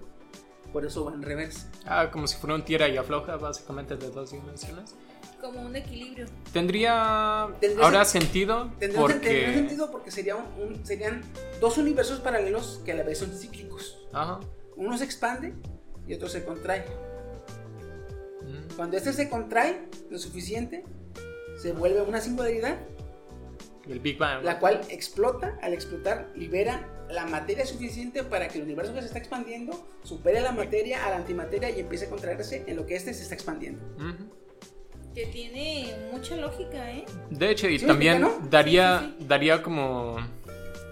[0.73, 1.71] Por eso va en reversa.
[1.85, 4.93] Ah, como si fuera un tira y afloja, básicamente de dos dimensiones.
[5.41, 6.25] Como un equilibrio.
[6.51, 9.53] Tendría Tendría ahora sen- sentido Tendría, un- tendría porque...
[9.53, 11.21] sentido porque sería un- un- serían
[11.61, 13.97] dos universos paralelos que a la vez son cíclicos.
[14.11, 14.39] Ajá.
[14.75, 15.53] Uno se expande
[16.07, 16.85] y otro se contrae.
[18.41, 18.75] Mm.
[18.75, 20.83] Cuando este se contrae lo suficiente,
[21.61, 22.77] se vuelve una singularidad,
[23.87, 24.43] El Big Bang.
[24.43, 25.57] la cual explota.
[25.61, 30.41] Al explotar, libera la materia suficiente para que el universo que se está expandiendo supere
[30.41, 33.35] la materia a la antimateria y empiece a contraerse en lo que este se está
[33.35, 33.83] expandiendo.
[33.95, 34.29] Ujú.
[35.15, 37.05] Que tiene mucha lógica, ¿eh?
[37.29, 38.39] De hecho, y ¿Sí me también no?
[38.49, 39.25] daría, Sí, sí, sí.
[39.27, 40.17] daría como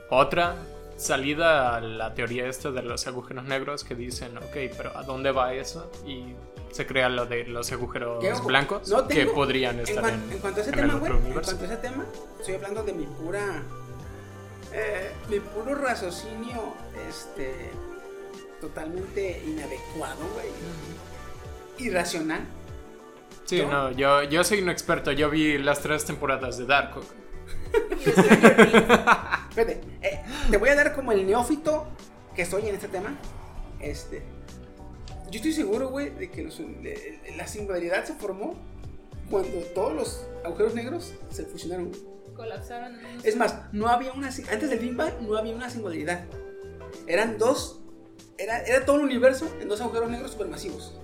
[0.09, 0.55] otra
[0.97, 5.31] salida a la teoría esta de los agujeros negros que dicen, ok, pero ¿a dónde
[5.31, 5.91] va eso?
[6.05, 6.33] Y
[6.71, 10.39] se crea lo de los agujeros blancos no que podrían En, estar cuan- en, en
[10.39, 12.05] cuanto a ese en el tema, otro güey, en cuanto a ese tema,
[12.39, 13.63] estoy hablando de mi pura.
[14.73, 16.73] eh, mi puro raciocinio,
[17.07, 17.69] este.
[18.59, 20.47] totalmente inadecuado, güey.
[21.87, 22.41] Irracional.
[23.47, 23.71] Sí, ¿no?
[23.89, 26.91] no, yo, yo soy un experto, yo vi las tres temporadas de Dark.
[29.51, 31.87] Fíjate, eh, te voy a dar como el neófito
[32.35, 33.15] que soy en este tema.
[33.79, 34.23] Este.
[35.29, 38.55] Yo estoy seguro, güey, de que los- de- la singularidad se formó
[39.29, 41.91] cuando todos los agujeros negros se fusionaron.
[42.35, 44.27] Colapsaron en Es más, no había una.
[44.27, 46.25] Antes del Big Bang no había una singularidad.
[47.07, 47.81] Eran dos.
[48.37, 50.99] Era, era todo el universo en dos agujeros negros supermasivos.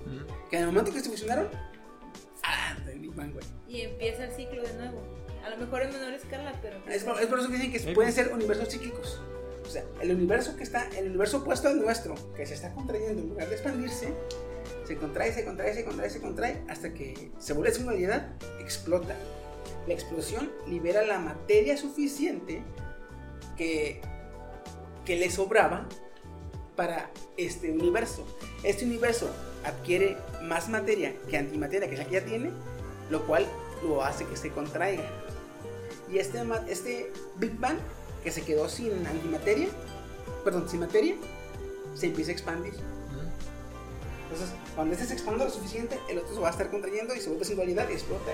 [0.48, 1.48] Que en el momento que se fusionaron.
[2.44, 2.76] ¡Ah!
[2.86, 3.44] El Big Bang, güey.
[3.68, 5.02] Y empieza el ciclo de nuevo.
[5.44, 6.78] A lo mejor en menor escala, pero.
[6.88, 7.92] Es por, es por eso que dicen que Sí.
[7.94, 9.20] pueden ser universos cíclicos.
[9.66, 13.22] O sea, el universo que está, el universo opuesto al nuestro, que se está contrayendo
[13.22, 14.12] en lugar de expandirse,
[14.86, 19.16] se contrae, se contrae, se contrae, se contrae, hasta que se vuelve singularidad, explota.
[19.86, 22.62] La explosión libera la materia suficiente
[23.56, 24.00] que,
[25.06, 25.88] que le sobraba
[26.76, 28.24] para este universo.
[28.62, 29.30] Este universo
[29.64, 32.50] adquiere más materia que antimateria, que es la que ya tiene,
[33.10, 33.46] lo cual
[33.82, 35.04] lo hace que se contraiga.
[36.10, 37.78] Y este, este Big Bang,
[38.22, 39.68] que se quedó sin antimateria,
[40.44, 41.14] perdón, sin materia,
[41.94, 42.74] se empieza a expandir.
[44.24, 47.20] Entonces, cuando este se expanda lo suficiente, el otro se va a estar contrayendo y
[47.20, 48.32] se vuelve singularidad y explota.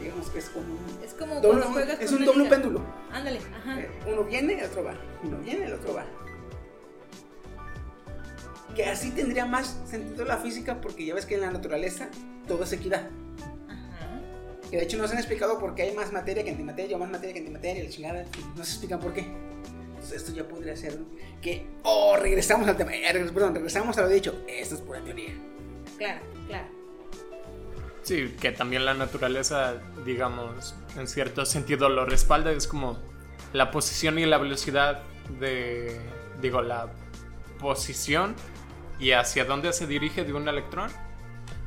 [0.00, 2.44] Y digamos que es como un, Es como doble- cuando juegas es con un doble
[2.44, 2.50] liga.
[2.56, 2.80] péndulo.
[3.12, 3.80] Ándale, ajá.
[3.80, 4.94] Eh, Uno viene, el otro va.
[5.22, 6.04] Uno viene, el otro va.
[8.74, 12.08] Que así tendría más sentido la física porque ya ves que en la naturaleza
[12.48, 13.08] todo es equidad.
[13.68, 14.20] Ajá.
[14.70, 17.10] Que de hecho nos han explicado por qué hay más materia que antimateria o más
[17.10, 18.22] materia que antimateria, la chingada.
[18.22, 19.26] y No se explican por qué.
[19.94, 20.98] Entonces esto ya podría ser
[21.40, 21.66] que...
[21.82, 22.94] Oh, regresamos al tema.
[22.94, 24.42] eh, perdón, regresamos a lo dicho.
[24.48, 25.34] Esto es pura teoría.
[25.98, 26.66] Claro, claro.
[28.02, 29.74] Sí, que también la naturaleza,
[30.04, 32.50] digamos, en cierto sentido lo respalda.
[32.50, 32.98] Es como
[33.52, 35.02] la posición y la velocidad
[35.38, 36.00] de,
[36.40, 36.88] digo, la
[37.60, 38.34] posición
[39.02, 40.90] y hacia dónde se dirige de un electrón.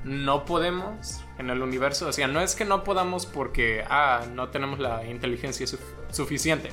[0.04, 4.50] No podemos en el universo, o sea, no es que no podamos porque, ah, no
[4.50, 5.80] tenemos la inteligencia suf-
[6.12, 6.70] suficiente,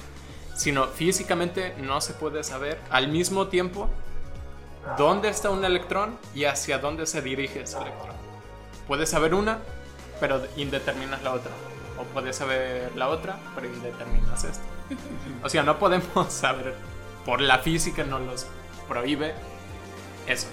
[0.55, 3.89] sino físicamente no se puede saber al mismo tiempo
[4.99, 8.15] dónde está un electrón y hacia dónde se dirige ese electrón.
[8.87, 9.59] Puedes saber una,
[10.21, 11.53] pero indeterminas la otra.
[11.99, 14.65] O puedes saber la otra, pero indeterminas esta.
[15.43, 16.75] O sea, no podemos saber,
[17.25, 18.47] por la física no los
[18.89, 19.35] prohíbe
[20.27, 20.47] eso.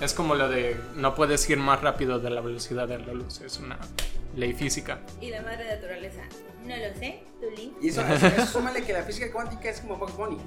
[0.00, 3.40] Es como lo de no puedes ir más rápido de la velocidad de la luz.
[3.40, 3.78] Es una
[4.34, 5.00] ley física.
[5.20, 6.22] Y la madre naturaleza.
[6.64, 7.74] No lo sé, tú link.
[7.80, 10.38] Y eso, eso, eso súmale que la física cuántica es como Bugs Bunny.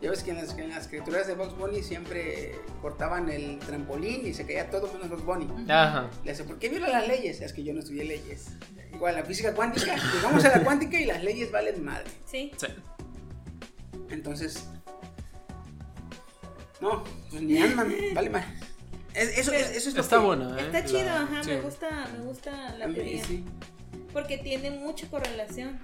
[0.00, 3.58] Ya ves que en las, que en las criaturas de Box Bunny siempre cortaban el
[3.58, 5.70] trampolín y se caía todo menos Box Bunny.
[5.70, 6.08] Ajá.
[6.24, 7.42] Le hace, ¿por qué viola las leyes?
[7.42, 8.52] Es que yo no estudié leyes.
[8.94, 12.10] Igual la física cuántica, llegamos a la cuántica y las leyes valen madre.
[12.24, 12.50] Sí.
[12.56, 12.68] Sí.
[14.08, 14.68] Entonces,
[16.80, 18.30] no, pues ni Ant-Man, vale.
[19.14, 20.60] Es- eso, es- eso es lo Está que- bueno, ¿eh?
[20.62, 21.50] Está chido, La- ajá, sí.
[21.50, 23.24] me gusta, me gusta la teoría.
[23.24, 23.44] sí.
[24.12, 25.80] Porque tiene mucha correlación.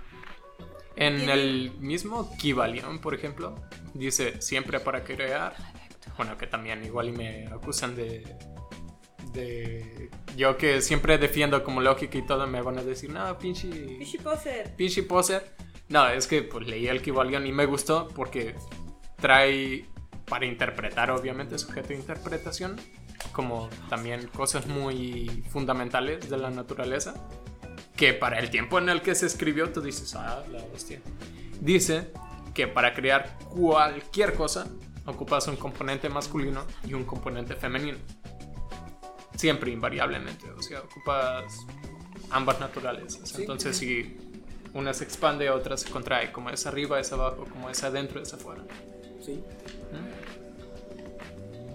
[0.96, 3.54] En Tiene- el mismo Kibalión, por ejemplo,
[3.94, 5.54] dice siempre para crear.
[6.16, 8.24] Bueno, que también igual y me acusan de.
[9.32, 10.10] de.
[10.36, 13.68] Yo que siempre defiendo como lógica y todo, me van a decir, no, pinche.
[13.98, 14.74] Fishy Poser.
[14.76, 15.54] Pinche poser.
[15.88, 18.54] No, es que pues leí el Kibalión y me gustó porque
[19.20, 19.86] trae
[20.28, 22.76] para interpretar, obviamente, sujeto de interpretación,
[23.32, 27.14] como también cosas muy fundamentales de la naturaleza,
[27.96, 31.00] que para el tiempo en el que se escribió tú dices, ah, la hostia.
[31.60, 32.10] Dice
[32.54, 34.66] que para crear cualquier cosa
[35.06, 37.98] ocupas un componente masculino y un componente femenino.
[39.36, 40.50] Siempre, invariablemente.
[40.50, 41.66] O sea, ocupas
[42.30, 43.28] ambas naturalezas.
[43.28, 43.42] Sí.
[43.42, 44.16] Entonces, si
[44.74, 46.32] una se expande, otra se contrae.
[46.32, 47.44] Como es arriba, es abajo.
[47.50, 48.64] Como es adentro, es afuera.
[49.20, 49.42] Sí.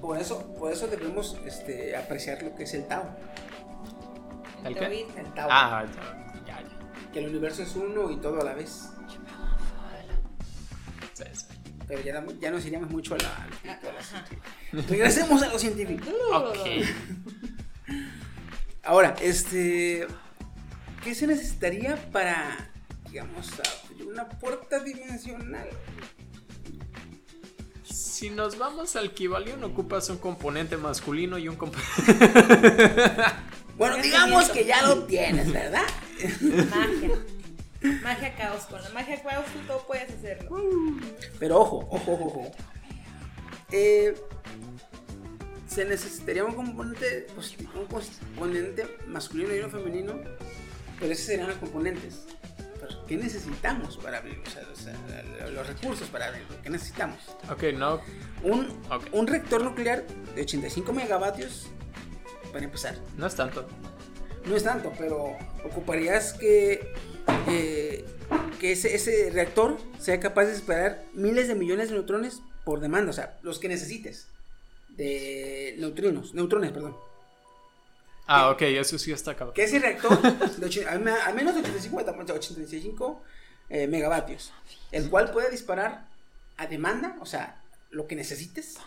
[0.02, 3.16] Por eso, por eso debemos este, apreciar lo que es el Tao.
[4.66, 5.06] ¿El David.
[5.14, 5.22] qué?
[5.22, 5.48] El Tao.
[5.52, 7.12] Ah, ya, ya, ya.
[7.12, 8.90] Que el universo es uno y todo a la vez.
[11.14, 11.46] Sí, sí.
[11.88, 14.82] Pero ya, ya nos iríamos mucho a la, a la-.
[14.88, 16.10] Regresemos a lo científico.
[16.34, 16.58] Ok.
[18.84, 20.08] Ahora, este.
[21.04, 22.70] ¿Qué se necesitaría para,
[23.10, 23.50] digamos,
[24.08, 25.68] una puerta dimensional?
[28.22, 31.90] Si nos vamos al Kibalión, ocupas un componente masculino y un componente.
[33.80, 35.88] Bueno, digamos que ya lo tienes, ¿verdad?
[36.70, 37.18] Magia.
[38.04, 38.66] Magia caos.
[38.66, 40.56] Con la magia caos tú todo puedes hacerlo.
[41.40, 42.52] Pero ojo, ojo, ojo, ojo.
[43.72, 44.14] Eh,
[45.66, 50.14] se necesitaría un componente, positivo, un componente masculino y uno femenino,
[51.00, 52.28] pero esos serían los componentes.
[53.08, 54.44] ¿Qué necesitamos para abrirlo?
[54.44, 54.94] O sea,
[55.50, 56.62] los recursos para abrirlo.
[56.62, 57.20] ¿Qué necesitamos?
[57.50, 58.02] ok, no.
[58.44, 58.68] Un,
[59.12, 60.06] un reactor nuclear
[60.36, 61.68] de 85 megavatios
[62.52, 62.96] para empezar.
[63.18, 63.68] No es tanto.
[64.46, 66.94] No es tanto, pero ocuparías que,
[67.48, 68.06] eh,
[68.60, 73.12] que ese, ese reactor sea capaz de disparar miles de millones de neutrones por demanda,
[73.12, 74.28] o sea, los que necesites.
[74.90, 76.98] De neutrinos, neutrones, perdón.
[78.34, 79.54] Ah, ok, eso sí está cabrón.
[79.54, 80.18] Que ese reactor,
[80.90, 83.22] al me- al menos de 85, de 85
[83.70, 84.54] eh, megavatios,
[84.92, 86.08] el cual puede disparar
[86.58, 88.78] a demanda, o sea, lo que necesites,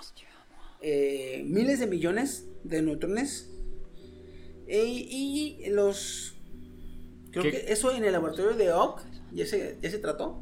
[0.81, 3.51] eh, miles de millones de neutrones.
[4.66, 6.37] eh, y los.
[7.33, 7.51] Creo ¿Qué?
[7.51, 9.03] que eso en el laboratorio de Oak
[9.33, 10.41] ya se, ya se trató.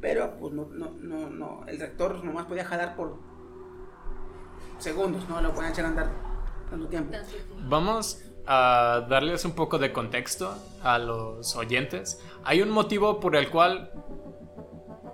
[0.00, 1.64] Pero, pues no, no, no, no.
[1.68, 3.18] El reactor nomás podía jalar por
[4.78, 6.25] segundos, no lo podían echar a andar
[7.68, 12.20] Vamos a darles un poco de contexto a los oyentes.
[12.44, 13.90] Hay un motivo por el cual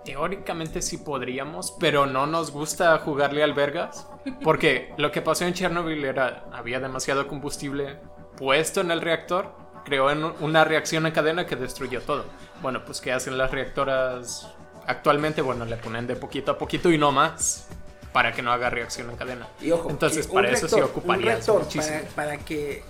[0.05, 4.09] teóricamente sí podríamos, pero no nos gusta jugarle al vergas.
[4.43, 8.01] Porque lo que pasó en Chernobyl era, había demasiado combustible
[8.37, 9.55] puesto en el reactor,
[9.85, 10.09] creó
[10.41, 12.25] una reacción en cadena que destruyó todo.
[12.61, 14.49] Bueno, pues ¿qué hacen las reactoras
[14.87, 15.43] actualmente?
[15.43, 17.69] Bueno, le ponen de poquito a poquito y no más.
[18.13, 19.49] Para que no haga reacción en cadena.
[19.61, 20.77] Y ojo, Entonces, para eso sí
[21.21, 21.97] reactor muchísimo.
[22.15, 22.83] Para, para que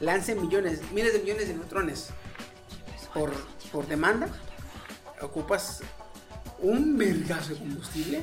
[0.00, 2.10] lance millones, miles de millones de neutrones
[3.14, 3.32] por,
[3.72, 4.28] por demanda,
[5.22, 5.80] ocupas
[6.60, 8.22] un vergazo de combustible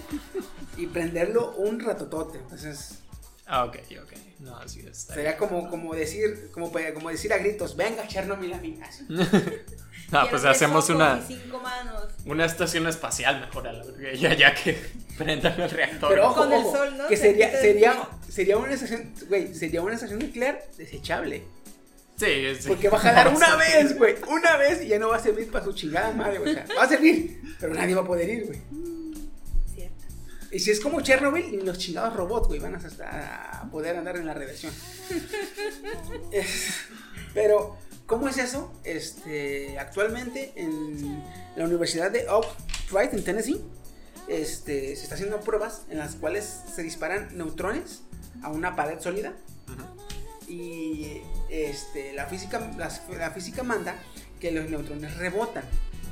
[0.78, 2.38] y prenderlo un ratotote.
[2.38, 3.00] Entonces,
[3.48, 4.14] Ah, ok, ok.
[4.40, 5.14] No, así está.
[5.14, 8.80] sería como, como decir, como, como decir a gritos, venga Chernobyl a mí.
[10.11, 12.03] Ah, pues hacemos una, y cinco manos.
[12.26, 14.80] una estación espacial mejor a la verga, ya, ya que
[15.18, 16.10] prendan el reactor.
[16.10, 17.07] Pero ojo, Con el sol, ¿no?
[17.07, 21.44] que Se sería, sería, sería una estación, güey, sería una estación nuclear desechable.
[22.18, 22.68] Sí, sí.
[22.68, 24.15] Porque va a jalar una vez, güey.
[24.30, 26.52] Una vez y ya no va a servir para su chingada madre, güey.
[26.52, 28.61] O sea, va a servir, pero nadie va a poder ir, güey.
[29.73, 30.06] Cierto.
[30.52, 33.98] Y si es como Chernobyl, ni los chingados robots, güey, van a, hasta a poder
[33.98, 34.72] andar en la radiación.
[37.34, 38.72] Pero, ¿cómo es eso?
[38.84, 41.23] Este, actualmente en
[41.56, 42.48] la Universidad de Oak
[42.90, 43.61] Pride en Tennessee,
[44.27, 48.02] este, se está haciendo pruebas en las cuales se disparan neutrones
[48.41, 49.34] a una pared sólida
[50.48, 53.95] y este, la, física, la, física manda
[54.40, 55.64] que los neutrones rebotan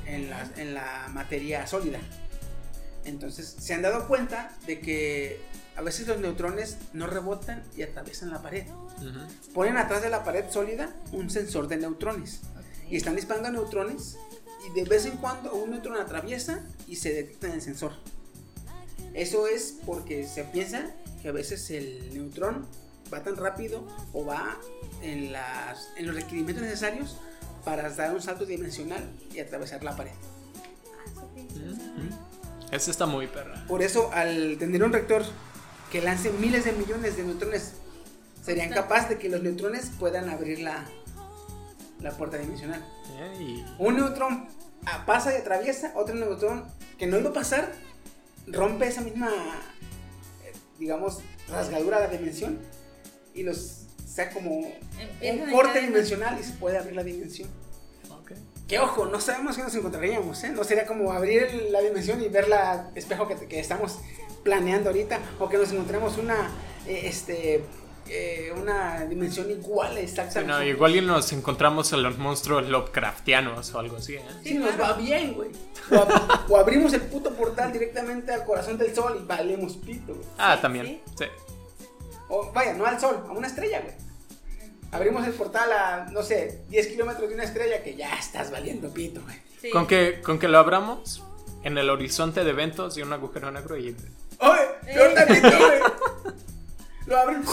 [0.06, 2.00] en la, en la materia sólida.
[3.04, 5.40] Entonces se han dado cuenta de que
[5.76, 8.66] a veces los neutrones no rebotan y atraviesan la pared.
[8.68, 9.52] Ujú.
[9.52, 12.40] Ponen atrás de la pared sólida un sensor de neutrones
[12.88, 14.16] y están disparando neutrones
[14.66, 17.92] y de vez en cuando un neutrón atraviesa y se detecta en el sensor.
[19.14, 20.90] Eso es porque se piensa
[21.22, 22.66] que a veces el neutrón
[23.12, 24.58] va tan rápido o va
[25.02, 27.16] en, las, en los requerimientos necesarios
[27.64, 29.02] para dar un salto dimensional
[29.32, 30.12] y atravesar la pared.
[32.70, 33.64] Ese está muy perra.
[33.66, 35.24] Por eso, al tener un reactor
[35.94, 37.74] que lance miles de millones de neutrones,
[38.44, 40.84] serían capaces de que los neutrones puedan abrir la,
[42.00, 42.84] la puerta dimensional.
[43.78, 44.48] Un neutrón
[45.06, 46.64] pasa y atraviesa, otro neutrón
[46.98, 47.72] que no iba a pasar,
[48.48, 49.30] rompe esa misma,
[50.44, 52.58] eh, digamos, rasgadura de la dimensión
[53.32, 57.48] y los sea como un corte dimensional y se puede abrir la dimensión.
[58.66, 60.48] Que ojo, no sabemos qué nos encontraríamos, ¿eh?
[60.48, 64.00] No sería como abrir la dimensión y ver la espejo que, que estamos
[64.44, 66.50] planeando ahorita, o que nos encontremos una,
[66.86, 67.64] eh, este,
[68.08, 70.40] eh, una dimensión igual, exacta.
[70.40, 74.22] Sí, no, igual y nos encontramos a los monstruos Lovecraftianos o algo así, ¿eh?
[74.42, 75.50] Sí, nos va bien, güey.
[75.90, 80.14] O, ab- o abrimos el puto portal directamente al corazón del sol y valemos pito,
[80.14, 80.26] güey.
[80.38, 81.00] Ah, Sí, también.
[81.18, 81.24] Sí.
[82.28, 83.94] O vaya, no al sol, a una estrella, güey.
[84.92, 88.92] Abrimos el portal a, no sé, 10 kilómetros de una estrella que ya estás valiendo
[88.92, 89.36] pito, güey.
[89.60, 89.70] Sí.
[89.70, 91.22] Con que, con que lo abramos
[91.64, 93.96] en el horizonte de eventos y un agujero negro y...
[94.50, 94.94] ¡Oye!
[94.94, 96.34] ¡Peor tantito, güey!
[97.06, 97.44] Lo abren.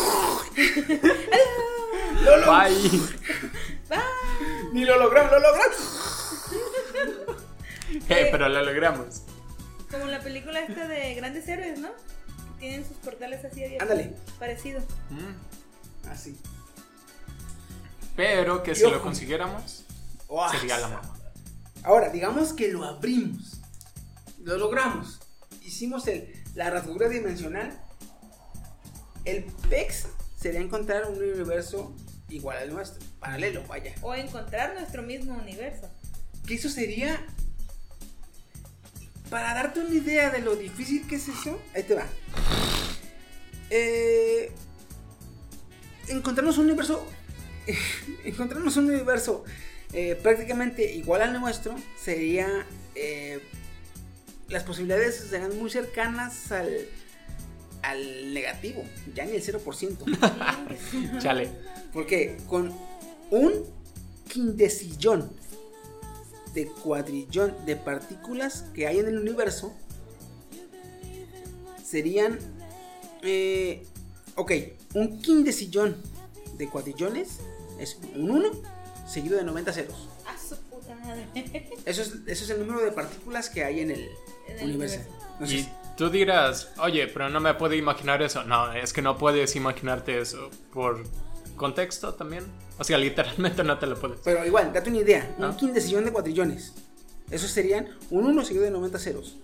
[2.24, 3.02] lo, lo- Bye.
[4.74, 5.78] Ni lo logramos, lo logramos.
[8.10, 9.24] Eh, pero lo logramos.
[9.90, 11.90] Como la película esta de Grandes Héroes, ¿no?
[12.60, 13.90] Que Tienen sus portales así abiertos.
[13.90, 14.16] Ándale.
[14.40, 14.80] Parecido.
[15.10, 16.08] Mm.
[16.10, 16.40] Así.
[18.16, 18.96] Pero que si ojo.
[18.96, 19.86] lo consiguiéramos,
[20.28, 21.14] Oh, sería la mamá.
[21.84, 23.60] Ahora, digamos que lo abrimos.
[24.44, 25.20] Lo logramos.
[25.62, 27.72] Hicimos el, la rasgadura dimensional.
[29.26, 30.08] El PEX
[30.40, 31.96] sería encontrar un universo
[32.30, 33.06] igual al nuestro.
[33.20, 33.94] Paralelo, vaya.
[34.02, 35.90] O encontrar nuestro mismo universo.
[36.48, 37.24] Que eso sería.
[39.30, 42.06] Para darte una idea de lo difícil que es eso, ahí te va.
[43.70, 44.52] Eh,
[46.08, 47.06] encontrarnos un universo.
[48.26, 49.46] encontrarnos un universo
[49.94, 52.66] eh, prácticamente igual al nuestro sería.
[52.96, 53.40] eh,
[54.52, 56.70] las posibilidades serán muy cercanas al,
[57.82, 58.84] al negativo,
[59.16, 61.20] ya ni el 0%.
[61.20, 61.50] Chale.
[61.94, 62.74] Porque con
[63.32, 63.66] un
[64.28, 65.32] quindecillón
[66.54, 69.74] de cuadrillón de partículas que hay en el universo
[71.84, 72.40] serían.
[73.24, 73.84] eh,
[74.36, 74.52] ok,
[74.94, 75.96] un quindecillón
[76.58, 77.40] de cuadrillones
[77.80, 78.52] es un 1
[79.08, 80.11] seguido de 90 ceros.
[80.96, 81.28] Madre.
[81.86, 84.10] Eso es, eso es el número de partículas que hay en el,
[84.48, 84.98] En el universo.
[85.00, 85.28] universo.
[85.34, 88.44] Entonces, Y tú dirás, oye, pero no me puedo imaginar eso.
[88.44, 91.04] No, es que no puedes imaginarte eso por
[91.56, 92.46] contexto también.
[92.78, 94.20] O sea, literalmente no te lo puedes.
[94.24, 95.34] Pero igual, date una idea.
[95.38, 95.58] Un Ah.
[95.58, 96.74] quindecillón de cuatrillones.
[97.30, 99.38] Esos serían un 1 seguido de 90 ceros.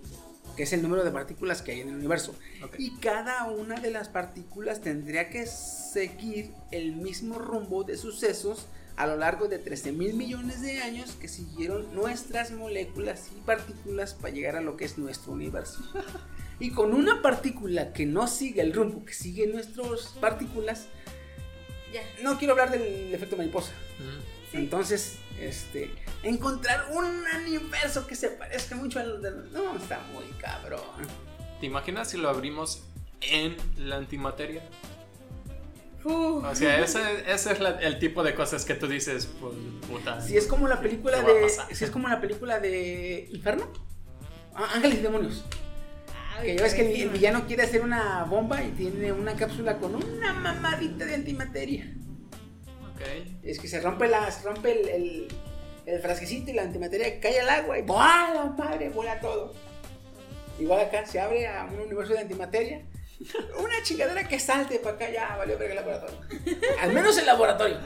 [0.56, 2.34] Que es el número de partículas que hay en el universo.
[2.80, 8.66] Y cada una de las partículas tendría que seguir el mismo rumbo de sucesos
[8.98, 14.16] a lo largo de 13 mil millones de años que siguieron nuestras moléculas y partículas
[14.16, 15.80] para llegar a lo que es nuestro universo.
[16.60, 20.88] Y con una partícula que no sigue el rumbo que siguen nuestras partículas,
[21.94, 22.02] Ya.
[22.24, 23.74] no quiero hablar del efecto mariposa.
[24.00, 24.56] Mm.
[24.58, 25.92] Entonces, este,
[26.24, 27.06] encontrar un
[27.46, 29.54] universo que se parezca mucho al del...
[29.54, 30.82] No, está muy cabrón.
[31.60, 32.82] ¿Te imaginas si lo abrimos
[33.22, 34.64] en la antimateria?
[36.04, 36.44] Uf.
[36.46, 39.54] O sea, ese, ese es la- el tipo de cosas que tú dices, pues,
[39.90, 40.22] puta.
[40.22, 41.76] Si es como la película ¿Qué va a de...
[41.76, 43.72] Si es como la película de Inferno.
[44.56, 45.46] Ah, Ángeles y demonios.
[46.38, 49.36] Ay, Que ya ves que el, el villano quiere hacer una bomba y tiene una
[49.36, 51.94] cápsula con una mamadita de antimateria.
[52.94, 53.02] Ok.
[53.44, 55.28] Es que se rompe la, se rompe el, el,
[55.86, 58.34] el frasquecito y la antimateria cae al agua y ¡buah!
[58.34, 58.90] la madre!
[58.90, 59.54] Vuela todo.
[60.60, 62.86] Igual acá se abre a un universo de antimateria.
[63.58, 66.18] Una chingadera que salte para acá ya valió verga el laboratorio.
[66.82, 67.78] Al menos el laboratorio.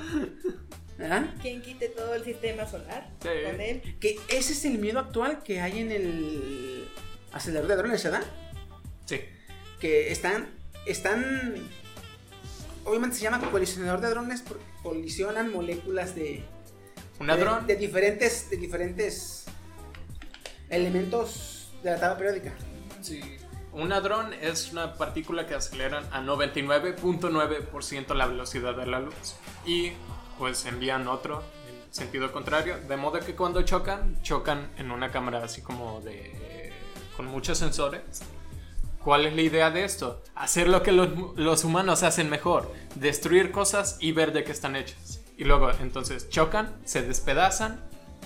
[1.00, 1.26] ¿Ah?
[1.42, 3.10] ¿Quién quite todo el sistema solar?
[3.22, 3.30] Sí.
[3.46, 3.98] Con él.
[4.00, 6.88] Que ese es el miedo actual que hay en el
[7.32, 8.24] acelerador de drones, ¿verdad?
[9.06, 9.20] Sí.
[9.80, 10.48] que están,
[10.86, 11.56] están,
[12.86, 16.44] obviamente se llama colisionador de drones porque colisionan moléculas de,
[17.20, 17.66] Un de, ladrón.
[17.68, 19.46] de diferentes, de diferentes
[20.70, 22.54] elementos de la tabla periódica.
[23.02, 23.22] Sí.
[23.74, 29.36] Un hadrón es una partícula que aceleran a 99.9% la velocidad de la luz.
[29.66, 29.94] Y
[30.38, 32.78] pues envían otro en sentido contrario.
[32.88, 36.74] De modo que cuando chocan, chocan en una cámara así como de...
[37.16, 38.02] con muchos sensores.
[39.04, 40.22] ¿Cuál es la idea de esto?
[40.36, 42.72] Hacer lo que los, los humanos hacen mejor.
[42.96, 45.22] Destruir cosas y ver de qué están hechas.
[45.38, 47.80] Y luego entonces chocan, se despedazan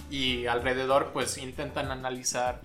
[0.09, 2.61] y alrededor pues intentan analizar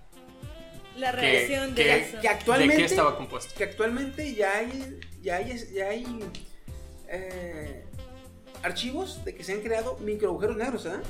[1.00, 2.20] La ¿Qué- reacción de qué- eso.
[2.20, 3.54] Que actualmente, ¿De qué estaba compuesto?
[3.56, 6.06] que actualmente ya hay, ya hay, ya hay
[7.08, 7.84] eh,
[8.62, 11.00] archivos de que se han creado micro agujeros negros, ¿verdad?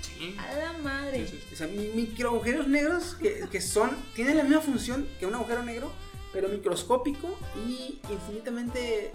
[0.00, 0.36] Sí.
[0.38, 1.26] A la madre.
[1.26, 1.54] Sí, sí.
[1.54, 5.34] O sea, mi- micro agujeros negros que, que son, tienen la misma función que un
[5.34, 5.92] agujero negro,
[6.32, 9.10] pero microscópico y infinitamente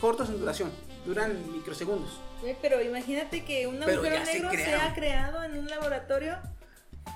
[0.00, 0.70] cortos en duración.
[1.06, 2.20] Duran microsegundos.
[2.40, 6.38] Güey, pero imagínate que un agujero se negro se ha creado en un laboratorio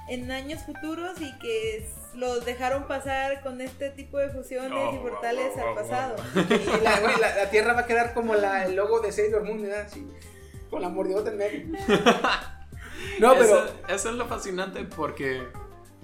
[0.08, 5.02] en años futuros y que los dejaron pasar con este tipo de fusiones y Oh,
[5.02, 6.16] portales wow, wow, al pasado.
[6.34, 9.44] Y la, güey, la- la Tierra va a quedar como la- el logo de Sailor
[9.44, 9.82] Moon, ¿verdad?
[9.86, 10.06] Así,
[10.70, 11.66] con la mordidota en medio.
[13.20, 15.42] No, pero Eso, eso es lo fascinante porque.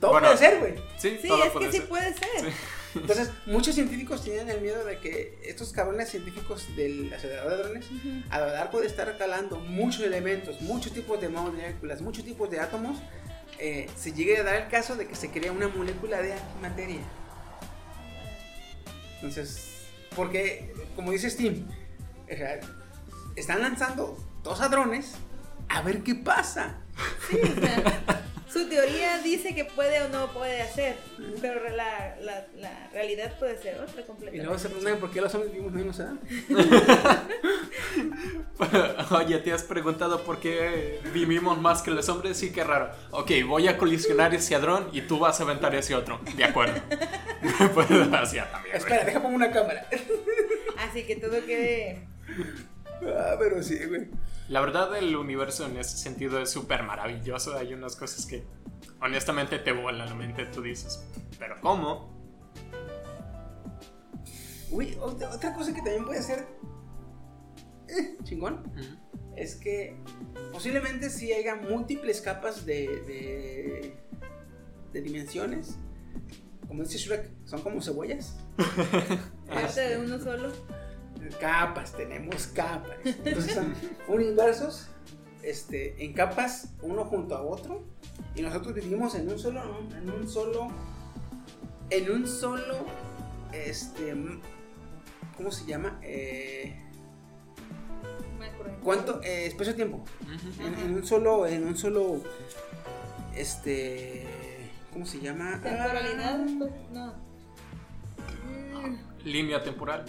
[0.01, 0.75] todo bueno, puede ser, güey.
[0.99, 1.89] Sí, Sí, todo es que sí ser.
[1.89, 2.29] puede ser.
[2.41, 2.53] Sí.
[2.95, 7.87] Entonces, muchos científicos tienen el miedo de que estos cabrones científicos del acelerador de drones,
[8.29, 12.61] a lo largo de estar calando muchos elementos, muchos tipos de moléculas, muchos tipos de
[12.61, 12.99] átomos,
[13.65, 17.01] eh, se llegue a dar el caso de que se crea una molécula de antimateria.
[19.15, 19.85] Entonces,
[20.17, 21.69] porque, como dice Steam,
[23.37, 25.13] están lanzando dos a drones
[25.69, 26.79] a ver qué pasa.
[27.31, 27.39] Sí,
[28.53, 30.97] su teoría dice que puede o no puede hacer,
[31.41, 34.59] pero la, la, la realidad puede ser otra Y luego completamente.
[34.59, 36.13] se preguntan por qué los hombres vivimos menos edad.
[39.11, 42.37] Oye, ¿te has preguntado por qué vivimos más que los hombres?
[42.37, 42.91] Sí, qué raro.
[43.11, 46.21] Ok, voy a colisionar ese hadrón y tú vas a aventar ese otro.
[46.37, 46.81] De acuerdo.
[47.75, 48.45] pues así también.
[48.63, 48.73] güey.
[48.75, 49.87] Espera, deja pongo una cámara.
[50.79, 52.07] Así que todo quede.
[53.07, 54.09] Ah, pero sí, güey.
[54.53, 57.57] La verdad, el universo en ese sentido es súper maravilloso.
[57.57, 58.45] Hay unas cosas que
[59.01, 60.45] honestamente te vuelan la mente.
[60.45, 61.03] Tú dices,
[61.39, 62.13] ¿pero cómo?
[64.71, 66.47] Uy, otra cosa que también puede ser
[67.89, 68.71] eh, chingón
[69.37, 69.97] es que
[70.53, 73.97] posiblemente sí haya múltiples capas de, de,
[74.93, 75.79] de dimensiones.
[76.69, 78.37] Como dice Shrek, son como cebollas.
[79.49, 80.53] Parte de uno solo.
[81.41, 82.97] Capas, tenemos capas.
[83.05, 83.75] Entonces son
[84.09, 84.89] universos
[85.43, 87.85] este, en capas uno junto a otro.
[88.35, 89.61] Y nosotros vivimos en un solo,
[89.97, 90.69] en un solo,
[91.91, 92.87] en un solo,
[93.53, 94.15] este,
[95.37, 95.99] ¿cómo se llama?
[96.03, 96.79] Eh,
[98.83, 99.23] ¿Cuánto?
[99.23, 100.05] Eh, espacio-tiempo.
[100.61, 102.23] En, en un solo, en un solo,
[103.37, 104.27] este,
[104.93, 105.61] ¿cómo se llama?
[105.63, 106.41] Temporalidad.
[106.41, 107.15] Ah, pues, no.
[109.25, 110.05] Línea temporal.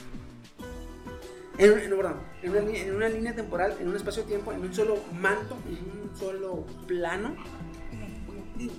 [1.58, 4.98] En, en- perdón, en una, en una línea temporal, en un espacio-tiempo, en un solo
[5.20, 7.36] manto, en un solo plano.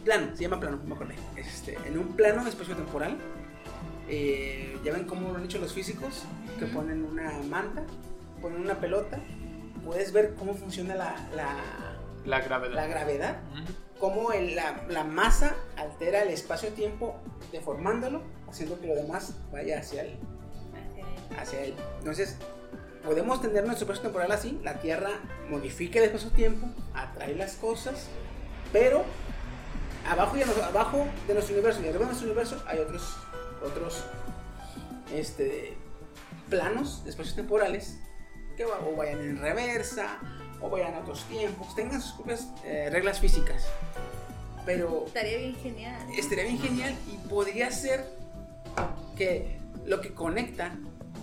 [0.05, 1.15] Plano, se llama plano, me acordé.
[1.37, 3.17] Este, en un plano espacio-temporal.
[4.09, 6.25] eh, ya ven cómo lo han hecho los físicos,
[6.59, 7.83] que ponen una manta,
[8.41, 9.19] ponen una pelota.
[9.85, 11.57] Puedes ver cómo funciona la, la,
[12.25, 12.75] La gravedad.
[12.75, 13.41] la gravedad,
[13.99, 17.17] cómo el- la, la masa altera el espacio-tiempo
[17.53, 20.17] deformándolo, haciendo que lo demás vaya hacia el,
[21.39, 21.75] hacia él.
[21.99, 22.37] Entonces,
[23.05, 25.11] podemos tener nuestro espacio temporal así, la Tierra
[25.51, 28.07] modifica el espacio-tiempo, atrae las cosas,
[28.73, 29.05] pero
[30.09, 33.17] abajo, y abajo de nuestro universo y arriba de nuestro universo hay otros,
[33.65, 34.05] otros
[35.13, 35.77] este,
[36.49, 37.99] planos de espacios temporales
[38.57, 40.19] que o vayan en reversa
[40.61, 43.65] o vayan a otros tiempos, tengan sus propias eh, reglas físicas.
[44.65, 46.07] Pero Estaría bien genial.
[46.17, 48.07] estaría bien genial y podría ser
[49.17, 50.77] que lo que conecta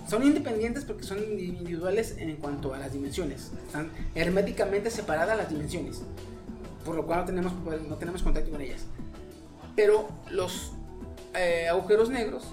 [0.07, 3.51] son independientes porque son individuales en cuanto a las dimensiones.
[3.65, 6.01] Están herméticamente separadas las dimensiones,
[6.85, 7.53] por lo cual no tenemos,
[7.87, 8.85] no tenemos contacto con ellas.
[9.75, 10.73] Pero los
[11.33, 12.43] eh, agujeros negros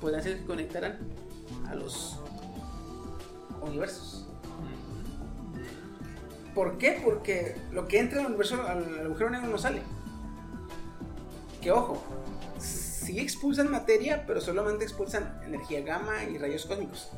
[0.00, 0.98] pueden ser que conectarán
[1.68, 2.18] a los
[3.60, 4.26] universos.
[6.54, 7.00] ¿Por qué?
[7.02, 9.80] Porque lo que entra al, universo, al agujero negro no sale.
[11.60, 12.02] Que ojo,
[13.02, 17.10] sí expulsan materia, pero solamente expulsan energía gamma y rayos cósmicos.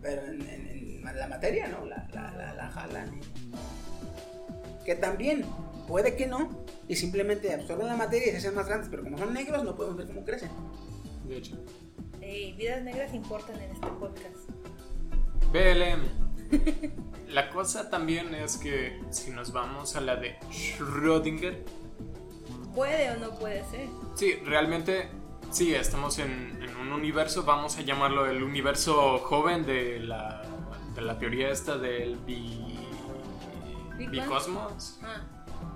[0.00, 0.68] Pero en, en-
[1.08, 3.14] en la materia no, la, la, la- la jalan.
[3.18, 5.44] y- Que también
[5.86, 6.50] puede que no,
[6.86, 9.74] y simplemente absorben la materia y se hacen más grandes, pero como son negros no
[9.74, 10.50] podemos ver cómo crecen.
[11.26, 11.56] De hecho.
[12.20, 14.48] Ey, vidas negras importan en este podcast.
[15.52, 16.28] BLM.
[17.28, 21.62] La cosa también es que si nos vamos a la de Schrödinger,
[22.78, 23.88] Puede o no puede ser.
[24.14, 25.10] sí, realmente
[25.50, 30.42] sí, estamos en, en un universo, vamos a llamarlo el universo joven de la,
[30.94, 32.78] de la teoría esta del bi,
[34.10, 35.22] bicosmos, Ah,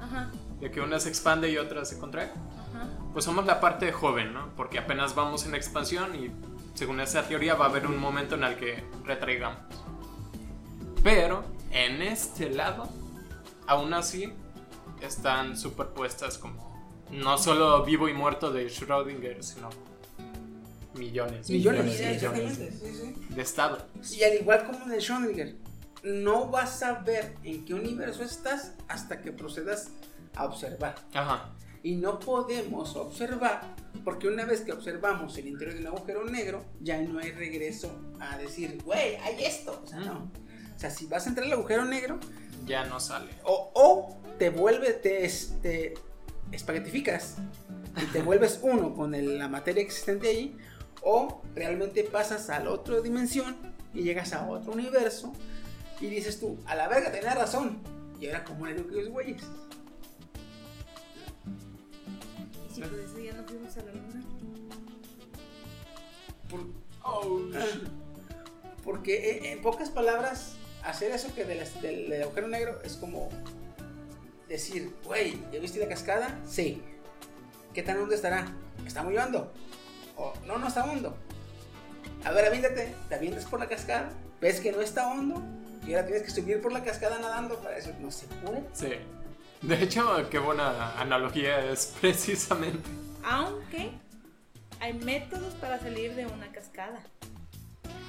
[0.00, 0.30] ajá,
[0.60, 2.26] de que una se expande y otra se contrae.
[2.26, 2.88] ajá.
[3.12, 4.50] Pues somos la parte joven, ¿no?
[4.56, 6.30] Porque apenas vamos en expansión y
[6.74, 9.58] según esa teoría va a haber un momento en el que retraigamos.
[11.02, 11.42] Pero
[11.72, 12.88] en este lado,
[13.66, 14.32] aún así,
[15.00, 16.71] están superpuestas como
[17.12, 19.68] No solo vivo y muerto de Schrödinger, sino
[20.94, 23.34] millones, Millones, millones, exactamente, sí, sí.
[23.34, 23.78] de estado.
[24.10, 25.54] Y al igual como en el Schrödinger,
[26.04, 29.88] no vas a ver en qué universo estás hasta que procedas
[30.34, 30.94] a observar.
[31.14, 31.50] Ajá.
[31.82, 33.74] Y no podemos observar
[34.04, 37.92] porque una vez que observamos el interior de un agujero negro, ya no hay regreso
[38.20, 39.80] a decir, güey, hay esto.
[39.84, 40.30] O sea, no.
[40.74, 42.18] O sea, si vas a entrar al agujero negro,
[42.66, 43.30] Ya no sale.
[43.44, 45.28] o, o te vuelves, te,
[45.60, 45.94] te
[46.52, 47.36] espaguetificas
[48.00, 50.56] y te vuelves uno con el- la materia existente ahí,
[51.02, 53.56] o realmente pasas a la otra dimensión
[53.92, 55.32] y llegas a otro universo
[56.00, 57.78] y dices tú, a la verga, tenía razón.
[58.20, 59.42] Y ahora, ¿cómo le digo que los güeyes?
[62.70, 64.22] Y si por eso ya no fuimos a la luna.
[66.48, 66.82] Por-
[68.84, 70.54] Porque eh, en pocas palabras,
[70.84, 73.28] hacer eso que del, del- del agujero negro es como
[74.52, 76.38] decir, güey, ¿ya viste la cascada?
[76.46, 76.82] Sí.
[77.74, 78.46] ¿Qué tan hondo estará?
[78.86, 79.52] Está muy hondo.
[80.16, 81.16] O no, no está hondo.
[82.24, 84.10] A ver, aviéntate, te avientas por la cascada,
[84.40, 85.42] ves que no está hondo
[85.86, 87.90] y ahora tienes que subir por la cascada nadando para eso.
[88.00, 88.62] No se puede.
[88.72, 88.92] Sí.
[89.62, 92.88] De hecho, qué buena analogía es precisamente.
[93.24, 93.92] Aunque
[94.80, 97.02] hay métodos para salir de una cascada.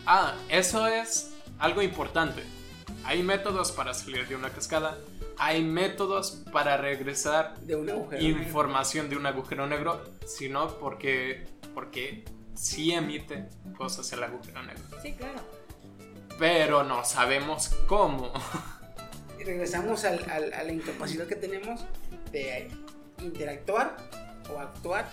[0.06, 2.44] Ah, eso es algo importante.
[3.06, 4.98] Hay métodos para salir de una cascada.
[5.38, 8.44] Hay métodos para regresar De un agujero negro.
[8.44, 12.24] información de un agujero negro, sino porque, porque
[12.56, 14.84] sí emite cosas el agujero negro.
[15.02, 15.40] Sí, claro.
[16.40, 18.32] Pero no sabemos cómo.
[19.40, 21.82] Y regresamos al- al- a la incapacidad que tenemos
[22.32, 22.70] de
[23.22, 23.98] interactuar
[24.54, 25.10] o actuar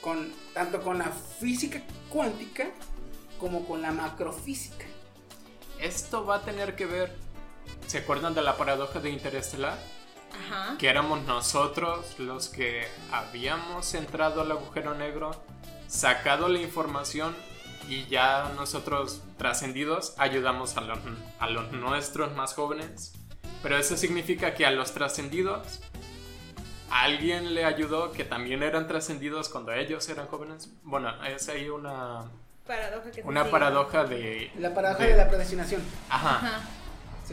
[0.00, 1.06] con tanto con la
[1.40, 2.70] física cuántica
[3.38, 4.84] como con la macrofísica.
[5.80, 7.21] Esto va a tener que ver.
[7.86, 9.78] ¿Se acuerdan de la paradoja de Interestelar?
[10.32, 10.76] Ajá.
[10.78, 15.30] Que éramos nosotros los que habíamos entrado al agujero negro,
[15.88, 17.36] sacado la información
[17.88, 20.98] y ya nosotros trascendidos ayudamos a los,
[21.38, 23.12] a los nuestros más jóvenes.
[23.62, 25.80] Pero eso significa que a los trascendidos
[26.90, 30.70] alguien le ayudó que también eran trascendidos cuando ellos eran jóvenes.
[30.82, 32.24] Bueno, es ahí una,
[32.66, 34.52] Paradoja que una paradoja de...
[34.58, 35.82] La paradoja de la predestinación.
[36.08, 36.36] Ajá.
[36.36, 36.60] Ajá.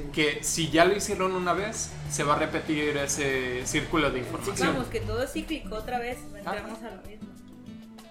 [0.04, 0.12] Sí.
[0.12, 4.74] Que si ya lo hicieron una vez, se va a repetir ese círculo de información.
[4.74, 6.18] Vamos, que todo es cíclico otra vez.
[6.36, 7.30] Entramos a lo mismo.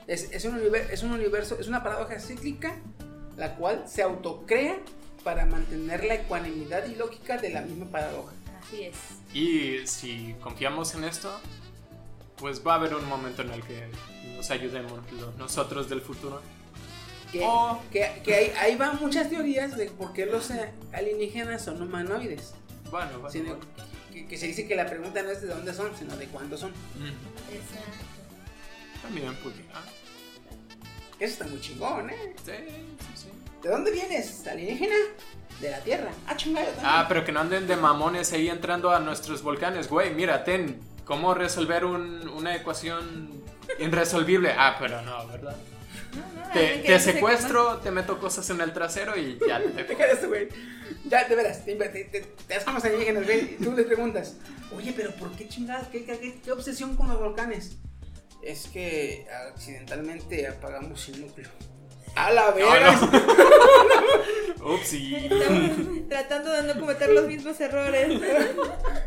[0.07, 2.77] Es, es un universo, es un universo, es una paradoja cíclica
[3.39, 4.79] la cual se autocrea
[5.25, 8.33] para mantener la ecuanimidad y lógica de la misma paradoja.
[8.61, 8.97] Así es.
[9.33, 11.31] Y si confiamos en esto,
[12.37, 13.89] pues va a haber un momento en el que
[14.37, 16.43] nos ayudemos los nosotros del futuro.
[17.33, 17.81] Que, Oh.
[17.93, 20.51] que, que hay, ahí van muchas teorías de por qué los
[20.93, 22.55] alienígenas son humanoides.
[22.91, 23.65] Bueno, bueno, Sino bueno.
[24.13, 26.57] que, que se dice que la pregunta no es de dónde son, sino de cuándo
[26.57, 26.71] son.
[26.71, 28.05] Mm, Exacto.
[29.03, 29.83] También pudiera.
[31.21, 32.35] Eso está muy chingón, ¿eh?
[32.45, 33.29] Sí, sí, sí.
[33.63, 34.47] ¿De dónde vienes?
[34.47, 34.95] ¿Alienígena?
[35.61, 36.11] De la Tierra.
[36.27, 36.87] Ah, chingado también.
[36.89, 39.89] Ah, pero que no anden de mamones ahí entrando a nuestros volcanes.
[39.89, 43.43] Güey, mira, ten, ¿cómo resolver un- una ecuación
[43.81, 44.55] irresolvible?
[44.57, 45.57] Ah, pero no, ¿verdad?
[46.15, 50.13] No, no, Te, te secuestro, te meto cosas en el trasero y ya te de
[50.13, 50.49] eso, güey.
[51.05, 54.37] Ya, de veras, te, te, te, te alienígenas, güey, y tú les preguntas,
[54.75, 55.89] oye, pero ¿por qué chingadas?
[55.89, 57.77] ¿Qué, qué, obsesión con los volcanes?
[58.43, 61.49] Es que accidentalmente apagamos el núcleo.
[62.15, 62.99] A la verga.
[64.65, 65.15] Upsi.
[65.15, 68.21] Estamos tratando de no cometer los mismos errores.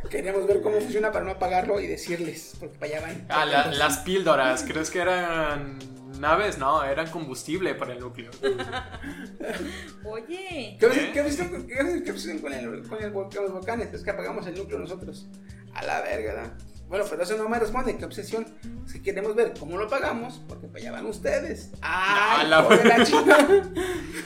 [0.10, 3.26] Queríamos ver cómo funciona para no apagarlo y decirles, porque para allá van.
[3.30, 5.78] Ah, la- las píldoras, ¿crees que eran
[6.22, 6.58] naves?
[6.58, 8.32] No, eran combustible para el núcleo.
[10.06, 10.78] Oye.
[10.80, 13.94] ¿Qué obsesión, qué con, el, con, el con los volcanes?
[13.94, 15.28] Es que apagamos el núcleo nosotros.
[15.74, 16.54] A la verga, ¿verdad?
[16.88, 17.98] Bueno, pero eso no me responde.
[17.98, 18.46] ¿Qué obsesión?
[18.86, 21.72] Es que queremos ver cómo lo pagamos, porque para allá van ustedes.
[21.82, 22.42] ¡Ah!
[22.44, 23.72] No, la- la...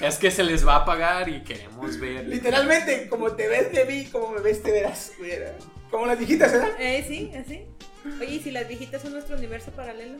[0.07, 2.27] Es que se les va a pagar y queremos ver.
[2.27, 5.11] Literalmente, como te ves de mí, como me ves te verás.
[5.91, 6.69] Como las viejitas, ¿verdad?
[6.79, 7.65] Eh, sí, así.
[8.19, 10.19] Oye, ¿y si las viejitas son nuestro universo paralelo?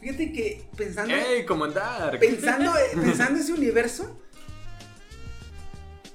[0.00, 2.18] Fíjate que pensando, ¡Ey, en Dark!
[2.18, 4.18] pensando, pensando ese universo,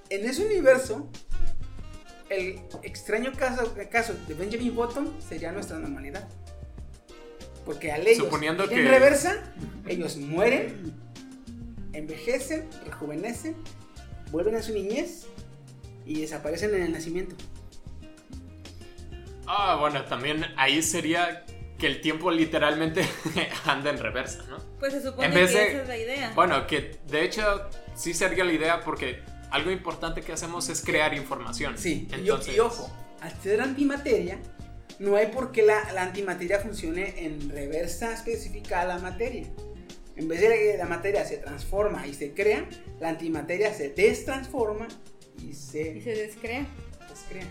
[0.09, 1.09] en ese universo,
[2.29, 6.27] el extraño caso, caso de Benjamin Button sería nuestra normalidad.
[7.63, 9.53] Porque al ellos Suponiendo en que- reversa,
[9.87, 10.93] ellos mueren,
[11.93, 13.55] envejecen, rejuvenecen,
[14.31, 15.27] vuelven a su niñez
[16.05, 17.35] y desaparecen en el nacimiento.
[19.47, 21.45] Ah, bueno, también ahí sería
[21.77, 23.05] que el tiempo literalmente
[23.65, 24.57] anda en reversa, ¿no?
[24.79, 26.31] Pues se supone En que vez de- esa es la idea.
[26.35, 29.21] Bueno, que de hecho sí sería la idea porque
[29.51, 31.77] algo importante que hacemos es crear información.
[31.77, 32.89] Sí, y- Entonces, y, ojo,
[33.21, 34.39] al ser antimateria,
[34.99, 39.47] no hay por qué la, la antimateria funcione en reversa específica a la materia.
[40.15, 42.65] En vez de que la materia se transforma y se crea,
[43.01, 44.87] la antimateria se destransforma
[45.43, 46.65] y se, Y se descrea.
[47.09, 47.43] descrea.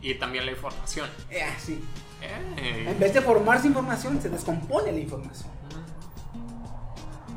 [0.00, 1.08] Y también la información.
[1.30, 1.78] Eh, así.
[2.22, 5.50] En vez de formarse información, se descompone la información.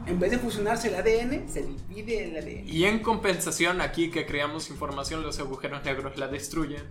[0.05, 2.67] En vez de fusionarse el ADN, se divide el ADN.
[2.67, 6.83] Y en compensación, aquí que creamos información, los agujeros negros la destruyen.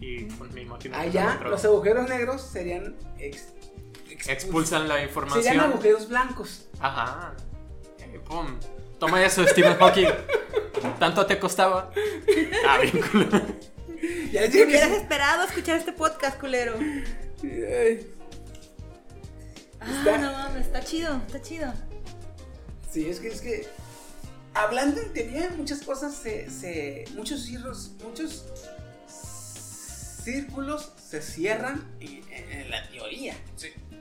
[0.00, 3.52] Y pues, me imagino Allá, los agujeros negros serían ex-
[4.08, 5.44] expul- expulsan la información.
[5.44, 6.68] Serían agujeros blancos.
[6.80, 7.34] Ajá.
[7.98, 8.46] Eh, pum.
[8.98, 10.08] Toma eso, Stephen Hawking.
[10.98, 11.90] ¿Tanto te costaba?
[12.66, 13.28] Ah, bien culo.
[14.32, 14.96] Ya les dije hubieras sí.
[14.96, 16.74] esperado a escuchar este podcast, culero.
[16.78, 18.06] Ay,
[19.78, 21.72] Ah, Está- no mames, está chido, está chido.
[22.90, 23.66] Sí, es que, es que
[24.54, 28.46] hablando en teoría, muchas cosas se, se muchos círculos, muchos
[30.24, 33.34] círculos se cierran en, en- en la teoría.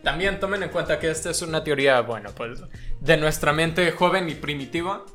[0.04, 2.60] También tomen en cuenta que esta es una teoría, bueno, pues
[3.02, 5.06] de nuestra mente joven y primitiva.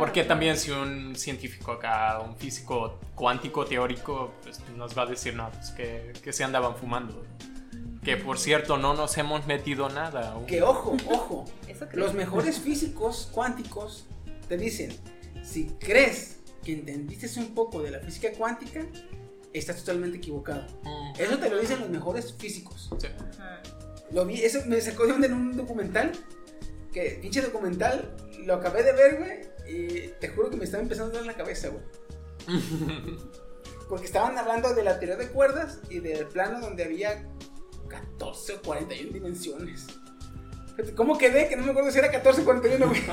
[0.00, 0.28] Porque claro.
[0.28, 5.50] también si un científico acá, un físico cuántico teórico, pues nos va a decir, no,
[5.50, 7.24] pues que, que se andaban fumando.
[8.02, 10.32] Que por cierto, no nos hemos metido nada.
[10.32, 10.46] aún.
[10.46, 14.06] Que ojo, ojo, Eso los mejores físicos cuánticos
[14.48, 14.90] te dicen,
[15.42, 18.86] si crees que entendiste un poco de la física cuántica,
[19.52, 20.66] estás totalmente equivocado.
[20.82, 22.90] Mm, Eso te lo dicen los mejores físicos.
[22.98, 23.08] sí.
[24.12, 26.10] Lo vi, eso me sacó de onda en un documental.
[26.92, 29.49] Que pinche documental, lo acabé de ver, güey.
[29.70, 31.84] Y te juro que me estaba empezando a dar en la cabeza, güey.
[33.88, 37.24] Porque estaban hablando de la teoría de cuerdas y del plano donde había
[37.88, 39.86] 14 o 41 dimensiones.
[40.96, 41.48] ¿Cómo quedé?
[41.48, 43.02] Que no me acuerdo si era 14 o 41, güey.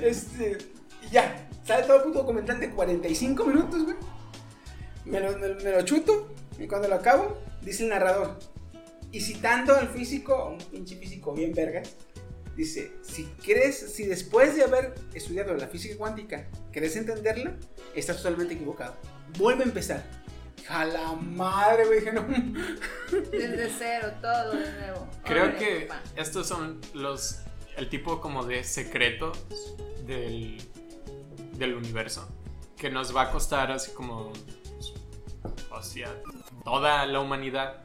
[0.00, 0.58] Este,
[1.06, 3.96] y ya, sale todo el puto documental de 45 minutos, güey.
[5.04, 8.38] Me lo, me, lo- me lo chuto y cuando lo acabo, dice el narrador.
[9.12, 11.82] Y citando al físico, un pinche físico bien verga,
[12.56, 17.56] dice, si crees, si después de haber estudiado la física cuántica, querés entenderla,
[17.94, 18.96] estás totalmente equivocado.
[19.38, 20.04] Vuelve a empezar.
[20.68, 22.26] A la madre, güey, dije, no.
[23.30, 25.08] Desde cero, todo de nuevo.
[25.24, 26.02] Creo que papá.
[26.16, 27.40] estos son los.
[27.76, 29.76] el tipo como de secretos
[30.06, 30.62] del.
[31.58, 32.26] del universo.
[32.78, 34.32] Que nos va a costar así como.
[35.70, 36.14] O sea,
[36.64, 37.83] toda la humanidad.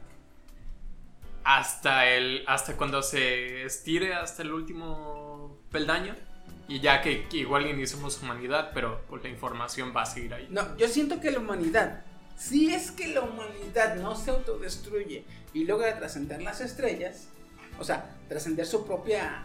[1.44, 2.44] Hasta el.
[2.46, 6.14] hasta cuando se estire hasta el último peldaño.
[6.68, 10.46] Y ya que, que igual iniciamos humanidad, pero pues la información va a seguir ahí.
[10.50, 12.04] No, yo siento que la humanidad,
[12.36, 17.26] si es que la humanidad no se autodestruye y logra trascender las estrellas,
[17.80, 19.42] o sea, trascender su propia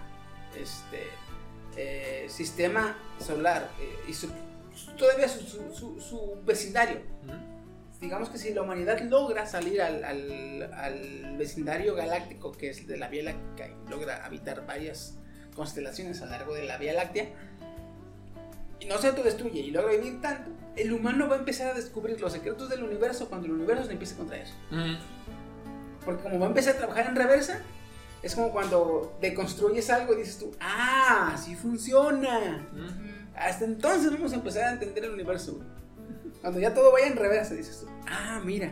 [0.56, 1.08] este,
[1.76, 4.30] eh, sistema solar eh, y su,
[4.96, 7.02] todavía su, su- su- su vecindario.
[8.02, 12.98] Digamos que si la humanidad logra salir al, al- al vecindario galáctico que es de
[12.98, 15.18] la Vía Láctea y logra habitar varias
[15.56, 17.30] constelaciones a lo largo de la Vía Láctea,
[18.80, 22.20] y no se autodestruye y logra vivir tanto, el humano va a empezar a descubrir
[22.20, 24.54] los secretos del universo cuando el universo se empiece contra eso.
[24.70, 24.98] Ujú.
[26.04, 27.62] Porque como va a empezar a trabajar en reversa,
[28.22, 32.68] es como cuando deconstruyes algo y dices tú, ah, así funciona.
[33.36, 35.60] Hasta entonces vamos a empezar a entender el universo.
[36.46, 38.72] Cuando ya todo vaya en reversa, dices tú, ah, mira,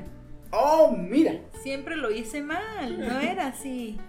[0.51, 1.41] oh, mira.
[1.63, 3.99] Siempre lo hice mal, no era así.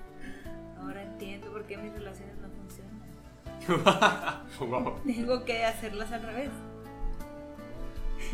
[0.78, 4.44] Ahora entiendo por qué mis relaciones no funcionan.
[4.60, 5.00] Wow.
[5.06, 6.50] Tengo que hacerlas al revés.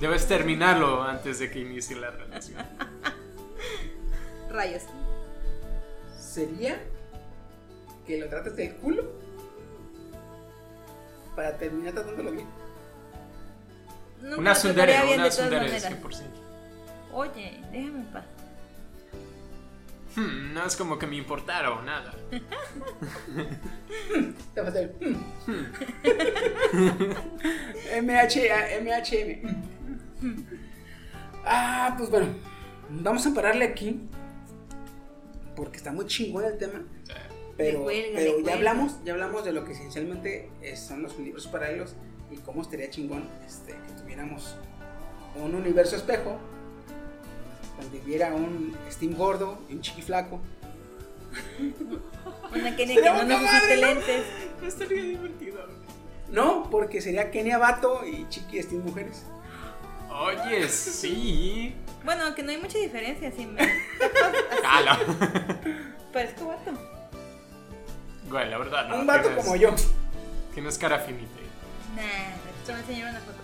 [0.00, 2.66] Debes terminarlo antes de que inicie la relación.
[4.50, 4.82] Rayos.
[6.18, 6.76] Sería
[8.04, 9.04] que lo trates del culo
[11.36, 12.59] para terminar tratándolo bien.
[14.22, 15.92] Nunca Una lo sundere, trataría bien una de todas sundere, maneras.
[16.02, 16.22] 100%.
[17.12, 18.24] Oye, déjame en paz.
[20.16, 22.14] Hmm, no es como que me importara o nada.
[24.54, 25.14] Te va a hacer, mm.
[28.02, 29.56] MH, a- MHM.
[31.44, 32.26] Ah, pues bueno,
[32.90, 34.00] vamos a pararle aquí.
[35.56, 36.82] Porque está muy chingón el tema.
[37.56, 41.94] Pero, cuelga, ya hablamos, ya hablamos de lo que esencialmente eh, son los universos paralelos
[42.30, 44.56] y cómo estaría chingón este, que tuviéramos
[45.36, 46.38] un universo espejo
[47.80, 50.40] donde hubiera un Steam gordo y un chiqui flaco.
[52.52, 53.86] Una Kenia que no poca necesite madre, ¿no?
[53.86, 54.22] lentes.
[54.66, 55.60] Estaría divertido.
[56.30, 59.24] No, porque sería Kenia Vato y Chiqui Steam Mujeres.
[60.10, 61.74] Oye, sí.
[62.04, 63.30] Bueno, que no hay mucha diferencia.
[63.32, 63.60] Si me
[64.62, 65.14] Jalo.
[66.12, 66.72] parezco vato.
[68.28, 68.96] Güey, la verdad, no.
[69.00, 69.70] un vato tienes- como yo.
[70.54, 71.30] Tienes cara finita.
[71.96, 72.02] Nah,
[72.66, 73.38] te voy a enseñar una foto.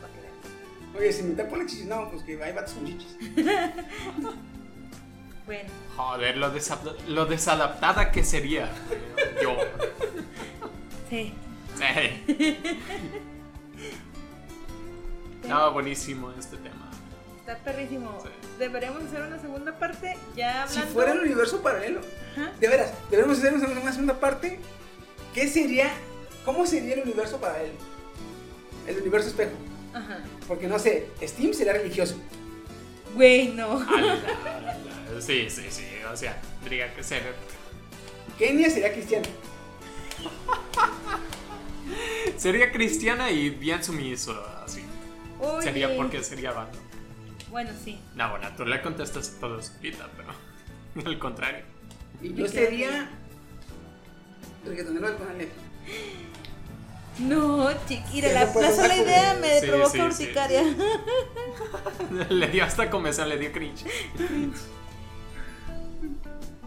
[0.98, 3.16] Oye, si me tapo las chichis, no, pues que hay vatos con chichis.
[5.46, 6.50] Bueno, Joder, lo,
[7.26, 8.68] desadaptada que sería.
[9.40, 9.56] Yo.
[11.08, 11.32] sí.
[11.78, 12.24] Sí.
[15.42, 16.90] Estaba buenísimo este tema.
[17.38, 18.18] Está perrísimo.
[18.24, 18.28] Sí.
[18.58, 20.94] Deberíamos hacer una segunda parte ya Si hablando.
[20.94, 22.00] fuera el universo paralelo,
[22.32, 22.50] Ajá.
[22.58, 24.58] de veras, debemos hacer una una segunda parte.
[25.32, 25.90] ¿Qué sería?
[26.44, 27.74] ¿Cómo sería el universo paralelo?
[28.88, 29.52] El universo espejo.
[29.94, 30.18] Ajá.
[30.46, 32.16] Porque no sé, Steam sería religioso.
[33.14, 33.80] Güey, no.
[33.80, 34.78] Ala.
[35.20, 35.84] Sí, sí, sí.
[36.12, 37.34] O sea, tendría que ser.
[38.38, 39.26] Kenia sería cristiano.
[42.36, 44.82] Sería cristiana y bien sumiso, así.
[45.40, 45.62] Oye.
[45.62, 46.78] Sería porque sería bando.
[47.50, 47.98] Bueno, sí.
[48.14, 51.06] No, bueno, tú le contestas a todos ahorita, pero.
[51.08, 51.64] Al contrario.
[52.22, 53.08] Y yo sería.
[54.64, 55.50] Reggaetonero del Conalep.
[57.18, 60.62] No, chiquira, Ya la, la sola idea me Sí, provoca sí, sí, urticaria.
[62.28, 63.86] Le dio hasta comezón, le dio cringe.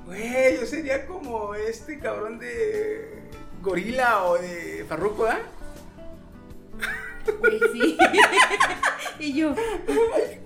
[0.06, 3.30] Güey, yo sería como este cabrón de.
[3.62, 5.40] Gorila o de Farruko, ¿ah?
[7.40, 7.98] Güey, sí.
[9.20, 9.54] y yo.
[9.56, 10.42] Ay.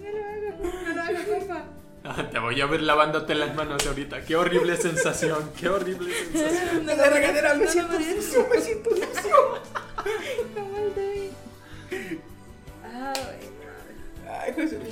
[0.00, 1.64] No lo hagas, no lo hagas, compa.
[2.04, 4.22] Ah, Te voy a ver lavándote las manos ahorita.
[4.24, 6.88] Qué horrible sensación, qué horrible sensación.
[6.90, 9.60] En la regadera me no, siento no, no, sucio, me siento sucio.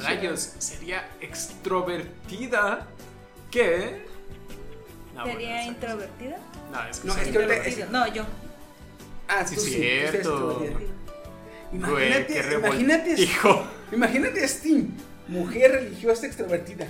[0.03, 2.87] Rayos, sería extrovertida
[3.51, 4.07] que.
[5.15, 6.39] No, ¿Sería bueno, introvertida?
[6.73, 7.15] No, es que No,
[7.53, 7.87] es que.
[7.87, 8.25] No, yo.
[9.29, 10.31] Ah, Sí, tú sí, cierto.
[10.31, 10.89] tú extrovertida.
[11.73, 13.67] Güey, Imagínate, imagínate, Hijo.
[13.93, 14.89] imagínate a Steam,
[15.29, 16.87] mujer religiosa extrovertida.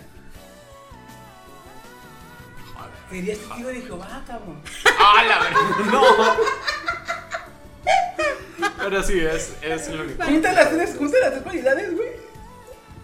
[3.13, 4.61] Serías testigo de Jehová, cabrón.
[4.99, 5.61] ¡Ah, la verdad!
[5.93, 6.03] ¡No!
[8.79, 10.25] Pero sí, es, es lo único.
[10.25, 12.09] Junta las tres, junta las tres cualidades, güey.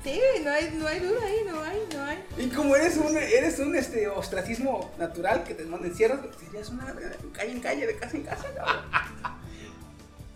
[0.02, 2.24] Sí, no hay, no hay duda ahí, no hay, no hay.
[2.38, 6.92] Y como eres un, eres un este, ostracismo natural que te mandan encierros, serías una
[6.94, 8.84] de calle en calle, de casa en casa, cabrón.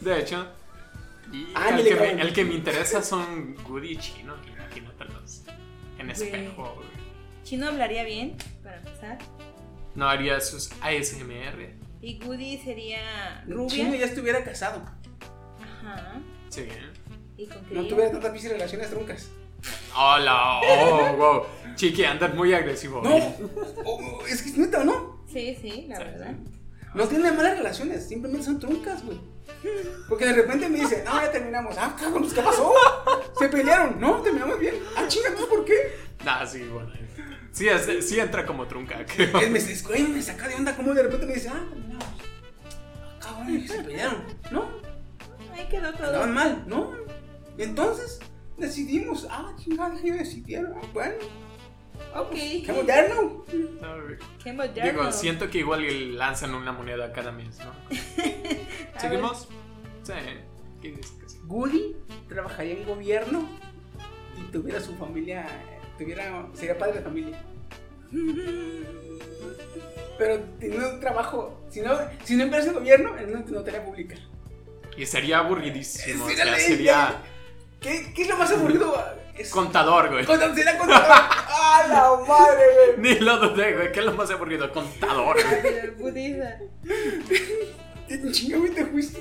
[0.00, 0.46] De hecho,
[1.32, 2.20] y Ándale, el, que me, cabrón.
[2.20, 4.34] el que me interesa son Goody y Chino.
[4.46, 5.42] Imagínatelos.
[5.98, 6.88] En espejo, güey.
[7.44, 9.18] Chino hablaría bien, para empezar.
[9.94, 11.74] No haría sus ASMR.
[12.00, 13.96] Y Goody sería Chino rubia.
[13.96, 14.82] ya estuviera casado.
[15.60, 16.20] Ajá.
[16.48, 16.92] Sí, ¿eh?
[17.36, 19.28] Y con No tuviera tantas pinches relaciones truncas.
[19.96, 21.42] Hola, oh, wow.
[21.76, 23.00] Chiqui, andas muy agresivo.
[23.02, 23.16] No,
[23.84, 25.24] oh, es que es neta, ¿no?
[25.30, 26.34] Sí, sí, la verdad.
[26.94, 29.18] No tienen malas relaciones, simplemente son truncas, güey.
[30.08, 31.76] Porque de repente me dicen, no, ya terminamos.
[31.78, 32.74] Ah, cabrón, pues, ¿qué pasó?
[33.38, 34.00] Se pelearon.
[34.00, 34.74] No, terminamos bien.
[34.96, 35.74] Ah, chinga, ¿pues por qué?
[36.24, 36.92] Nah, sí, bueno.
[37.52, 39.38] Sí, es- sí entra como trunca, creo.
[39.40, 39.60] Él me,
[40.08, 42.04] me saca de onda como de repente me dice, ah, terminamos.
[42.04, 44.24] Ah, cabrón, se pelearon.
[44.50, 44.68] No,
[45.54, 46.06] Ahí quedó todo.
[46.06, 46.94] andaban mal, ¿no?
[47.58, 48.20] Y entonces
[48.56, 50.72] decidimos, ah, chingada, que decidieron.
[50.76, 51.14] Ah, bueno.
[52.14, 52.66] Ah, pues, Ok.
[52.66, 53.44] qué moderno.
[54.42, 54.82] Qué moderno.
[55.00, 57.72] Digo, siento que igual lanzan una moneda cada mes, ¿no?
[58.98, 59.48] ¿Seguimos?
[60.02, 60.12] Sí.
[60.80, 61.38] ¿Qué dices que sí?
[61.46, 61.94] Woody
[62.28, 63.46] trabajaría en gobierno
[64.40, 65.46] y tuviera su familia,
[66.02, 67.42] tuviera, sería padre de familia.
[70.18, 74.16] Pero tiene un trabajo, si no, si no empieza el gobierno, en una notaría pública.
[74.96, 76.26] Y sería aburridísimo.
[76.26, 77.22] O sea, sería
[77.82, 78.94] ¿Qué, ¿Qué es lo más aburrido?
[79.36, 80.24] Es contador, güey.
[80.24, 81.04] Contador, sería contador.
[81.10, 82.62] ¡Ah, la madre,
[82.96, 83.14] güey!
[83.14, 83.92] Ni lo dudé, güey.
[83.92, 84.72] ¿Qué es lo más aburrido?
[84.72, 85.90] Contador, güey.
[85.98, 86.58] Budista.
[88.06, 89.20] ¿Qué chinga, güey, te fuiste?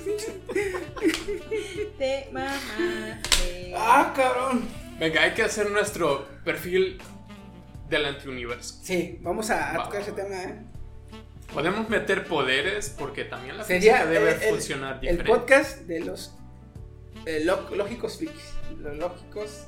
[1.97, 3.73] Te mamaste.
[3.75, 4.80] ¡Ah, cabrón!
[4.99, 7.01] Venga, hay que hacer nuestro perfil
[7.89, 8.79] del antiuniverso.
[8.83, 10.61] Sí, vamos a, tocar ese tema, ¿eh?
[11.53, 15.25] Podemos meter poderes porque también la Sería física debe el- el- funcionar el diferente.
[15.25, 16.33] podcast de los
[17.25, 18.53] eh, lo- lógicos frikis.
[18.79, 19.65] Los lógicos.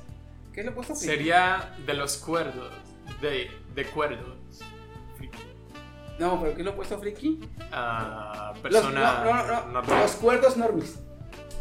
[0.52, 0.94] ¿Qué es lo friki?
[0.94, 2.72] Sería de los cuerdos.
[3.20, 4.38] De, de cuerdos.
[5.18, 5.38] Friki.
[6.18, 7.40] No, pero ¿qué es lo opuesto a friki?
[7.40, 9.24] Los, persona.
[9.24, 10.00] no, no, no, normal.
[10.00, 10.98] los cuerdos normis.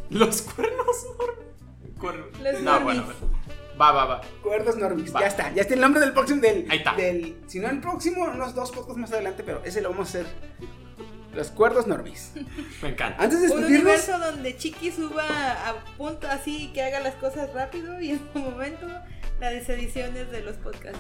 [0.10, 1.08] Los cuernos.
[2.00, 3.02] Cuer- Los no, normis.
[3.04, 3.43] bueno.
[3.80, 4.22] Va, va, va.
[4.42, 5.14] Cuerdos normis.
[5.14, 5.22] Va.
[5.22, 5.54] Ya está.
[5.54, 6.42] Ya está el nombre del próximo.
[6.42, 6.94] Del, Ahí está.
[6.96, 10.20] Del, si no el próximo, unos dos podcasts más adelante, pero ese lo vamos a
[10.20, 10.26] hacer.
[11.34, 12.32] Los cuerdos normis.
[12.82, 13.24] Me encanta.
[13.24, 15.24] Antes de Un universo donde Chiqui suba
[15.68, 18.88] a punto así que haga las cosas rápido y en su momento
[19.40, 21.00] las ediciones de los podcasts.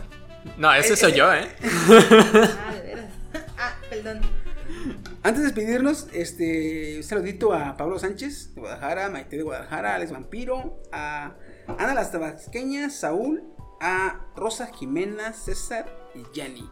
[0.57, 1.47] No, ese Eh, soy eh, yo, ¿eh?
[1.61, 3.11] Ah, de veras.
[3.57, 4.21] Ah, perdón.
[5.21, 10.11] Antes de despedirnos, este, un saludito a Pablo Sánchez de Guadalajara, Maite de Guadalajara, Alex
[10.11, 11.35] Vampiro, a
[11.67, 13.43] Ana Las Tabasqueñas, Saúl,
[13.81, 16.69] a Rosa Jimena, César y Yanni.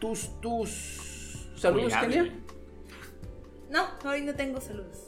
[0.00, 1.92] Tus, tus saludos.
[2.00, 2.32] Kenia.
[3.70, 5.04] No, hoy no tengo saludos.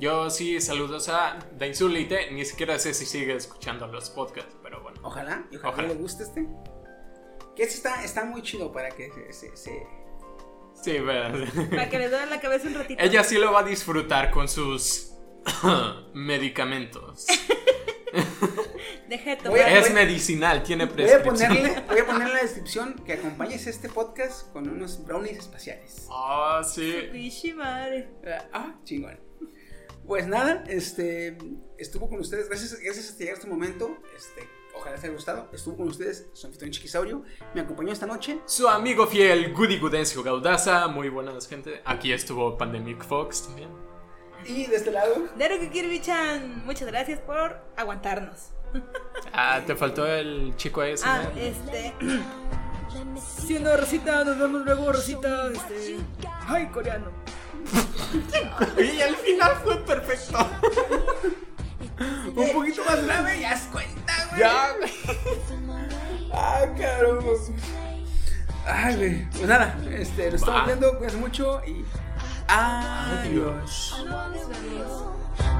[0.00, 2.30] Yo sí, saludos a Dainzulite.
[2.30, 5.00] Ni siquiera sé si sigue escuchando los podcasts, pero bueno.
[5.02, 5.88] Ojalá, y ojalá, Ojalá.
[5.88, 6.46] le guste este.
[7.56, 9.32] Que este está, está muy chido para que se.
[9.32, 9.86] se- se-
[10.80, 11.32] Sí, vea.
[11.70, 13.02] Para que le duele la cabeza un ratito.
[13.02, 15.10] Ella sí lo va a disfrutar con sus
[16.14, 17.26] medicamentos.
[19.08, 19.78] Deje de a-.
[19.78, 21.48] Es medicinal, tiene Voy a, prescripción.
[21.56, 26.06] ponerle, voy a poner en la descripción que acompañes este podcast con unos brownies espaciales.
[26.10, 27.52] Ah, sí.
[27.56, 28.08] Madre.
[28.52, 29.18] Ah, chingón.
[30.06, 31.36] Pues nada, este
[31.76, 32.48] estuvo con ustedes.
[32.48, 33.98] Gracias, gracias hasta llegar a este momento.
[34.16, 35.50] Este, ojalá les haya gustado.
[35.52, 37.24] Estuvo con ustedes su anfitrión Chiquisaurio.
[37.54, 38.38] Me acompañó esta noche.
[38.46, 40.88] Su amigo fiel Goody Gudencio Gaudaza.
[40.88, 41.82] Muy buenas, gente.
[41.84, 43.87] Aquí estuvo Pandemic Fox también.
[44.48, 48.48] Y de este lado, Daruki Kirby-chan, muchas gracias por aguantarnos.
[49.32, 51.04] Ah, te faltó el chico ese.
[51.06, 51.40] Ah, ¿no?
[51.40, 51.94] este.
[53.46, 55.48] Sí, no, Rosita, nos vemos luego, Rosita.
[55.52, 55.98] Este.
[56.46, 57.10] Ay, coreano.
[58.78, 60.38] Y al final fue perfecto.
[62.34, 64.40] un poquito más grave, ya se cuenta, güey.
[64.40, 64.68] Ya.
[66.32, 67.32] Ah, caramba.
[68.66, 69.30] Ay, güey.
[69.30, 70.96] Pues nada, este, lo estamos viendo.
[70.96, 71.84] Cuídense mucho y.
[72.50, 73.92] Ah, Adiós.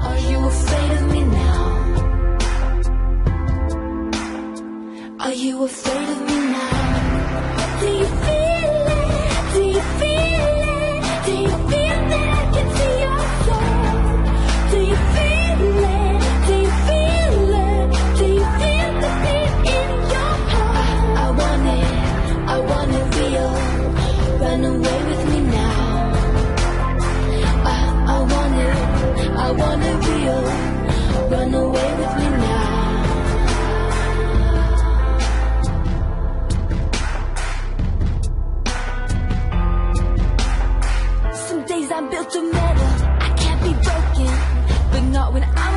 [0.01, 1.65] Are you afraid of me now?
[5.19, 7.79] Are you afraid of me now?
[7.79, 8.48] Do you feel
[31.29, 32.59] Run away with me now.
[41.33, 44.31] Some days I'm built of metal, I can't be broken,
[44.91, 45.68] but not when I.